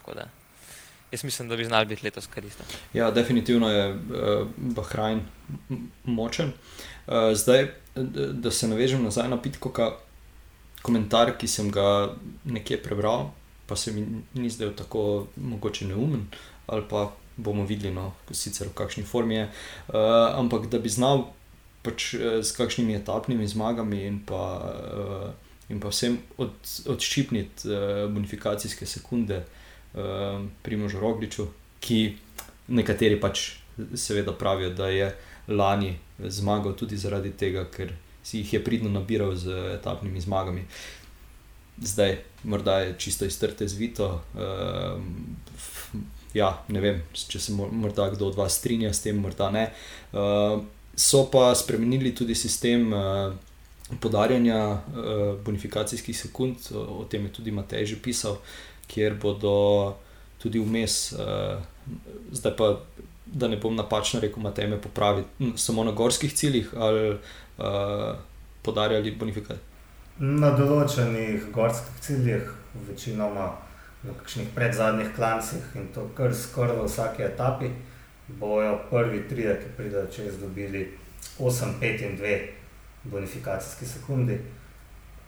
Jaz 1.12 1.24
mislim, 1.24 1.50
da 1.50 1.56
bi 1.56 1.66
znal 1.66 1.86
biti 1.86 2.06
letos 2.06 2.28
koristen. 2.28 2.66
Ja, 2.94 3.12
definitivno 3.12 3.70
je 3.70 3.94
uh, 3.94 4.48
Bahrajn 4.58 5.22
močen. 6.04 6.52
Uh, 7.08 7.14
zdaj, 7.34 7.68
da 8.34 8.52
se 8.52 8.68
navežem 8.68 9.04
nazaj 9.04 9.30
na 9.30 9.42
Pitkoka, 9.42 9.92
komentar, 10.82 11.34
ki 11.38 11.48
sem 11.48 11.72
ga 11.72 12.14
nekje 12.46 12.78
prebral, 12.84 13.32
pa 13.68 13.76
se 13.76 13.92
mi 13.92 14.06
ni 14.34 14.50
zdel 14.50 14.72
tako 14.74 15.28
mogoče 15.36 15.86
neumen 15.86 16.28
ali 16.68 16.84
pa 16.90 17.12
bomo 17.38 17.66
videli, 17.66 17.94
no, 17.94 18.14
sicer 18.32 18.68
v 18.68 18.74
kakšni 18.78 19.04
formi 19.04 19.36
je. 19.36 19.50
Uh, 19.88 19.96
ampak 20.38 20.68
da 20.70 20.80
bi 20.80 20.90
znal 20.90 21.26
pač, 21.82 22.14
uh, 22.14 22.44
s 22.46 22.54
kakšnimi 22.54 22.94
etapnimi 22.96 23.48
zmagami 23.48 24.04
in 24.06 24.20
pa, 24.26 24.44
uh, 24.94 25.32
in 25.70 25.80
pa 25.82 25.90
vsem 25.90 26.20
od, 26.38 26.54
odščipniti 26.86 27.72
uh, 27.72 28.06
bonifikacijske 28.14 28.86
sekunde 28.86 29.42
uh, 29.42 29.59
pri 30.62 30.78
možu 30.78 31.00
Rogliču, 31.00 31.48
ki 31.80 32.18
nekateri 32.68 33.20
pač 33.20 33.60
seveda 33.96 34.34
pravijo, 34.34 34.70
da 34.70 34.88
je 34.88 35.16
lani 35.48 35.96
zmagal 36.20 36.76
tudi 36.76 36.98
zaradi 36.98 37.32
tega, 37.32 37.66
ker 37.66 37.94
si 38.24 38.44
jih 38.44 38.54
je 38.54 38.64
pridno 38.64 38.90
nabiral 38.90 39.36
z 39.36 39.56
etapnimi 39.80 40.22
zmagami. 40.22 40.66
Zdaj, 41.82 42.18
morda 42.44 42.80
je 42.80 42.96
čisto 42.98 43.26
iztrte 43.26 43.68
zvito, 43.68 44.22
uh, 44.36 45.00
ja, 46.34 46.52
ne 46.68 46.82
vem, 46.84 47.02
če 47.14 47.40
se 47.40 47.56
morda 47.56 48.10
kdo 48.14 48.30
od 48.30 48.38
vas 48.38 48.60
strinja 48.60 48.94
s 48.94 49.02
tem, 49.02 49.18
morda 49.18 49.50
ne. 49.52 49.70
Uh, 50.12 50.60
so 50.96 51.24
pa 51.32 51.54
spremenili 51.56 52.12
tudi 52.16 52.36
sistem 52.36 52.92
uh, 52.94 53.32
podarjanja 54.04 54.60
uh, 54.76 55.40
bonifikacijskih 55.46 56.18
sekund, 56.18 56.68
o, 56.76 56.84
o 57.02 57.06
tem 57.10 57.26
je 57.26 57.38
tudi 57.40 57.56
Matej 57.56 57.96
že 57.96 58.02
pisal, 58.04 58.38
kjer 58.90 59.16
bodo 59.22 59.96
tudi 60.42 60.60
vmes, 60.60 61.12
uh, 61.14 61.60
zdaj 62.32 62.56
pa. 62.58 62.74
Da 63.30 63.46
ne 63.46 63.60
bom 63.62 63.76
napačno 63.78 64.18
rekel, 64.24 64.42
da 64.42 64.68
me 64.68 64.80
popravi, 64.82 65.22
samo 65.56 65.84
na 65.86 65.92
gorskih 65.94 66.34
ciljih 66.34 66.72
ali 66.74 67.12
uh, 67.14 68.16
podarjali 68.66 69.12
bonifikacijo? 69.12 69.62
Na 70.18 70.50
določenih 70.58 71.52
gorskih 71.54 72.00
ciljih, 72.02 72.50
večinoma 72.88 73.52
v 74.04 74.16
kakšnih 74.18 74.50
predzadnjih 74.56 75.12
klancih 75.16 75.76
in 75.76 75.92
to 75.94 76.08
kar 76.18 76.34
skoraj 76.36 76.80
v 76.80 76.88
vsaki 76.88 77.24
etapi, 77.28 77.70
bojo 78.40 78.80
prvi 78.90 79.22
tri, 79.30 79.46
ki 79.62 79.74
pridejo 79.78 80.08
čez, 80.16 80.40
dobili 80.42 80.88
8, 81.38 81.78
5 81.82 82.06
in 82.08 82.18
2 82.18 82.40
bonifikacijski 83.04 83.86
sekundi. 83.86 84.40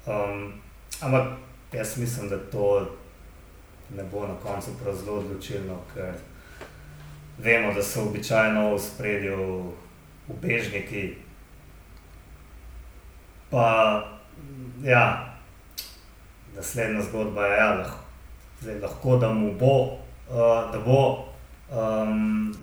Um, 0.07 0.53
ampak 1.01 1.37
jaz 1.73 1.97
mislim, 1.97 2.29
da 2.29 2.37
to 2.51 2.97
ne 3.95 4.03
bo 4.11 4.27
na 4.27 4.35
koncu 4.43 4.71
prav 4.83 4.95
zelo 4.95 5.17
odločilno, 5.17 5.77
ker 5.93 6.13
vemo, 7.37 7.73
da 7.73 7.83
so 7.83 8.05
običajno 8.07 8.73
v 8.75 8.79
spredju 8.79 9.71
ubežniki. 10.27 11.15
Pa 13.49 13.67
ja, 14.83 15.35
naslednja 16.55 17.01
zgodba 17.01 17.45
je, 17.45 17.57
ja, 17.57 17.73
lahko 17.73 18.01
Zdaj, 18.61 18.79
lahko 18.79 19.17
da 19.17 19.33
mu 19.33 19.53
bo, 19.59 19.97
uh, 20.29 20.71
da 20.71 20.79
bo 20.85 21.25
um, 21.71 22.53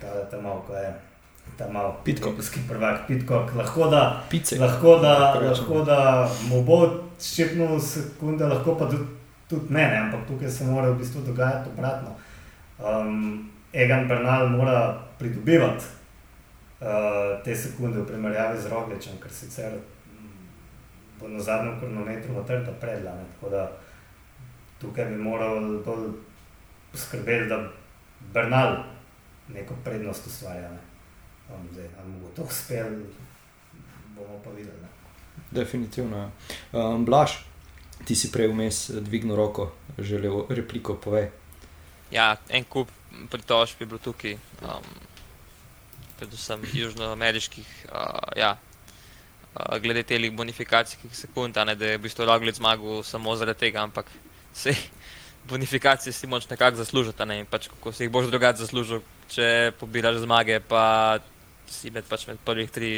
ta, 0.00 0.24
ta 0.30 0.40
malo, 0.40 0.64
kaj 0.68 0.84
je, 0.84 0.94
ta 1.58 1.68
malo. 1.68 1.96
Pitcock, 2.04 2.40
prvak, 2.68 3.00
Pitcock, 3.06 3.54
lahko 3.54 3.90
da, 3.90 4.22
Pice. 4.30 4.58
lahko 4.58 4.96
da, 4.96 5.34
lahko 5.34 5.84
da 5.84 6.30
mu 6.48 6.62
bo 6.64 6.78
ščepnil 7.20 7.76
sekunde, 7.80 8.48
lahko 8.48 8.78
pa 8.80 8.88
tudi, 8.88 9.04
tudi 9.50 9.74
ne, 9.74 9.82
ne, 9.88 9.98
ampak 9.98 10.26
tukaj 10.28 10.50
se 10.50 10.64
mora 10.64 10.90
v 10.90 10.98
bistvu 10.98 11.22
dogajati 11.26 11.70
obratno. 11.74 12.14
Um, 12.78 13.50
Egan 13.72 14.08
Bernal 14.08 14.48
mora 14.48 15.02
pridobivati 15.18 15.84
uh, 16.80 17.42
te 17.44 17.56
sekunde 17.56 18.00
v 18.00 18.06
primerjavi 18.06 18.60
z 18.60 18.70
Rogličem, 18.70 19.18
ker 19.22 19.32
sicer 19.34 19.74
bo 21.20 21.28
na 21.28 21.42
zadnjem 21.42 21.78
kronometru 21.80 22.34
matrta 22.34 22.72
predlane. 22.80 23.26
Tako 23.34 23.50
da 23.50 23.66
tukaj 24.80 25.10
bi 25.10 25.18
moral 25.18 25.82
bolj 25.84 26.14
poskrbeti, 26.92 27.48
da 27.48 27.60
Bernal 28.32 28.76
neko 29.48 29.74
prednost 29.84 30.26
ustvarja. 30.26 30.70
Ne. 30.70 30.80
Um, 31.50 31.68
zdaj, 31.72 31.88
ali 31.98 32.08
mu 32.08 32.20
bo 32.20 32.28
to 32.36 32.42
uspel, 32.42 32.86
bomo 34.16 34.38
pa 34.44 34.50
videli. 34.50 34.78
Ne. 34.82 34.88
Definitivno. 35.50 36.16
ja. 36.16 36.30
Um, 36.72 37.04
Blaž, 37.04 37.49
ti 38.04 38.16
si 38.16 38.30
prej 38.32 38.48
vmes 38.48 38.90
dvignil 38.90 39.36
roko, 39.36 39.70
želel 39.98 40.46
repliko 40.48 40.94
povej. 40.94 41.30
Ja, 42.10 42.36
en 42.48 42.64
kup 42.64 42.90
pritožb 43.30 43.80
je 43.80 43.86
bilo 43.86 43.98
tukaj, 44.02 44.34
um, 44.62 44.86
predvsem 46.18 46.62
južnoameriških, 46.72 47.68
uh, 47.92 48.32
ja, 48.36 48.56
uh, 49.54 49.78
glede 49.82 50.02
teh 50.02 50.30
bonifikacijskih 50.32 51.16
sekund, 51.16 51.56
ne 51.66 51.74
da 51.74 51.92
je 51.92 51.98
v 51.98 52.02
bistvu 52.06 52.26
Roglic 52.26 52.56
zmagal 52.56 53.02
samo 53.02 53.36
zaradi 53.36 53.66
tega, 53.66 53.82
ampak 53.82 54.10
se 54.54 54.74
bonifikacije 55.50 56.12
si 56.12 56.26
moč 56.26 56.48
nekako 56.50 56.76
zaslužiti, 56.76 57.26
ne 57.26 57.40
in 57.40 57.46
pač 57.46 57.68
kako 57.68 57.92
si 57.92 58.04
jih 58.04 58.10
boš 58.10 58.30
drugače 58.30 58.64
zaslužil, 58.64 59.02
če 59.30 59.72
pobiraš 59.78 60.22
zmage, 60.24 60.60
pa 60.60 61.18
si 61.70 61.90
med, 61.90 62.04
pač 62.10 62.26
med 62.26 62.38
prvih 62.44 62.70
tri 62.70 62.90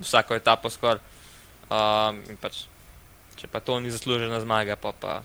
vsako 0.00 0.38
etapo 0.38 0.70
skoraj. 0.70 1.02
Um, 1.72 2.18
in 2.28 2.36
pač, 2.36 2.66
če 3.42 3.50
pa 3.50 3.58
to 3.58 3.80
ni 3.82 3.90
zaslužena 3.90 4.38
zmaga, 4.38 4.78
pa 4.78 4.94
pa, 4.94 5.18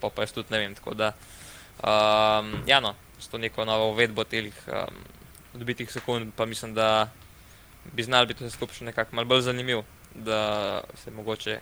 pa, 0.00 0.08
pa 0.08 0.24
jaz 0.24 0.32
tudi 0.32 0.48
ne 0.54 0.62
vem. 0.62 0.72
Tako 0.72 0.96
da, 0.96 1.12
um, 1.84 2.54
ja, 2.64 2.80
no, 2.80 2.94
s 3.20 3.28
to 3.28 3.36
neko 3.36 3.68
novo 3.68 3.90
uvedbo 3.92 4.24
teh 4.24 4.48
um, 4.72 5.02
odbitih 5.58 5.92
sekund, 5.92 6.32
pa 6.36 6.48
mislim, 6.48 6.72
da 6.72 7.10
bi 7.92 8.02
znal 8.02 8.24
biti 8.26 8.44
vse 8.44 8.56
skupaj 8.56 8.80
še 8.80 8.88
nekako 8.88 9.16
malo 9.16 9.28
bolj 9.28 9.44
zanimiv, 9.50 9.84
da 10.14 10.80
se 11.02 11.12
mogoče 11.12 11.58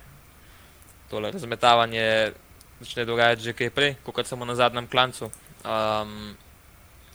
tole 1.11 1.31
razmetavanje 1.35 2.33
začne 2.81 3.05
dogajati 3.09 3.43
že 3.43 3.55
kaj 3.59 3.71
prej, 3.75 3.95
kot 4.07 4.27
samo 4.27 4.47
na 4.47 4.55
zadnjem 4.55 4.87
klancu. 4.87 5.31
Um, 5.67 6.37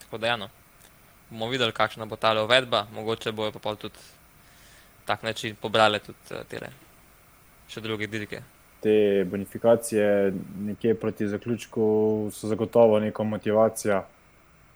tako 0.04 0.20
da, 0.20 0.36
ja, 0.36 0.38
no, 0.38 0.52
bomo 1.30 1.48
videli, 1.48 1.72
kakšna 1.72 2.06
bo 2.06 2.20
ta 2.20 2.36
uvedba, 2.44 2.88
mogoče 2.92 3.32
bojo 3.32 3.56
pa 3.56 3.76
tudi 3.76 4.00
tak 5.08 5.24
način 5.24 5.56
pobrali 5.56 6.00
tudi 6.04 6.36
uh, 6.36 6.44
tele 6.44 6.76
še 7.72 7.80
druge 7.80 8.08
dirke. 8.12 8.44
Te 8.82 9.26
bonifikacije 9.32 10.34
nekje 10.60 10.96
proti 10.96 11.28
zaključku 11.28 12.30
so 12.32 12.48
zagotovo 12.48 13.00
neka 13.00 13.24
motivacija 13.24 14.06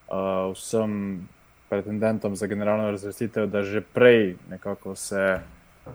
uh, 0.08 0.54
vsem 0.54 1.28
pretendentom 1.70 2.36
za 2.36 2.48
generalno 2.48 2.92
razvrstitev, 2.92 3.48
da 3.48 3.64
že 3.64 3.82
prej 3.82 4.36
nekako 4.50 4.96
se 4.96 5.40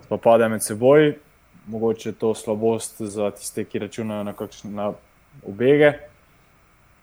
spopadajo 0.05 0.49
med 0.49 0.65
seboj. 0.65 1.15
Mogoče 1.67 2.09
je 2.09 2.13
to 2.13 2.35
slabost 2.35 3.01
za 3.01 3.31
tiste, 3.31 3.65
ki 3.65 3.79
računajo 3.79 4.25
na, 4.25 4.33
kakšne, 4.33 4.71
na 4.71 4.93
ubege. 5.43 5.93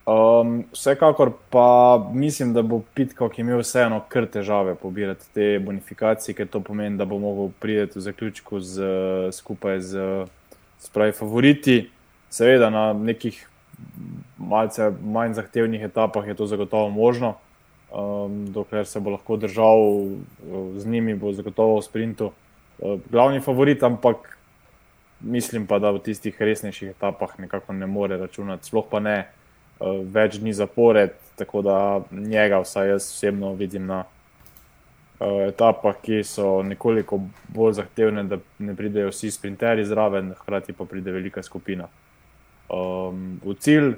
Um, 0.08 0.64
vsekakor 0.72 1.32
pa 1.50 2.00
mislim, 2.14 2.54
da 2.54 2.62
bo 2.62 2.82
Pitkok 2.94 3.40
imel 3.40 3.60
vseeno 3.60 4.00
kar 4.10 4.26
težave 4.26 4.76
pobirati 4.76 5.26
te 5.34 5.60
bonifikacije, 5.60 6.36
ker 6.36 6.48
to 6.48 6.60
pomeni, 6.60 6.98
da 6.98 7.06
bo 7.06 7.20
mogel 7.20 7.52
priti 7.60 8.00
v 8.00 8.02
zaključku 8.02 8.60
z, 8.60 8.88
skupaj 9.32 9.82
z 9.82 10.06
spravi, 10.80 11.12
favoriti. 11.12 11.90
Seveda 12.30 12.70
na 12.70 12.94
nekih 12.94 13.48
malce 14.38 14.92
manj 15.02 15.34
zahtevnih 15.34 15.84
etapah 15.84 16.28
je 16.28 16.36
to 16.36 16.46
zagotovo 16.46 16.90
možno, 16.90 17.36
um, 17.92 18.46
dokler 18.52 18.86
se 18.86 19.00
bo 19.00 19.10
lahko 19.10 19.38
držal 19.38 19.80
uh, 19.80 20.18
z 20.78 20.86
njimi, 20.86 21.16
bo 21.16 21.34
zagotovo 21.34 21.80
v 21.80 21.84
sprintu 21.84 22.32
uh, 22.32 23.00
glavni 23.12 23.40
favorit, 23.40 23.84
ampak 23.84 24.38
mislim 25.22 25.68
pa, 25.68 25.80
da 25.80 25.92
v 25.92 26.00
tistih 26.00 26.36
resnejših 26.42 26.90
etapah 26.90 27.40
nekako 27.40 27.74
ne 27.74 27.88
more 27.88 28.18
računati, 28.18 28.66
sploh 28.66 28.86
pa 28.92 29.00
ne 29.00 29.18
uh, 29.80 30.04
več 30.04 30.38
dni 30.38 30.54
zapored, 30.54 31.16
tako 31.36 31.62
da 31.62 32.02
njega, 32.12 32.62
vsaj 32.62 32.90
jaz 32.90 33.10
osebno 33.10 33.54
vidim 33.54 33.86
na 33.86 34.04
etapah, 35.20 35.96
ki 36.02 36.22
so 36.24 36.62
nekoliko 36.64 37.20
bolj 37.54 37.80
zahtevne, 37.80 38.24
da 38.30 38.38
ne 38.60 38.76
pridejo 38.76 39.10
vsi 39.10 39.32
sprinterji 39.32 39.86
zraven, 39.86 40.34
hkrati 40.38 40.74
pa 40.74 40.86
pride 40.86 41.12
velika 41.12 41.44
skupina. 41.44 41.88
Um, 42.70 43.40
v 43.46 43.56
cilj, 43.60 43.96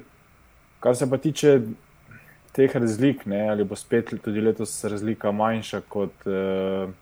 kar 0.80 0.96
se 0.96 1.10
pa 1.10 1.18
tiče 1.18 1.60
teh 2.56 2.76
razlik, 2.76 3.26
ne, 3.26 3.48
ali 3.50 3.64
bo 3.64 3.76
spet 3.76 4.14
tudi 4.24 4.40
letos 4.40 4.84
razlika 4.84 5.32
manjša 5.32 5.84
kot. 5.88 6.26
Uh, 6.26 6.96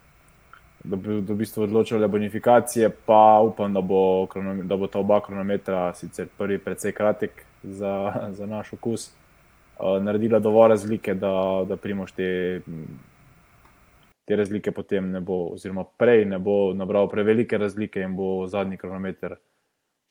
Da 0.88 0.94
bi 0.96 1.16
v 1.26 1.34
bistvu 1.34 1.64
odločile 1.66 2.06
bonifikacije, 2.08 2.86
pa 3.06 3.40
upam, 3.42 3.72
da 3.74 3.80
bo, 3.82 4.28
da 4.62 4.76
bo 4.78 4.86
ta 4.86 5.00
oba 5.02 5.18
kronometra, 5.20 5.90
sicer 5.98 6.28
prvi, 6.38 6.60
precej 6.62 6.94
kratek 6.94 7.42
za, 7.62 8.12
za 8.30 8.46
naš 8.46 8.70
okus, 8.72 9.08
uh, 9.10 9.98
naredila 10.02 10.38
dovolj 10.38 10.68
razlike, 10.70 11.16
da, 11.18 11.32
da 11.68 11.76
primoš 11.76 12.14
te, 12.14 12.28
te 14.28 14.36
razlike 14.36 14.72
potem 14.76 15.10
ne 15.10 15.20
bo, 15.24 15.46
oziroma 15.54 15.86
prej 15.98 16.26
ne 16.28 16.38
bo 16.38 16.74
nabral 16.76 17.08
prevelike 17.08 17.58
razlike 17.58 18.02
in 18.04 18.16
bo 18.16 18.46
zadnji 18.46 18.76
kronometer, 18.76 19.38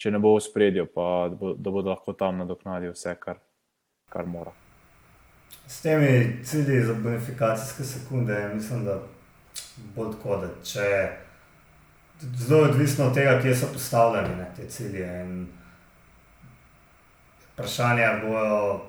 če 0.01 0.11
ne 0.11 0.21
bo 0.21 0.31
v 0.33 0.41
spredju, 0.41 0.87
pa 0.93 1.27
da, 1.29 1.37
bo, 1.37 1.53
da 1.53 1.73
bodo 1.75 1.93
lahko 1.93 2.15
tam 2.17 2.41
nadoknadili 2.41 2.95
vse, 2.95 3.13
kar, 3.21 3.37
kar 4.09 4.25
mora. 4.25 4.55
S 5.67 5.83
temi 5.85 6.41
cilji 6.43 6.81
za 6.87 6.97
bonifikacijske 7.03 7.85
sekunde, 7.85 8.41
mislim, 8.55 8.87
da 8.89 8.97
bolj 9.95 10.11
tako, 10.17 10.41
da 10.41 10.51
če 10.65 10.89
zelo 12.47 12.65
odvisno 12.71 13.11
od 13.11 13.13
tega, 13.13 13.37
kje 13.41 13.55
so 13.55 13.71
postavljeni 13.73 14.35
ne, 14.41 14.51
te 14.57 14.65
cilje. 14.65 15.07
In 15.21 15.47
vprašanje 17.53 18.01
je, 18.01 18.19
bojo 18.25 18.81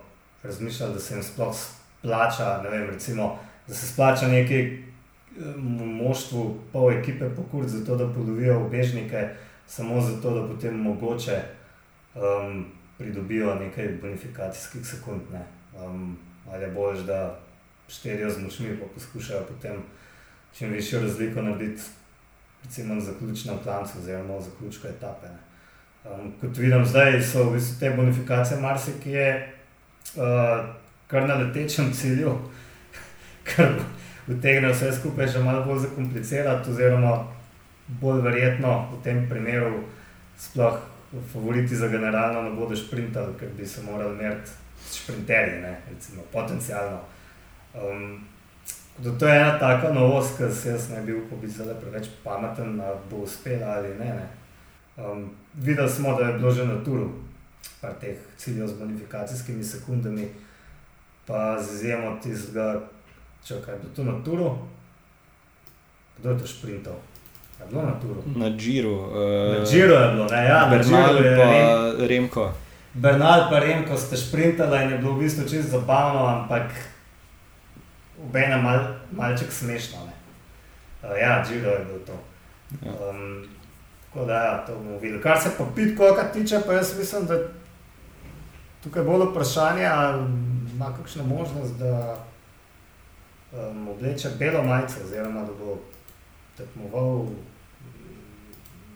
razmišljali, 0.42 0.96
da 0.96 1.00
se 1.00 1.14
jim 1.14 1.22
sploh 1.22 1.54
splača, 1.54 2.60
ne 2.62 2.70
vem, 2.70 2.90
recimo, 2.90 3.34
da 3.66 3.74
se 3.74 3.92
splača 3.92 4.28
neki 4.28 4.60
eh, 4.64 4.87
moštvu, 5.76 6.58
pol 6.72 6.90
ekipe 6.92 7.30
pokurt 7.36 7.68
za 7.68 7.84
to, 7.84 7.96
da 7.96 8.12
polovijo 8.12 8.66
ubežnike, 8.66 9.28
samo 9.66 10.00
zato, 10.00 10.30
da 10.30 10.46
potem 10.48 10.74
mogoče 10.74 11.42
um, 12.14 12.66
pridobijo 12.98 13.54
nekaj 13.54 13.88
bonifikacijskih 14.02 14.86
sekund. 14.86 15.20
Ne. 15.32 15.44
Um, 15.84 16.18
ali 16.52 16.64
je 16.64 16.70
bolj, 16.70 17.02
da 17.06 17.40
šterijo 17.88 18.30
z 18.30 18.42
močmi, 18.42 18.76
pa 18.80 18.86
poskušajo 18.94 19.44
potem 19.48 19.82
čim 20.58 20.70
višjo 20.70 21.00
razliko 21.00 21.42
narediti, 21.42 21.82
recimo 22.64 22.94
na 22.94 23.00
zaključnem 23.00 23.58
klancu, 23.62 23.98
oziroma 23.98 24.36
v 24.36 24.42
zaključku 24.42 24.88
etape. 24.88 25.26
Ne. 25.26 25.38
Um, 26.12 26.32
kot 26.40 26.56
vidim, 26.56 26.84
zdaj 26.84 27.22
so 27.22 27.44
v 27.44 27.52
bistvu 27.52 27.80
te 27.80 27.90
bonifikacije 27.96 28.60
marsikje 28.60 29.52
uh, 30.16 30.66
kar 31.06 31.28
na 31.28 31.34
letečem 31.34 31.92
cilju, 31.92 32.38
kar 33.48 33.74
utegne 34.28 34.72
vse 34.72 34.92
skupaj 34.92 35.28
še 35.32 35.42
malo 35.44 35.64
bolj 35.64 35.86
zakomplicirati, 35.86 36.70
oziroma 36.70 37.16
bolj 38.00 38.22
verjetno 38.22 38.74
v 38.92 39.02
tem 39.04 39.24
primeru 39.28 39.84
sploh 40.38 40.78
favoriti 41.32 41.76
za 41.76 41.88
generalno 41.88 42.42
ne 42.42 42.50
bodo 42.56 42.76
šprintali, 42.76 43.34
ker 43.40 43.48
bi 43.56 43.66
se 43.66 43.82
morali 43.82 44.16
meriti 44.16 44.50
šprinterji, 44.92 45.60
ne, 45.60 45.76
recimo 45.90 46.22
potencialno. 46.32 47.00
Um, 47.74 48.24
to 49.18 49.28
je 49.28 49.40
ena 49.40 49.58
taka 49.58 49.92
novost, 49.92 50.36
ki 50.36 50.52
se 50.54 50.68
jaz 50.68 50.90
ne 50.90 51.00
bi 51.02 51.14
upal 51.14 51.38
biti 51.38 51.52
zelo 51.52 51.74
preveč 51.80 52.08
pameten, 52.24 52.76
da 52.76 52.94
bo 53.10 53.16
uspela 53.16 53.78
ali 53.78 53.88
ne. 53.88 54.04
ne. 54.04 54.28
Um, 54.96 55.30
videli 55.54 55.90
smo, 55.90 56.16
da 56.18 56.26
je 56.26 56.38
bilo 56.38 56.50
že 56.50 56.66
na 56.66 56.84
turu, 56.84 57.10
par 57.80 57.92
teh 58.00 58.16
ciljev 58.36 58.66
z 58.66 58.78
bonifikacijskimi 58.78 59.64
sekundami, 59.64 60.28
pa 61.26 61.62
z 61.62 61.74
izjemo 61.74 62.18
tistega, 62.22 62.80
če 63.44 63.60
kaj 63.64 63.74
je 63.74 63.78
bilo 63.80 63.92
to 63.96 64.04
na 64.04 64.24
turu, 64.24 64.48
kdo 66.18 66.30
je 66.30 66.38
to 66.38 66.46
šprintal? 66.46 66.98
Je 67.60 67.66
bilo 67.70 67.82
na 67.82 67.94
turu. 68.00 68.22
Na 68.36 68.50
Džiru. 68.56 68.96
Na 68.96 69.58
Uh, 69.58 69.68
Džiru 69.70 69.94
je 69.94 70.08
bilo, 70.12 70.26
ne, 70.30 70.44
ja, 70.44 70.60
na 70.60 70.70
Bernal 70.70 71.14
Džiru 71.14 71.24
je 71.24 71.36
pa 71.36 71.50
Rem, 71.50 72.08
Remko. 72.08 72.52
Bernal 72.94 73.50
pa 73.50 73.58
Remko 73.58 73.96
ste 73.96 74.16
šprintali 74.16 74.82
in 74.84 74.90
je 74.90 74.98
bilo 74.98 75.12
v 75.12 75.18
bistvu 75.18 75.48
čisto 75.48 75.78
zabavno, 75.78 76.26
ampak 76.26 76.70
obenem 78.22 78.62
mal, 78.62 78.78
malček 79.12 79.52
smešno. 79.52 79.98
Ne. 80.06 80.14
Uh, 81.02 81.16
ja, 81.20 81.44
Džiro 81.48 81.70
je 81.70 81.84
bilo 81.84 81.98
to. 82.06 82.16
Ja. 82.82 82.92
Um, 83.10 83.48
tako 84.08 84.24
da, 84.26 84.34
ja, 84.34 84.64
to 84.66 84.74
bomo 84.74 84.98
videli. 84.98 85.22
Kar 85.22 85.38
se 85.40 85.50
pa 85.58 85.64
Pitcoka 85.74 86.32
tiče, 86.32 86.60
pa 86.66 86.72
jaz 86.72 86.98
mislim, 86.98 87.26
da 87.26 87.38
tukaj 88.82 89.02
bolj 89.02 89.30
vprašanje, 89.30 89.86
ali 89.86 90.24
ima 90.74 90.92
kakšno 90.96 91.24
možnost, 91.24 91.74
da 91.78 92.16
um, 93.52 93.88
obleče 93.88 94.28
belo 94.38 94.62
majico, 94.62 94.94
oziroma 95.04 95.40
da 95.40 95.52
bo 95.52 95.78
tekmoval 96.56 97.26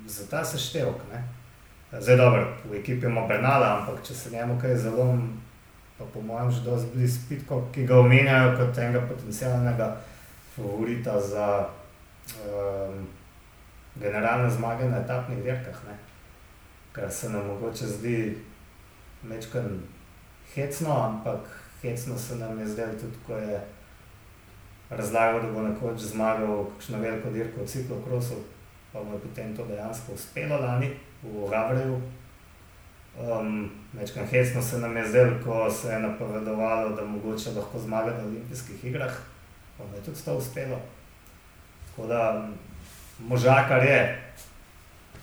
za 0.06 0.26
ta 0.26 0.44
seštevek. 0.44 0.94
Zdaj, 2.00 2.16
dobro, 2.16 2.56
v 2.70 2.74
ekipi 2.74 3.06
ima 3.06 3.26
Bernala, 3.26 3.78
ampak 3.78 4.04
če 4.06 4.14
se 4.14 4.30
njemu 4.30 4.58
kaj 4.60 4.76
zelo, 4.76 5.18
pa 5.98 6.04
po 6.14 6.20
mojem, 6.20 6.50
že 6.50 6.64
dosti 6.64 6.88
blizu 6.94 7.20
Pitko, 7.28 7.62
ki 7.72 7.86
ga 7.86 7.98
omenjajo 8.00 8.56
kot 8.56 8.78
enega 8.78 9.02
potencialnega 9.08 9.96
favorita 10.56 11.20
za 11.20 11.68
um, 12.46 13.06
generalne 14.00 14.50
zmage 14.50 14.88
na 14.88 15.04
etapnih 15.04 15.42
dirkah, 15.44 15.84
ne? 15.88 15.98
kar 16.92 17.12
se 17.12 17.28
nam 17.28 17.46
mogoče 17.46 17.86
zdi 17.86 18.38
mečkan 19.22 19.80
hecno, 20.54 20.96
ampak 20.96 21.40
hecno 21.82 22.18
se 22.18 22.36
nam 22.36 22.58
je 22.60 22.66
zdelo 22.66 22.92
tudi, 22.92 23.16
ko 23.26 23.36
je 23.36 23.60
razlagal, 24.96 25.40
da 25.42 25.52
bo 25.52 25.62
nekoč 25.62 26.00
zmagal 26.12 26.64
kakšno 26.74 26.98
veliko 26.98 27.30
dirko 27.30 27.62
v 27.62 27.66
ciklokrosu, 27.66 28.34
pa 28.92 29.02
mu 29.02 29.14
je 29.14 29.20
potem 29.20 29.56
to 29.56 29.66
dejansko 29.66 30.12
uspelo 30.12 30.60
lani 30.60 30.90
v 31.22 31.48
Gavreju. 31.50 32.00
Um, 33.20 33.70
Večkrat 33.92 34.30
hecno 34.30 34.62
se 34.62 34.78
nam 34.78 34.96
je 34.96 35.08
zdelo, 35.08 35.32
ko 35.44 35.70
se 35.70 35.88
je 35.88 36.00
napovedovalo, 36.00 36.96
da 36.96 37.04
mogoče 37.04 37.50
lahko 37.50 37.78
zmaga 37.78 38.10
na 38.10 38.24
olimpijskih 38.24 38.84
igrah, 38.84 39.12
pa 39.78 39.84
mu 39.84 39.96
je 39.96 40.02
tudi 40.02 40.24
to 40.24 40.36
uspelo. 40.36 40.80
Tako 41.86 42.06
da 42.06 42.48
možakar 43.18 43.84
je 43.84 44.22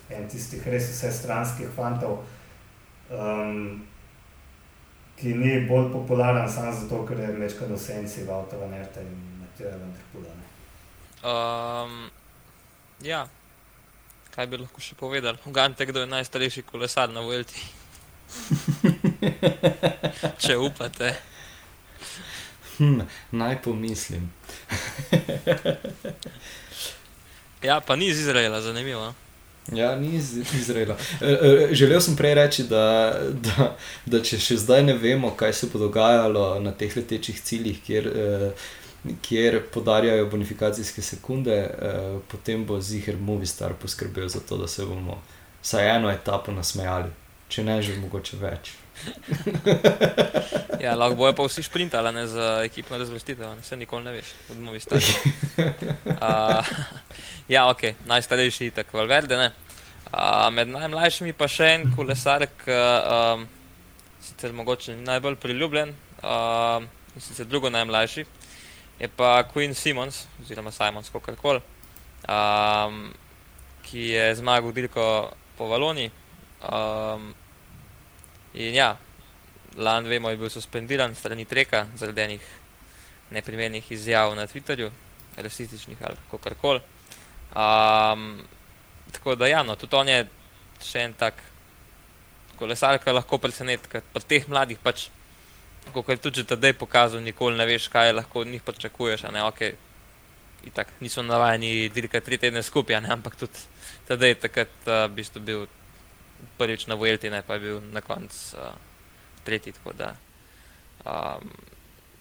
en 0.09 0.29
tistih 0.29 0.67
res 0.67 0.89
vse 0.89 1.11
stranskih 1.11 1.67
fantov, 1.75 2.21
um, 3.09 3.81
ki 5.17 5.33
ni 5.33 5.65
bolj 5.67 5.91
popularen 5.91 6.49
samo 6.49 6.71
zato, 6.71 7.05
ker 7.05 7.19
je 7.19 7.31
večkrat 7.41 7.69
v 7.69 7.77
senci 7.77 8.25
Nerte 8.69 9.01
in 9.01 9.28
Matija 9.59 9.77
Vendrpuda. 9.77 10.29
Um, 11.23 12.09
ja, 13.03 13.27
kaj 14.31 14.47
bi 14.47 14.57
lahko 14.61 14.79
še 14.79 14.95
povedal? 14.95 15.35
Ugante, 15.49 15.83
kdo 15.85 16.05
je 16.05 16.07
najstarejši 16.07 16.63
kolesar 16.63 17.11
na 17.11 17.19
Vuelti. 17.25 17.59
Če 20.43 20.55
upate. 20.63 21.11
Hm, 22.77 23.03
naj 23.35 23.59
pomislim. 23.65 24.31
ja, 27.67 27.81
pa 27.83 27.99
ni 27.99 28.13
iz 28.13 28.23
Izraela, 28.23 28.61
zanimivo. 28.63 29.09
no. 29.09 29.29
Ja, 29.75 29.95
ni 29.95 30.15
iz 30.15 30.37
Izraela. 30.37 30.97
E, 31.21 31.25
e, 31.25 31.75
Želel 31.75 32.01
sem 32.01 32.15
prej 32.15 32.33
reči, 32.33 32.63
da, 32.63 33.13
da, 33.29 33.73
da 34.05 34.21
če 34.23 34.39
še 34.41 34.57
zdaj 34.63 34.83
ne 34.87 34.95
vemo, 34.97 35.35
kaj 35.37 35.53
se 35.53 35.69
bo 35.73 35.79
dogajalo 35.79 36.59
na 36.63 36.71
teh 36.71 36.95
letečih 36.95 37.41
ciljih, 37.43 37.81
kjer, 37.85 38.07
eh, 38.07 38.69
kjer 39.21 39.61
podarjajo 39.73 40.25
bonifikacijske 40.29 41.01
sekunde, 41.01 41.55
eh, 41.55 42.19
potem 42.27 42.65
bo 42.65 42.81
Ziger 42.81 43.17
Movistar 43.17 43.73
poskrbel 43.73 44.27
za 44.27 44.39
to, 44.39 44.57
da 44.57 44.67
se 44.67 44.85
bomo 44.85 45.21
vsaj 45.61 45.95
eno 45.95 46.11
etapo 46.11 46.51
nasmejali, 46.51 47.11
če 47.49 47.63
ne 47.63 47.81
že 47.81 47.97
mogoče 47.99 48.37
več. 48.37 48.73
Ja, 50.79 50.93
lahko 50.95 51.17
bojo 51.19 51.33
pa 51.35 51.43
vsi 51.43 51.63
sprintali 51.63 52.11
ne, 52.15 52.21
za 52.27 52.61
ekipno 52.63 52.97
razvrstitev, 52.97 53.49
ne, 53.55 53.63
se 53.63 53.75
nikoli 53.75 54.03
ne 54.03 54.11
veš, 54.15 54.29
odmovi 54.51 54.79
stari. 54.79 55.05
Uh, 56.05 56.69
ja, 57.55 57.65
ok, 57.67 57.83
najstarejši 58.07 58.71
tako 58.71 58.97
Valverde. 58.97 59.37
ne. 59.37 59.51
Uh, 60.13 60.47
med 60.55 60.71
najmlajšimi 60.71 61.33
pa 61.35 61.49
še 61.51 61.67
en 61.75 61.83
kolesar, 61.95 62.47
ki 62.63 62.71
um, 62.71 63.43
sicer 64.23 64.55
mogoče 64.55 64.95
ni 64.95 65.03
najbolj 65.03 65.35
priljubljen, 65.43 65.91
uh, 66.23 66.79
in 67.15 67.21
sicer 67.27 67.45
drugo 67.45 67.69
najmlajši, 67.69 68.25
je 68.99 69.07
pa 69.07 69.43
Queen 69.53 69.73
Simons, 69.73 70.27
oziroma 70.41 70.71
Simons, 70.71 71.09
kako 71.09 71.35
koli, 71.35 71.61
um, 72.27 73.13
ki 73.83 74.09
je 74.13 74.35
zmagal 74.35 74.71
dirko 74.71 75.31
po 75.57 75.67
Valoniji. 75.67 76.11
Um, 76.71 77.33
in 78.53 78.75
ja, 78.75 78.97
lani, 79.77 80.09
vemo, 80.09 80.29
je 80.29 80.37
bil 80.37 80.49
suspendiran 80.49 81.15
strani 81.15 81.45
Treka 81.45 81.85
zaradi 81.95 82.21
enih 82.21 82.47
neprimernih 83.31 83.91
izjav 83.91 84.35
na 84.35 84.47
Twitterju, 84.47 84.91
rasističnih 85.37 85.97
ali 86.03 86.17
kako 86.31 86.55
koli. 86.61 86.81
Um, 87.55 88.41
tako 89.11 89.35
da, 89.35 89.47
ja, 89.47 89.63
no, 89.63 89.75
tudi 89.75 89.95
on 89.95 90.07
je 90.07 90.27
še 90.83 91.05
en 91.07 91.13
tak 91.13 91.39
kolesar, 92.59 92.99
ki 92.99 93.15
lahko 93.15 93.37
preseneti, 93.37 93.87
ker 93.89 94.03
pri 94.13 94.27
teh 94.27 94.47
mladih 94.51 94.79
pač, 94.83 95.07
kot 95.93 96.09
je 96.09 96.17
tudi 96.17 96.43
tedaj 96.43 96.73
pokazal, 96.73 97.21
nikoli 97.21 97.57
ne 97.57 97.65
veš, 97.65 97.87
kaj 97.87 98.13
lahko 98.13 98.41
od 98.41 98.47
njih 98.47 98.61
pričakuješ. 98.61 99.21
okay, 99.21 99.73
itak, 100.63 100.87
niso 100.99 101.23
navajeni 101.23 101.89
dirkati 101.89 102.25
tri 102.25 102.37
tedne 102.37 102.63
skupaj, 102.63 103.01
ne, 103.01 103.13
ampak 103.13 103.35
tudi 103.35 103.59
tedaj 104.07 104.35
takrat 104.35 104.87
uh, 104.87 105.07
bistvu 105.11 105.41
bil 105.41 105.67
prvič 106.57 106.87
na 106.87 106.95
Vuelti, 106.95 107.29
ne 107.29 107.41
pa 107.41 107.53
je 107.53 107.59
bil 107.59 107.81
na 107.91 108.01
koncu 108.01 108.57
uh, 108.57 108.73
tretji. 109.43 109.73
Da, 109.97 110.15
um, 111.05 111.51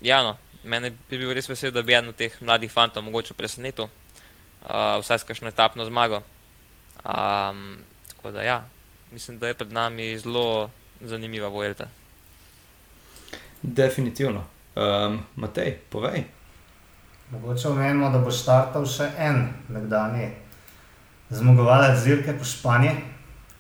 ja, 0.00 0.22
no, 0.22 0.36
mene 0.64 0.90
bi 1.10 1.18
bil 1.18 1.34
res 1.34 1.48
vesel, 1.48 1.72
da 1.74 1.82
bi 1.82 1.96
en 1.96 2.12
od 2.12 2.16
teh 2.16 2.34
mladih 2.40 2.72
fantov 2.72 3.04
mogoče 3.06 3.34
presenetil, 3.34 3.88
uh, 3.88 4.98
vsaj 5.02 5.22
s 5.22 5.28
kakšno 5.28 5.48
etapno 5.48 5.84
zmago. 5.84 6.22
Um, 7.04 7.78
tako 8.14 8.30
da, 8.34 8.42
ja, 8.42 8.58
mislim, 9.12 9.38
da 9.38 9.48
je 9.48 9.54
pred 9.54 9.72
nami 9.72 10.18
zelo 10.18 10.70
zanimiva 11.00 11.48
Vuelta. 11.48 11.88
Definitivno. 13.62 14.44
Um, 14.76 15.18
Matej, 15.36 15.78
povej. 15.90 16.24
Mogoče 17.30 17.68
omenimo, 17.68 18.11
da 18.11 18.18
bo 18.18 18.30
štartal 18.30 18.86
še 18.86 19.11
en 19.18 19.48
nekdanji 19.68 20.28
zmagovalec 21.30 21.98
zirke 22.00 22.32
po 22.38 22.44
Španiji, 22.44 22.94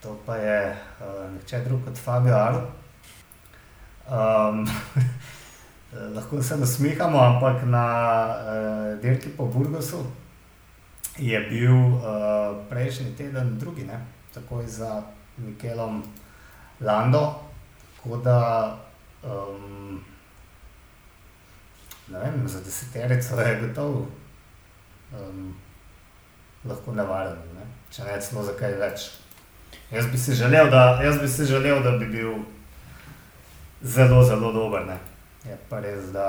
to 0.02 0.14
pa 0.26 0.36
je 0.40 0.60
uh, 0.72 1.26
nihče 1.34 1.60
drug 1.66 1.82
kot 1.84 1.98
Fabio 1.98 2.36
Aro. 2.36 2.62
Um, 4.08 4.64
lahko 6.16 6.42
se 6.42 6.56
nasmihamo, 6.56 7.18
ampak 7.18 7.66
na 7.66 7.84
uh, 8.24 9.00
dirki 9.02 9.34
po 9.36 9.46
Burgosu 9.46 10.06
je 11.18 11.40
bil 11.50 11.74
uh, 11.74 12.56
prejšnji 12.70 13.16
teden 13.16 13.58
drugi, 13.58 13.84
ne? 13.84 14.00
takoj 14.34 14.66
za 14.66 15.02
Mikelom 15.36 16.02
Lando. 16.80 17.34
Tako 17.96 18.16
da 18.16 18.38
um, 19.22 20.04
ne 22.08 22.18
vem, 22.18 22.48
za 22.48 22.60
deseterico 22.60 23.40
je 23.40 23.60
gotovo 23.60 24.06
um, 25.12 25.56
lahko 26.64 26.92
nevaren, 26.92 27.38
ne? 27.56 27.66
če 27.90 28.04
ne 28.04 28.20
celo 28.20 28.44
za 28.44 28.54
kaj 28.58 28.76
več. 28.80 29.08
Jaz 29.90 30.06
bi 30.12 30.18
si 30.20 30.34
želel, 30.36 30.70
da, 30.70 31.00
jaz 31.02 31.18
bi 31.20 31.28
si 31.28 31.44
želel, 31.48 31.82
da 31.82 31.90
bi 31.96 32.06
bil 32.06 32.34
zelo, 33.82 34.22
zelo 34.24 34.52
dober. 34.52 34.86
Ne? 34.86 34.98
Je 35.44 35.56
pa 35.68 35.80
res, 35.80 36.10
da 36.12 36.28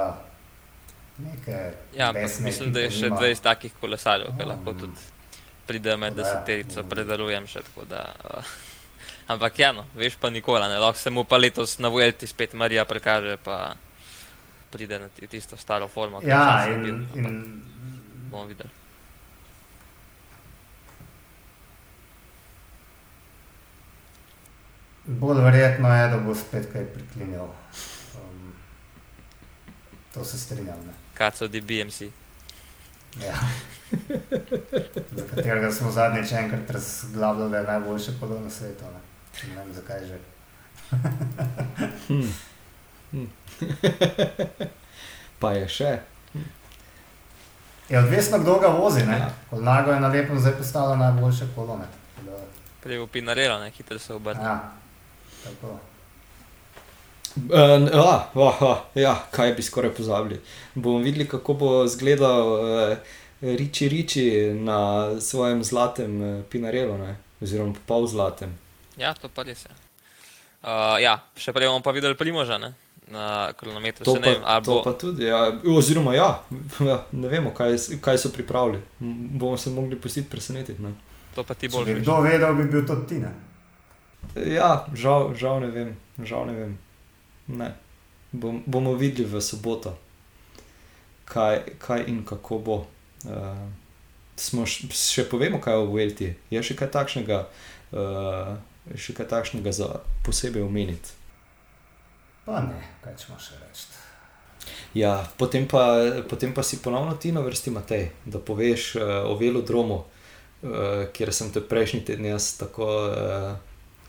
nekaj. 1.17 1.71
Ja, 1.95 2.09
ampak 2.09 2.23
resne 2.23 2.45
mislim, 2.45 2.73
da 2.73 2.85
je 2.85 2.91
še 2.95 3.09
nima. 3.09 3.21
20 3.21 3.43
takih 3.43 3.73
kolesarjev, 3.81 4.35
ki 4.37 4.45
Ja, 4.45 4.51
lahko 4.53 4.73
mm. 4.73 4.79
tudi 4.79 5.07
pridejo 5.67 5.97
med 6.01 6.15
deseterico, 6.17 6.83
predarujem 6.89 7.47
še 7.47 7.63
tako. 7.67 7.85
Da, 7.89 8.05
uh, 8.25 8.53
ampak 9.29 9.59
ja, 9.59 9.69
no, 9.71 9.85
veš 9.95 10.17
pa 10.17 10.29
nikoli, 10.33 10.65
ne, 10.67 10.79
lahko 10.81 10.99
se 10.99 11.09
mu 11.09 11.23
pa 11.23 11.37
letos 11.37 11.77
na 11.79 11.87
Vuelti 11.87 12.27
spet 12.27 12.53
Marija 12.53 12.85
prekaže, 12.85 13.37
pa 13.37 13.75
pride 14.73 14.99
na 14.99 15.07
ti- 15.09 15.27
tisto 15.27 15.57
staro 15.57 15.87
formo. 15.87 16.21
Ja, 16.25 16.65
in, 16.67 16.83
bil, 16.83 16.97
in 17.15 17.61
bomo 18.31 18.45
videli. 18.45 18.69
bolj 25.09 25.41
verjetno 25.41 25.89
je, 25.95 26.07
da 26.07 26.17
bo 26.17 26.35
spet 26.35 26.67
kaj 26.73 26.85
priklinjal. 26.85 27.49
Um, 28.15 28.53
to 30.13 30.23
se 30.25 30.39
strinjam. 30.39 30.77
Ne? 30.85 30.93
Kaj 31.13 31.31
so 31.31 31.47
di 31.47 31.61
BMC? 31.61 32.01
Ja. 33.23 33.33
Za 35.17 35.23
katerega 35.29 35.71
smo 35.71 35.91
zadnjič 35.91 36.31
enkrat 36.31 36.69
razglavljali, 36.69 37.51
da 37.51 37.57
je 37.57 37.63
najboljše 37.63 38.11
kolo 38.19 38.39
na 38.39 38.49
svetu. 38.49 38.85
Ne? 38.85 39.08
Ne 39.47 39.55
vem 39.55 39.73
zakaj 39.73 40.05
že. 40.07 40.19
Hm. 42.07 42.31
Hm. 43.11 43.27
pa 45.41 45.51
je 45.51 45.67
še. 45.67 45.99
Je 47.89 47.99
odvisno, 47.99 48.39
kdo 48.39 48.59
ga 48.59 48.67
vozi. 48.67 49.05
Ne? 49.05 49.17
Ja. 49.17 49.29
Kolnago 49.49 49.91
je 49.91 49.99
na 49.99 50.07
lepem 50.07 50.39
zdaj 50.39 50.57
postalo 50.57 50.95
najboljše 50.95 51.47
kolo. 51.55 51.77
Ne? 51.77 51.87
Tako 52.15 52.27
da, 52.29 52.43
Prej 52.83 52.99
v 52.99 53.07
Pinarelo, 53.07 53.59
ne, 53.59 53.71
hitro 53.71 53.99
se 53.99 54.13
obrne. 54.13 54.43
Ja, 54.43 54.71
tako. 55.43 55.79
Uh, 57.35 57.87
ja, 57.93 58.29
oh, 58.33 58.61
oh, 58.61 58.77
ja, 58.95 59.15
kaj 59.31 59.53
bi 59.53 59.63
skoraj 59.63 59.93
pozabili. 59.93 60.41
Bomo 60.75 60.99
videli, 60.99 61.27
kako 61.27 61.53
bo 61.53 61.83
izgledal 61.83 62.53
uh, 62.53 62.97
Riči 63.41 63.89
Riči 63.89 64.53
na 64.53 65.09
svojem 65.21 65.63
zlatem 65.63 66.21
uh, 66.21 66.43
Pinarelu, 66.49 66.97
ne? 66.97 67.15
oziroma 67.41 67.73
pol 67.87 68.07
zlatem. 68.07 68.57
Ja, 68.99 69.13
to 69.13 69.29
pa 69.29 69.43
res 69.43 69.63
je. 69.63 69.71
Uh, 70.59 70.99
ja, 70.99 71.17
še 71.33 71.51
prej 71.51 71.67
bomo 71.67 71.79
pa 71.79 71.91
videli 71.91 72.15
Primoža, 72.15 72.59
ne? 72.59 72.73
na 73.07 73.25
kronometru. 73.53 74.05
To, 74.05 74.13
Se 74.13 74.19
ne 74.19 74.35
pa, 74.37 74.59
to 74.59 74.69
bo- 74.71 74.83
pa 74.83 74.93
tudi, 74.93 75.25
ja. 75.25 75.39
oziroma 75.65 76.13
ja, 76.13 76.43
ja, 76.83 76.97
ne 77.11 77.27
vemo, 77.27 77.49
kaj, 77.51 77.73
kaj 77.97 78.19
so 78.19 78.29
pripravili. 78.29 78.77
Bomo 79.33 79.57
se 79.57 79.69
mogli 79.69 79.97
pustiti 79.97 80.29
presenetiti. 80.29 80.77
Ne? 80.77 80.91
To 81.33 81.41
pa 81.41 81.55
ti 81.55 81.65
Če 81.65 81.73
bolj 81.73 81.85
bi 81.85 81.93
veš. 81.93 82.03
kdo 82.03 82.19
vedel, 82.21 82.53
bi 82.53 82.67
bil 82.67 82.85
to 82.85 82.99
ti. 83.03 83.17
Ne? 83.17 83.31
Ja, 84.45 84.85
žal, 84.93 85.33
žal 85.33 85.57
ne 85.59 85.69
vem, 85.69 85.89
žal 86.21 86.45
ne 86.45 86.53
vem. 86.53 86.77
Ne. 87.47 87.71
Bom, 88.31 88.61
bomo 88.67 88.93
videli 88.93 89.25
v 89.25 89.41
soboto, 89.41 89.95
kaj, 91.25 91.63
kaj 91.79 92.05
in 92.05 92.21
kako 92.23 92.59
bo. 92.59 92.77
Uh, 93.21 93.57
smo 94.35 94.63
š, 94.63 94.85
še 94.91 95.25
povemo, 95.25 95.57
kaj 95.57 95.73
je 95.73 95.81
v 95.81 95.93
Velti. 95.93 96.29
Je 96.49 96.61
še 96.61 96.75
kaj 96.75 96.93
takšnega, 96.93 97.39
uh, 97.91 98.53
še 98.97 99.13
kaj 99.13 99.27
takšnega 99.27 99.71
za 99.71 99.87
posebej 100.25 100.63
omeniti. 100.65 101.17
Pa 102.45 102.61
ne, 102.65 102.81
kaj 103.03 103.13
ćemo 103.17 103.37
še 103.39 103.59
reči. 103.61 103.89
Ja, 104.93 105.21
potem 105.37 105.67
pa, 105.67 106.01
potem 106.29 106.53
pa 106.53 106.63
si 106.63 106.81
ponovno 106.81 107.13
ti 107.15 107.31
na 107.31 107.41
vrsti, 107.45 107.71
Matej, 107.71 108.09
da 108.25 108.39
poveš 108.39 108.95
uh, 108.95 109.01
o 109.29 109.35
velodromu, 109.37 110.03
uh, 110.03 111.05
kjer 111.13 111.33
sem 111.33 111.51
te 111.53 111.61
prejšnji 111.61 112.01
teden 112.05 112.25
jaz 112.25 112.57
tako 112.57 112.87
uh, 112.89 113.51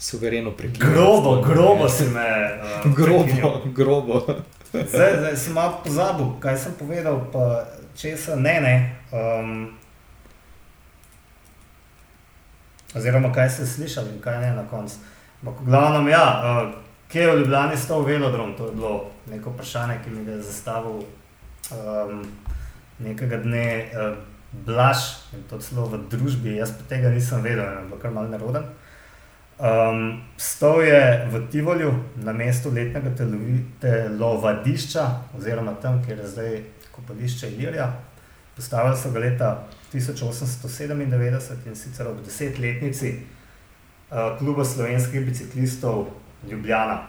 suvereno 0.00 0.54
prekinil. 0.56 0.92
Grobo, 0.92 1.40
grobo 1.44 1.88
si 1.88 2.08
me. 2.08 2.24
Uh, 2.24 2.92
Grobo, 2.96 3.24
prekinil. 3.24 3.74
grobo. 3.76 4.24
Zdaj, 4.72 5.12
zdaj 5.18 5.36
sem 5.36 5.52
malo 5.52 5.80
pozabil, 5.84 6.32
kaj 6.40 6.56
sem 6.56 6.74
povedal, 6.78 7.20
pa 7.32 7.66
česa 7.98 8.36
ne. 8.36 8.56
ne. 8.60 8.76
Um, 9.12 9.79
oziroma, 12.96 13.32
kaj 13.32 13.50
ste 13.50 13.66
slišali 13.66 14.16
in 14.16 14.20
kaj 14.20 14.40
ne 14.40 14.54
na 14.56 14.66
koncu. 14.70 14.96
Glavnem, 15.42 16.08
ja, 16.08 16.24
uh, 16.44 16.72
kje 17.08 17.22
je 17.22 17.30
v 17.32 17.38
Ljubljani 17.38 17.76
stal 17.76 18.02
velodrom? 18.02 18.54
To 18.56 18.66
je 18.66 18.72
bilo 18.72 19.10
neko 19.30 19.50
vprašanje, 19.50 20.00
ki 20.04 20.10
mi 20.10 20.24
ga 20.24 20.32
je 20.32 20.42
zastavil 20.42 21.00
um, 21.00 22.26
nekega 22.98 23.36
dne 23.36 23.88
uh, 23.92 24.16
Blaž 24.52 25.30
in 25.32 25.42
to 25.50 25.58
celo 25.62 25.86
v 25.86 26.02
družbi. 26.10 26.56
Jaz 26.58 26.74
pa 26.74 26.88
tega 26.90 27.10
nisem 27.14 27.42
vedel, 27.42 27.64
je 27.64 27.86
bilo 27.86 28.00
kar 28.02 28.10
malce 28.10 28.34
neroden. 28.34 28.64
Um, 29.60 30.22
stal 30.36 30.80
je 30.82 31.28
v 31.30 31.46
Tivolju 31.52 31.92
na 32.16 32.32
mestu 32.32 32.70
letnega 32.72 33.10
telovi- 33.12 33.64
telovadišča, 33.80 35.04
oziroma 35.38 35.74
tam, 35.82 36.00
kjer 36.04 36.18
je 36.18 36.26
zdaj 36.26 36.62
kopališče 36.90 37.50
Ilirija. 37.50 37.92
Postavili 38.56 38.96
so 38.96 39.10
ga 39.12 39.18
leta 39.18 39.50
1897 39.92 41.66
in 41.66 41.76
sicer 41.76 42.06
ob 42.08 42.20
desetletnici 42.24 43.14
uh, 44.10 44.38
kluba 44.38 44.64
slovenskih 44.64 45.26
biciklistov 45.26 46.06
Ljubljana, 46.50 47.02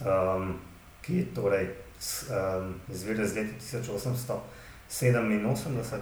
um, 0.00 0.54
ki 1.02 1.24
torej 1.34 1.66
s- 1.98 2.30
um, 2.30 2.74
izvira 2.88 3.24
iz 3.24 3.34
leta 3.34 3.54
1887. 4.88 6.00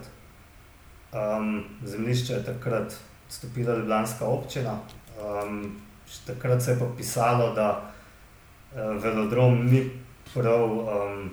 Um, 1.12 1.64
zemljišče 1.84 2.32
je 2.32 2.44
takrat 2.44 2.94
odstopila 3.26 3.76
Ljubljanska 3.76 4.24
občina. 4.26 4.78
Um, 5.44 5.80
takrat 6.26 6.62
se 6.62 6.70
je 6.70 6.78
pa 6.78 6.84
pisalo, 6.96 7.54
da 7.54 7.92
uh, 8.72 8.78
velodrom 9.02 9.66
ni 9.66 9.90
prav 10.34 10.64
um, 10.70 11.30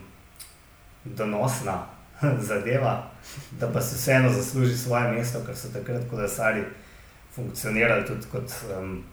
donosna 1.06 1.86
zadeva, 2.50 3.12
da 3.60 3.72
pa 3.74 3.82
se 3.82 3.96
vseeno 3.96 4.30
zasluži 4.30 4.78
svoje 4.78 5.12
mesto, 5.12 5.40
ker 5.46 5.56
so 5.56 5.70
takrat 5.74 6.10
kolesari 6.10 6.64
funkcionirali 7.36 8.06
tudi 8.06 8.28
kot, 8.32 8.54
um, 8.80 9.04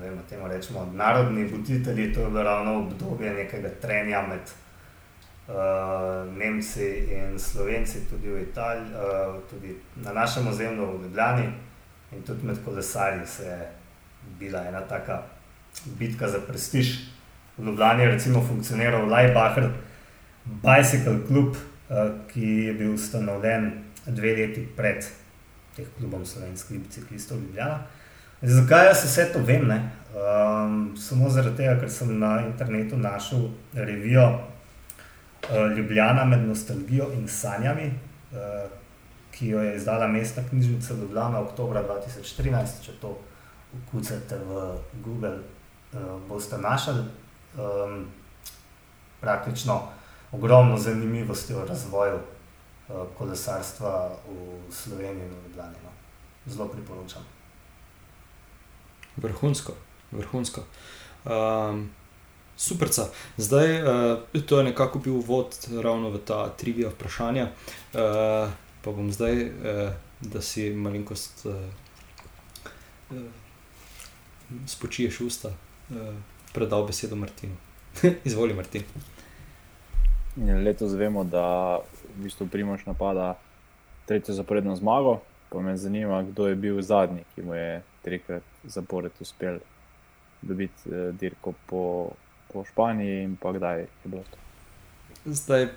ne 0.00 0.08
vem, 0.10 0.18
temu 0.28 0.48
rečemo, 0.48 0.90
narodni 0.94 1.44
voditelji. 1.44 2.12
To 2.14 2.20
je 2.20 2.26
bilo 2.26 2.42
ravno 2.42 2.78
obdobje 2.78 3.34
nekega 3.34 3.68
trenja 3.80 4.22
med 4.26 4.40
uh, 5.48 5.54
Nemci 6.38 6.88
in 7.12 7.38
Slovenci, 7.38 8.06
tudi 8.10 8.28
v 8.28 8.42
Italiji, 8.42 8.92
uh, 8.94 9.42
tudi 9.50 9.76
na 9.96 10.12
našem 10.12 10.48
ozemlju 10.48 10.86
v 10.86 11.02
Ljubljani 11.02 11.52
in 12.12 12.22
tudi 12.22 12.46
med 12.46 12.56
kolesarji 12.64 13.26
se 13.26 13.44
je 13.44 13.70
bila 14.38 14.64
ena 14.66 14.80
taka 14.80 15.22
bitka 15.84 16.28
za 16.28 16.40
prestiž. 16.40 16.96
V 17.58 17.64
Ljubljani 17.64 18.02
je 18.02 18.10
recimo 18.10 18.44
funkcioniral 18.48 19.08
Leibbacher 19.08 19.70
Bicycle 20.44 21.26
Club, 21.26 21.56
ki 22.32 22.46
je 22.66 22.72
bil 22.74 22.94
ustanovljen 22.94 23.70
dve 24.06 24.34
leti 24.36 24.66
pred 24.76 25.04
teh 25.76 25.86
klubom 25.98 26.26
slovenskih 26.26 26.80
biciklistov 26.80 27.38
Ljubljana. 27.38 27.84
Zakaj 28.42 28.86
jaz 28.86 29.04
vse 29.04 29.32
to 29.32 29.40
vem? 29.44 29.68
ne? 29.68 29.78
Um, 30.16 30.96
samo 30.96 31.28
zaradi 31.30 31.56
tega, 31.56 31.76
ker 31.80 31.90
sem 31.90 32.18
na 32.18 32.40
internetu 32.46 32.96
našel 32.96 33.48
revijo 33.74 34.26
uh, 34.28 35.72
Ljubljana 35.76 36.24
med 36.24 36.46
nostalgijo 36.48 37.10
in 37.12 37.28
sanjami, 37.28 37.90
uh, 38.32 38.70
ki 39.32 39.48
jo 39.48 39.60
je 39.60 39.76
izdala 39.76 40.08
mestna 40.08 40.42
knjižnica 40.48 40.94
Ljubljana 40.94 41.40
oktober 41.40 41.82
2013. 41.84 42.84
Če 42.84 42.92
to 43.00 43.18
ukucate 43.76 44.38
v 44.48 44.66
Google, 45.04 45.38
uh, 45.92 46.00
boste 46.28 46.58
našli 46.58 47.04
um, 47.56 48.06
praktično 49.20 49.80
ogromno 50.32 50.78
zanimivosti 50.78 51.54
o 51.54 51.64
razvoju 51.64 52.16
uh, 52.16 52.96
kolesarstva 53.18 54.10
v 54.28 54.72
Sloveniji 54.72 55.26
in 55.26 55.30
v 55.30 55.48
Ljubljani. 55.48 55.76
No. 55.84 55.90
Zelo 56.46 56.68
priporočam. 56.68 57.22
Vrhunsko, 59.16 59.72
vrhunsko. 60.12 60.60
Um, 61.24 61.90
Super, 62.58 62.88
zdaj 63.36 63.82
uh, 63.82 64.18
to 64.46 64.58
je 64.58 64.64
nekako 64.64 64.98
bil 64.98 65.14
uvod 65.14 65.68
ravno 65.82 66.10
v 66.10 66.18
ta 66.24 66.48
trivija 66.48 66.88
vprašanja. 66.88 67.50
Uh, 67.92 68.50
pa 68.82 68.92
bom 68.92 69.12
zdaj, 69.12 69.44
uh, 69.44 69.92
da 70.20 70.42
si 70.42 70.70
malenkost 70.70 71.46
uh, 71.46 71.54
uh, 73.10 73.16
spočiješ 74.66 75.20
usta, 75.20 75.48
uh, 75.48 76.14
predal 76.52 76.86
besedo 76.86 77.16
Martinu. 77.16 77.56
Izvoli, 78.24 78.54
Martin. 78.54 78.82
In 80.36 80.64
letos 80.64 80.92
vemo, 80.92 81.24
da 81.24 81.78
v 82.16 82.26
bistvu 82.26 82.46
Primož 82.52 82.84
napada 82.86 83.34
tretjo 84.06 84.34
zaporedno 84.34 84.76
zmago. 84.76 85.20
Pa 85.48 85.60
me 85.60 85.76
zanima, 85.76 86.22
kdo 86.22 86.48
je 86.48 86.54
bil 86.54 86.82
zadnji, 86.82 87.24
ki 87.34 87.42
mu 87.42 87.54
je 87.54 87.82
trikrat 88.02 88.42
zapored 88.64 89.12
uspel 89.20 89.58
dobiti 90.42 90.90
eh, 90.90 91.12
dirko 91.12 91.52
po, 91.66 92.10
po 92.52 92.64
Španiji 92.64 93.22
in 93.22 93.36
pa 93.36 93.52
kdaj 93.52 93.80
je 93.80 93.86
bilo 94.04 94.22
to. 94.30 94.38
Zdaj 95.24 95.62
eh, 95.62 95.70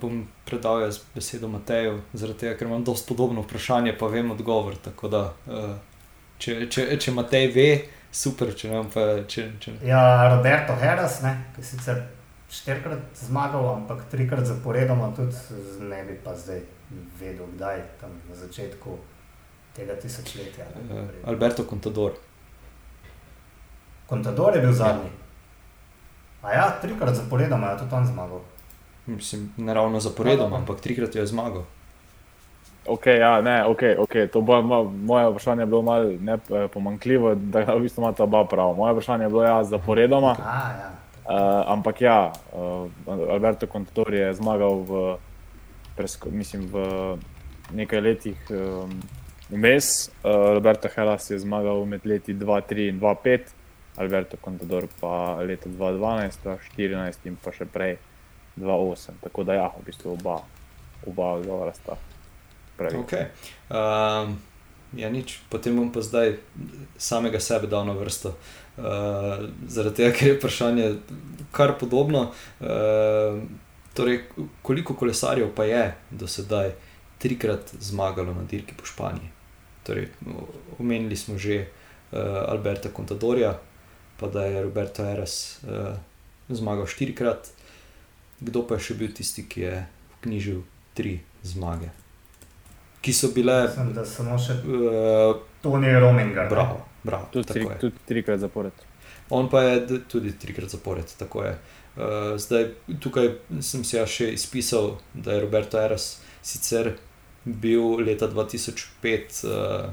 bom 0.00 0.26
predal 0.44 0.82
jaz 0.82 1.00
besedo 1.14 1.48
Mateju, 1.48 2.00
zaradi 2.12 2.38
tega, 2.38 2.58
ker 2.58 2.68
imam 2.68 2.84
dosti 2.84 3.08
podobno 3.08 3.42
vprašanje, 3.42 3.96
pa 3.98 4.06
vem 4.06 4.30
odgovor. 4.30 4.76
Tako 4.84 5.08
da, 5.08 5.22
eh, 5.48 5.74
če, 6.38 6.66
če, 6.70 6.86
če 6.98 7.14
Matej 7.14 7.48
ve, 7.54 7.68
super, 8.12 8.54
če 8.54 8.70
ne 8.70 8.82
vem 8.82 8.92
pa. 8.94 9.06
Če, 9.28 9.48
če... 9.60 9.78
Ja, 9.86 10.04
Roberto 10.36 10.76
Heras, 10.78 11.22
ne, 11.22 11.36
ki 11.56 11.66
sicer 11.66 12.04
štirikrat 12.48 12.98
zmagal, 13.14 13.74
ampak 13.74 14.04
trikrat 14.04 14.44
zaporedoma, 14.44 15.10
tudi 15.10 15.32
z- 15.32 15.50
ne 15.80 16.04
bi 16.04 16.14
pa 16.14 16.34
zdaj 16.34 16.60
vedel, 17.18 17.46
kdaj, 17.48 17.80
tam 18.00 18.10
na 18.28 18.34
začetku 18.36 18.98
tega 19.72 19.94
tisočletja. 19.94 20.64
ne. 20.70 21.00
Uh, 21.00 21.08
Alberto 21.24 21.64
Contador. 21.64 22.12
Contador 24.06 24.54
je 24.54 24.60
bil 24.60 24.72
zadnji. 24.72 25.10
A 26.42 26.52
ja, 26.52 26.70
trikrat 26.72 27.14
zaporedoma 27.14 27.66
je 27.68 27.78
tudi 27.78 27.94
on 27.94 28.06
zmagal. 28.06 28.40
Mislim, 29.06 29.52
ne 29.56 29.74
ravno 29.74 30.00
zaporedoma, 30.00 30.56
ampak 30.56 30.80
trikrat 30.80 31.14
je 31.14 31.26
zmagal. 31.26 31.64
Ok, 32.86 33.06
ja, 33.08 33.40
ne, 33.40 33.64
ok, 33.64 33.80
okay. 33.98 34.28
to 34.28 34.40
bo 34.40 34.52
mo- 34.54 34.84
moje 34.84 35.30
vprašanje 35.30 35.62
je 35.62 35.66
bilo 35.66 35.82
malo 35.82 36.04
ne, 36.20 36.32
eh, 36.34 36.68
pomanjkljivo, 36.68 37.34
da 37.34 37.60
v 37.60 37.80
bistvu 37.80 38.02
imata 38.02 38.22
oba 38.22 38.44
prav. 38.44 38.74
Moje 38.74 38.92
vprašanje 38.92 39.24
je 39.24 39.28
bilo 39.28 39.42
ja, 39.42 39.64
zaporedoma. 39.64 40.36
A, 40.38 40.70
ja. 40.70 40.90
Uh, 41.24 41.64
ampak 41.72 42.00
ja, 42.04 42.32
uh, 42.52 42.84
Alberto 43.08 43.66
Contador 43.66 44.12
je 44.12 44.28
zmagal 44.36 44.84
v, 44.84 44.90
presko, 45.96 46.28
mislim, 46.28 46.68
v 46.68 46.76
nekaj 47.72 48.00
letih 48.00 48.36
um, 48.52 48.92
vmes. 49.48 50.12
Uh, 50.20 50.52
Roberto 50.60 50.88
Helas 50.92 51.30
je 51.32 51.40
zmagal 51.40 51.80
med 51.88 52.04
leti 52.04 52.36
2-3 52.36 52.92
in 52.92 53.00
2-5, 53.00 53.56
Alberto 53.96 54.36
Contador 54.36 54.84
pa 55.00 55.40
leta 55.40 55.72
2012, 55.72 56.44
2014 56.44 57.28
in 57.30 57.40
pa 57.40 57.56
še 57.56 57.64
prej 57.64 57.96
2008. 58.60 59.24
Tako 59.24 59.48
da 59.48 59.56
ja, 59.56 59.68
v 59.72 59.80
bistvu 59.86 60.12
oba, 60.18 60.42
oba 61.08 61.38
odgovora 61.40 61.72
sta 61.72 61.96
pravi. 62.76 63.00
Okay. 63.00 63.32
Um, 63.72 64.36
ja, 64.96 65.10
nič, 65.10 65.38
potem 65.50 65.76
bom 65.76 65.90
pa 65.92 66.02
zdaj 66.02 66.38
samega 66.98 67.40
sebe 67.40 67.66
dal 67.70 67.86
na 67.86 67.94
vrsto. 67.98 68.34
Uh, 68.74 69.50
zaradi 69.70 70.02
tega, 70.02 70.10
ker 70.16 70.28
je 70.28 70.36
vprašanje 70.38 70.86
kar 71.54 71.76
podobno. 71.78 72.32
Uh, 72.60 73.42
torej, 73.94 74.24
koliko 74.62 74.96
kolesarjev 74.98 75.52
pa 75.54 75.64
je 75.68 75.84
do 76.10 76.26
sedaj 76.26 76.74
trikrat 77.22 77.74
zmagalo 77.80 78.34
na 78.34 78.42
dirki 78.42 78.74
po 78.74 78.86
Španiji? 78.86 79.30
Torej, 79.86 80.08
omenili 80.78 81.16
smo 81.16 81.38
že 81.38 81.64
uh, 81.64 82.50
Alberta 82.50 82.90
Contadorja, 82.96 83.58
pa 84.18 84.28
da 84.28 84.46
je 84.46 84.62
Roberto 84.62 85.06
Eras 85.06 85.62
uh, 85.62 85.94
zmagal 86.48 86.86
štirikrat. 86.86 87.50
Kdo 88.40 88.66
pa 88.66 88.76
je 88.76 88.90
še 88.90 88.98
bil 88.98 89.14
tisti, 89.14 89.46
ki 89.46 89.60
je 89.60 89.76
knjižil 90.26 90.64
tri 90.94 91.20
zmage? 91.46 92.03
Ki 93.04 93.12
so 93.12 93.28
bile. 93.34 93.62
Mislim, 93.68 93.92
da 93.92 94.04
samo 94.08 94.38
še 94.40 94.56
Uh, 94.64 95.36
Tony 95.62 95.92
Rominger. 96.00 96.48
bravo, 96.48 96.80
bravo. 97.02 97.28
Tudi, 97.32 97.46
tri, 97.46 97.60
tako 97.60 97.72
je. 97.72 97.78
tudi 97.78 98.04
trikrat 98.08 98.40
zapored. 98.40 98.84
On 99.30 99.48
pa 99.48 99.62
je 99.62 100.00
tudi 100.08 100.32
trikrat 100.38 100.70
zapored, 100.70 101.12
tako 101.18 101.44
je. 101.44 101.58
Uh, 101.96 102.36
zdaj, 102.40 102.70
tukaj 103.00 103.28
sem 103.60 103.84
si 103.84 103.96
ja 103.96 104.06
še 104.06 104.32
izpisal, 104.32 104.96
da 105.14 105.36
je 105.36 105.44
Roberto 105.44 105.78
Eras 105.80 106.18
sicer 106.42 106.94
bil 107.44 108.00
leta 108.04 108.28
2005, 108.28 109.44
uh, 109.44 109.90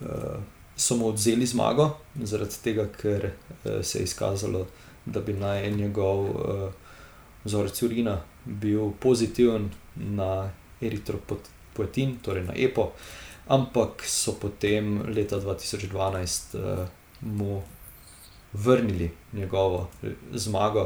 uh, 0.00 0.40
so 0.76 0.96
mu 0.98 1.12
odzeli 1.12 1.46
zmago, 1.46 1.92
zaradi 2.22 2.58
tega, 2.64 2.88
ker 2.98 3.30
uh, 3.30 3.82
se 3.82 4.02
je 4.02 4.08
izkazalo, 4.10 4.66
da 5.06 5.22
bi 5.22 5.34
naj 5.38 5.70
njegov 5.70 6.26
uh, 6.26 6.66
vzorec 7.44 7.82
urina 7.82 8.18
bil 8.44 8.90
pozitiven 9.00 9.70
na 9.96 10.50
eritropoetin, 10.82 12.18
torej 12.22 12.44
na 12.44 12.54
EPO, 12.56 12.92
ampak 13.48 14.02
so 14.06 14.32
potem 14.40 15.02
leta 15.14 15.36
2012 15.40 16.54
uh, 16.54 16.86
mu 17.20 17.62
vrnili 18.52 19.10
njegovo 19.32 19.88
eh, 20.02 20.10
zmago, 20.32 20.82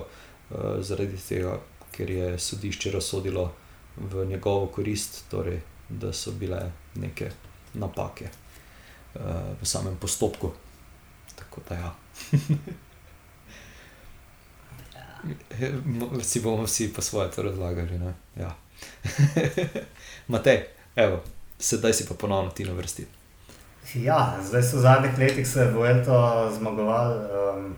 uh, 0.51 0.57
zaradi 0.80 1.16
tega, 1.28 1.59
ker 1.92 2.11
je 2.11 2.38
sodišče 2.38 2.90
razsodilo 2.90 3.49
v 3.97 4.26
njegovo 4.26 4.66
korist, 4.66 5.24
torej, 5.30 5.61
da 5.88 6.12
so 6.12 6.32
bile 6.32 6.61
neke 6.94 7.30
napake 7.74 8.28
uh, 8.28 9.20
v 9.62 9.66
samem 9.66 9.97
postopku. 9.97 10.53
Tako 11.36 11.61
da 11.68 11.74
ja. 11.74 11.94
Mo- 15.86 16.20
Si 16.22 16.40
bomo 16.40 16.62
vsi 16.62 16.92
po 16.92 17.03
svoje 17.03 17.30
to 17.30 17.42
razlagali. 17.42 17.99
ne? 17.99 18.14
Ja. 18.36 18.57
Matej, 20.33 20.66
evo, 20.97 21.22
sedaj 21.59 21.93
si 21.93 22.07
pa 22.09 22.14
ponovno 22.14 22.51
ti 22.51 22.64
na 22.64 22.72
vrsti. 22.72 23.07
Ja, 23.95 24.39
zdaj 24.43 24.62
so 24.62 24.77
v 24.77 24.81
zadnjih 24.81 25.18
letih 25.18 25.49
se 25.49 25.70
Vuelto 25.70 26.51
zmagovali, 26.59 27.14
um, 27.31 27.77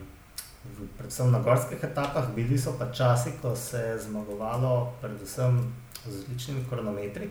v- 0.79 0.89
predvsem 0.99 1.31
na 1.31 1.39
gorskih 1.39 1.79
etapah, 1.85 2.33
bili 2.35 2.59
so 2.59 2.73
pa 2.79 2.89
časi, 2.93 3.31
ko 3.43 3.57
se 3.57 3.79
je 3.79 3.99
zmagovalo 3.99 4.93
predvsem 5.01 5.75
z 6.07 6.15
različnimi 6.17 6.65
kronometri. 6.69 7.29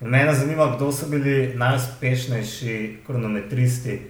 In 0.00 0.08
mene 0.08 0.34
zanima, 0.34 0.76
kdo 0.76 0.92
so 0.92 1.06
bili 1.06 1.54
najuspešnejši 1.54 2.98
kronometristi 3.06 4.00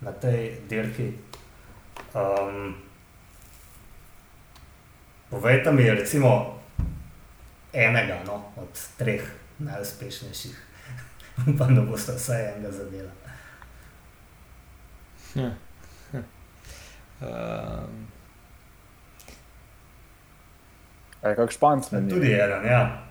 na 0.00 0.12
tej 0.12 0.60
dirki. 0.68 1.12
Um, 2.14 2.74
povejte 5.30 5.72
mi, 5.72 5.90
recimo, 5.90 6.59
enega 7.72 8.20
no, 8.26 8.42
od 8.56 8.82
treh 8.98 9.22
najuspešnejših. 9.58 10.66
Upam, 11.54 11.74
da 11.74 11.82
boste 11.82 12.12
vsaj 12.12 12.52
enega 12.52 12.70
zadela. 12.70 13.10
Ja. 15.34 15.50
Um, 17.20 18.06
Je 21.22 21.34
kak 21.36 21.50
španc 21.52 21.90
med 21.92 22.02
njimi, 22.02 22.14
Tudi 22.14 22.32
eden, 22.32 22.64
ja. 22.64 23.02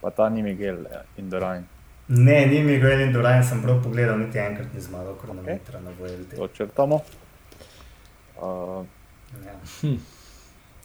pa 0.00 0.10
ta 0.10 0.28
ni 0.28 0.42
Miguel 0.42 0.78
ja, 0.92 1.02
Indurain. 1.16 1.66
Ne, 2.08 2.46
ni 2.46 2.62
mi 2.62 2.72
Miguel 2.72 3.00
Indurain, 3.00 3.44
sem 3.44 3.60
prav 3.62 3.82
pogledal, 3.84 4.18
niti 4.18 4.38
enkrat 4.38 4.72
ni 4.74 4.80
zmagal 4.80 5.18
kronometra 5.20 5.78
okay. 5.78 5.84
na 5.84 5.90
VLT. 5.90 6.36
To 6.36 6.48
črtamo. 6.48 7.00
Uh, 8.40 8.86
Ja. 9.46 9.52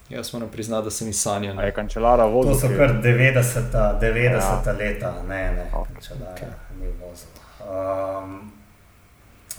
Jaz 0.10 0.34
moram 0.34 0.50
priznati, 0.50 0.84
da 0.84 0.92
sem 0.92 1.10
iz 1.10 1.22
sanja. 1.22 1.54
a 1.58 1.64
je 1.64 1.74
kančelara 1.74 2.26
vozil? 2.26 2.54
To 2.54 2.60
so 2.60 2.68
kar 2.78 3.02
90, 3.04 3.72
90 4.02 4.68
Ja. 4.68 4.74
leta, 4.74 5.14
ne, 5.28 5.52
ne, 5.52 5.70
Ok, 5.74 5.88
če 6.02 6.14
da 6.16 6.36
ni 6.80 6.88
vozil. 6.88 7.30
Um, 7.62 8.52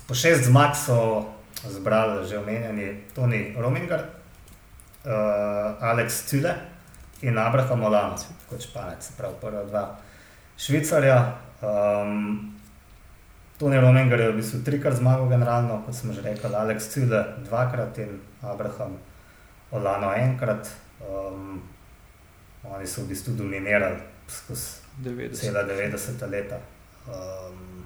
po 0.09 0.15
šest 0.15 0.45
zmag 0.45 0.77
so 0.77 1.25
zbrali 1.65 2.29
že 2.29 2.39
omenjeni 2.39 3.01
Tony 3.15 3.55
Rominger, 3.59 4.01
uh, 5.05 5.11
Alex 5.81 6.27
Cile 6.27 6.55
in 7.23 7.39
Abraham 7.39 7.83
Olano, 7.85 8.17
kot 8.51 8.61
španec, 8.63 9.03
se 9.05 9.13
pravi 9.17 9.35
prva 9.41 9.65
dva 9.65 9.97
Švicarja. 10.57 11.33
Um, 11.63 12.51
Tony 13.59 13.81
Rominger 13.81 14.21
je 14.21 14.33
v 14.33 14.37
bistvu 14.37 14.61
trikrat 14.65 14.95
zmagal 14.95 15.29
generalno, 15.29 15.83
kot 15.87 15.95
smo 15.95 16.13
že 16.13 16.21
rekli, 16.23 16.55
Alex 16.55 16.89
Cile 16.89 17.25
dvakrat 17.39 17.99
in 17.99 18.21
Abraham 18.43 18.93
Olano 18.93 19.14
enkrat. 20.17 20.71
Um, 21.01 21.63
oni 22.65 22.87
so 22.87 23.03
v 23.03 23.09
bistvu 23.09 23.35
dominirali 23.37 23.97
skozi 24.29 24.81
90. 25.03 25.41
cela 25.41 25.65
90 25.65 26.31
leta. 26.31 26.59
Um, 27.07 27.85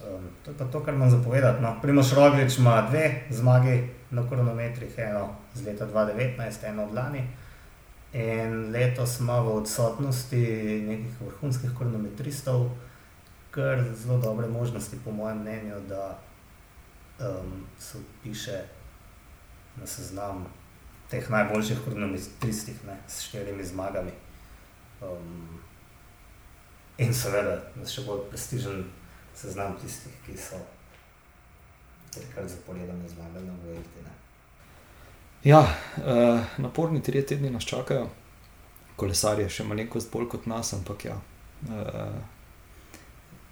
um, 0.00 0.24
to 0.44 0.50
je 0.50 0.56
pa 0.56 0.64
to, 0.64 0.80
kar 0.84 0.94
imam 0.94 1.10
zapovedati. 1.10 1.62
No. 1.62 1.76
Primoš 1.82 2.12
Roglič 2.12 2.58
ima 2.58 2.86
dve 2.90 3.24
zmagi 3.30 3.88
na 4.10 4.28
kronometrih, 4.28 4.98
eno 4.98 5.36
z 5.54 5.66
leta 5.66 5.86
2019, 5.86 6.68
eno 6.68 6.84
od 6.84 6.94
lani. 6.94 7.28
In 8.12 8.70
letos 8.72 9.20
ima 9.20 9.40
v 9.40 9.56
odsotnosti 9.56 10.46
nekih 10.88 11.20
vrhunskih 11.20 11.70
kronometristov, 11.78 12.70
kar 13.50 13.84
zelo 13.94 14.18
dobre 14.18 14.48
možnosti, 14.48 14.96
po 15.04 15.10
mojem 15.10 15.38
mnenju, 15.38 15.80
da 15.88 16.18
um, 17.20 17.66
se 17.78 17.98
piše 18.22 18.62
na 19.80 19.86
seznam 19.86 20.46
teh 21.10 21.30
najboljših 21.30 21.78
kronometristih 21.84 22.84
ne, 22.86 22.96
s 23.08 23.28
štirimi 23.28 23.64
zmagami. 23.64 24.12
Um, 25.02 25.60
in 26.98 27.12
seveda, 27.14 27.58
še 27.86 28.06
bolj 28.06 28.24
prestižen 28.30 28.84
seznam 29.36 29.76
tistih, 29.80 30.14
ki 30.26 30.36
so 30.40 30.58
trikrat 32.14 32.48
zaporedoma 32.48 33.08
zmagali 33.08 33.46
na 33.46 33.52
ne. 34.04 34.14
Ja, 35.44 35.60
uh, 35.60 36.40
naporni 36.58 37.02
tri 37.02 37.22
tedni 37.22 37.50
nas 37.50 37.68
čakajo, 37.68 38.08
kolesarje 38.96 39.50
še 39.52 39.68
malenkost 39.68 40.10
bolj 40.10 40.30
kot 40.32 40.48
nas, 40.50 40.72
ampak 40.74 41.04
ja. 41.04 41.20
Uh, 41.68 42.16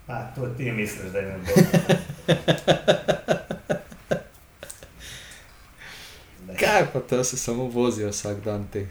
A, 0.07 0.35
to 0.35 0.49
ti 0.57 0.73
misliš, 0.73 1.13
da 1.13 1.19
je 1.19 1.27
ne 1.27 1.39
bo. 1.39 1.53
Ne. 6.44 6.44
Kaj 6.61 6.87
pa 6.93 7.01
to 7.01 7.25
se 7.25 7.37
samo 7.37 7.65
vozijo 7.65 8.09
vsak 8.11 8.41
dan 8.45 8.67
teh. 8.73 8.89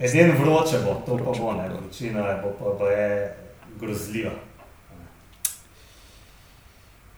Edino 0.00 0.34
vroče 0.38 0.78
bo, 0.84 0.94
to 1.06 1.16
pa 1.16 1.22
Vroče 1.22 1.40
bo, 1.40 1.46
bo, 1.46 1.52
ne, 1.52 1.68
vročina 1.68 2.26
je 2.28 2.42
bo, 2.42 2.52
pa, 2.58 2.78
pa 2.78 2.90
je 2.90 3.36
grozljiva. 3.80 4.32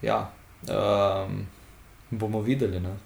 Ja, 0.02 0.30
um, 0.68 1.46
bomo 2.10 2.40
videli. 2.40 2.80
Ne? 2.80 2.96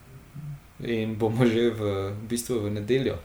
In 0.80 1.18
bomo 1.18 1.46
že 1.46 1.70
v, 1.70 1.80
v 2.12 2.28
bistvu 2.28 2.60
v 2.60 2.70
nedeljo 2.70 3.18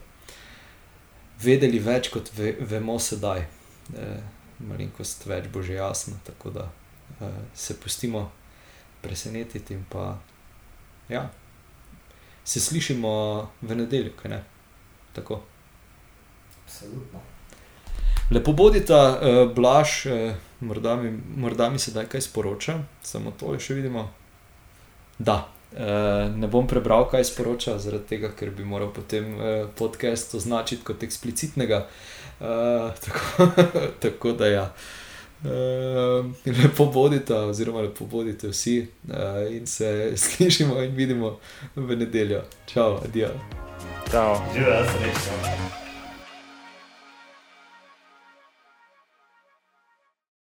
vedeli 1.42 1.80
več, 1.80 2.10
kot 2.14 2.32
ve, 2.38 2.56
vemo 2.60 2.98
sedaj. 3.00 3.46
E, 3.96 4.08
malenkost 4.66 5.26
več 5.28 5.50
bo 5.52 5.62
že 5.64 5.78
jasno, 5.78 6.18
tako 6.26 6.52
da 6.56 6.70
e, 7.20 7.30
se 7.54 7.76
pustimo 7.80 8.30
presenetiti 9.02 9.76
in 9.76 9.84
pa 9.90 10.16
ja, 11.10 11.28
se 12.46 12.60
slišimo 12.60 13.12
v 13.62 13.76
nedeljo, 13.76 14.12
kaj 14.22 14.32
ne? 14.32 14.44
Tako. 15.14 15.42
Absolutno. 16.66 17.22
Lepo 18.32 18.54
bodite, 18.54 18.94
uh, 18.94 19.52
Blaž, 19.56 20.06
uh, 20.06 20.34
morda, 20.60 20.96
mi, 20.96 21.12
morda 21.36 21.70
mi 21.70 21.80
sedaj 21.80 22.06
kaj 22.10 22.22
sporoča, 22.22 22.80
samo 23.02 23.34
to 23.40 23.54
še 23.60 23.78
vidimo. 23.78 24.08
Da, 25.18 25.48
uh, 25.74 26.34
ne 26.34 26.50
bom 26.50 26.68
prebral, 26.68 27.08
kaj 27.10 27.26
sporoča, 27.30 27.78
zaradi 27.80 28.16
tega, 28.16 28.32
ker 28.38 28.54
bi 28.54 28.66
moral 28.66 28.90
potem 28.94 29.34
uh, 29.38 29.70
podcast 29.78 30.36
označiti 30.38 30.86
kot 30.86 31.06
eksplicitnega. 31.06 31.86
Uh, 32.40 32.92
tako, 33.06 33.50
tako 34.04 34.34
da 34.38 34.50
ja. 34.50 34.66
Uh, 35.44 36.26
lepo 36.64 36.86
bodite, 36.86 37.34
oziroma 37.34 37.82
lepo 37.82 38.06
bodite 38.06 38.48
vsi 38.48 38.88
uh, 39.08 39.16
in 39.52 39.68
se 39.68 40.12
slišimo 40.18 40.82
in 40.82 40.96
vidimo 40.96 41.40
v 41.76 41.96
nedeljo. 41.96 42.44
Čau, 42.66 43.00
adijo. 43.04 43.30
Čau. 44.12 44.36
Živijo, 44.54 44.84
srečno. 44.84 45.85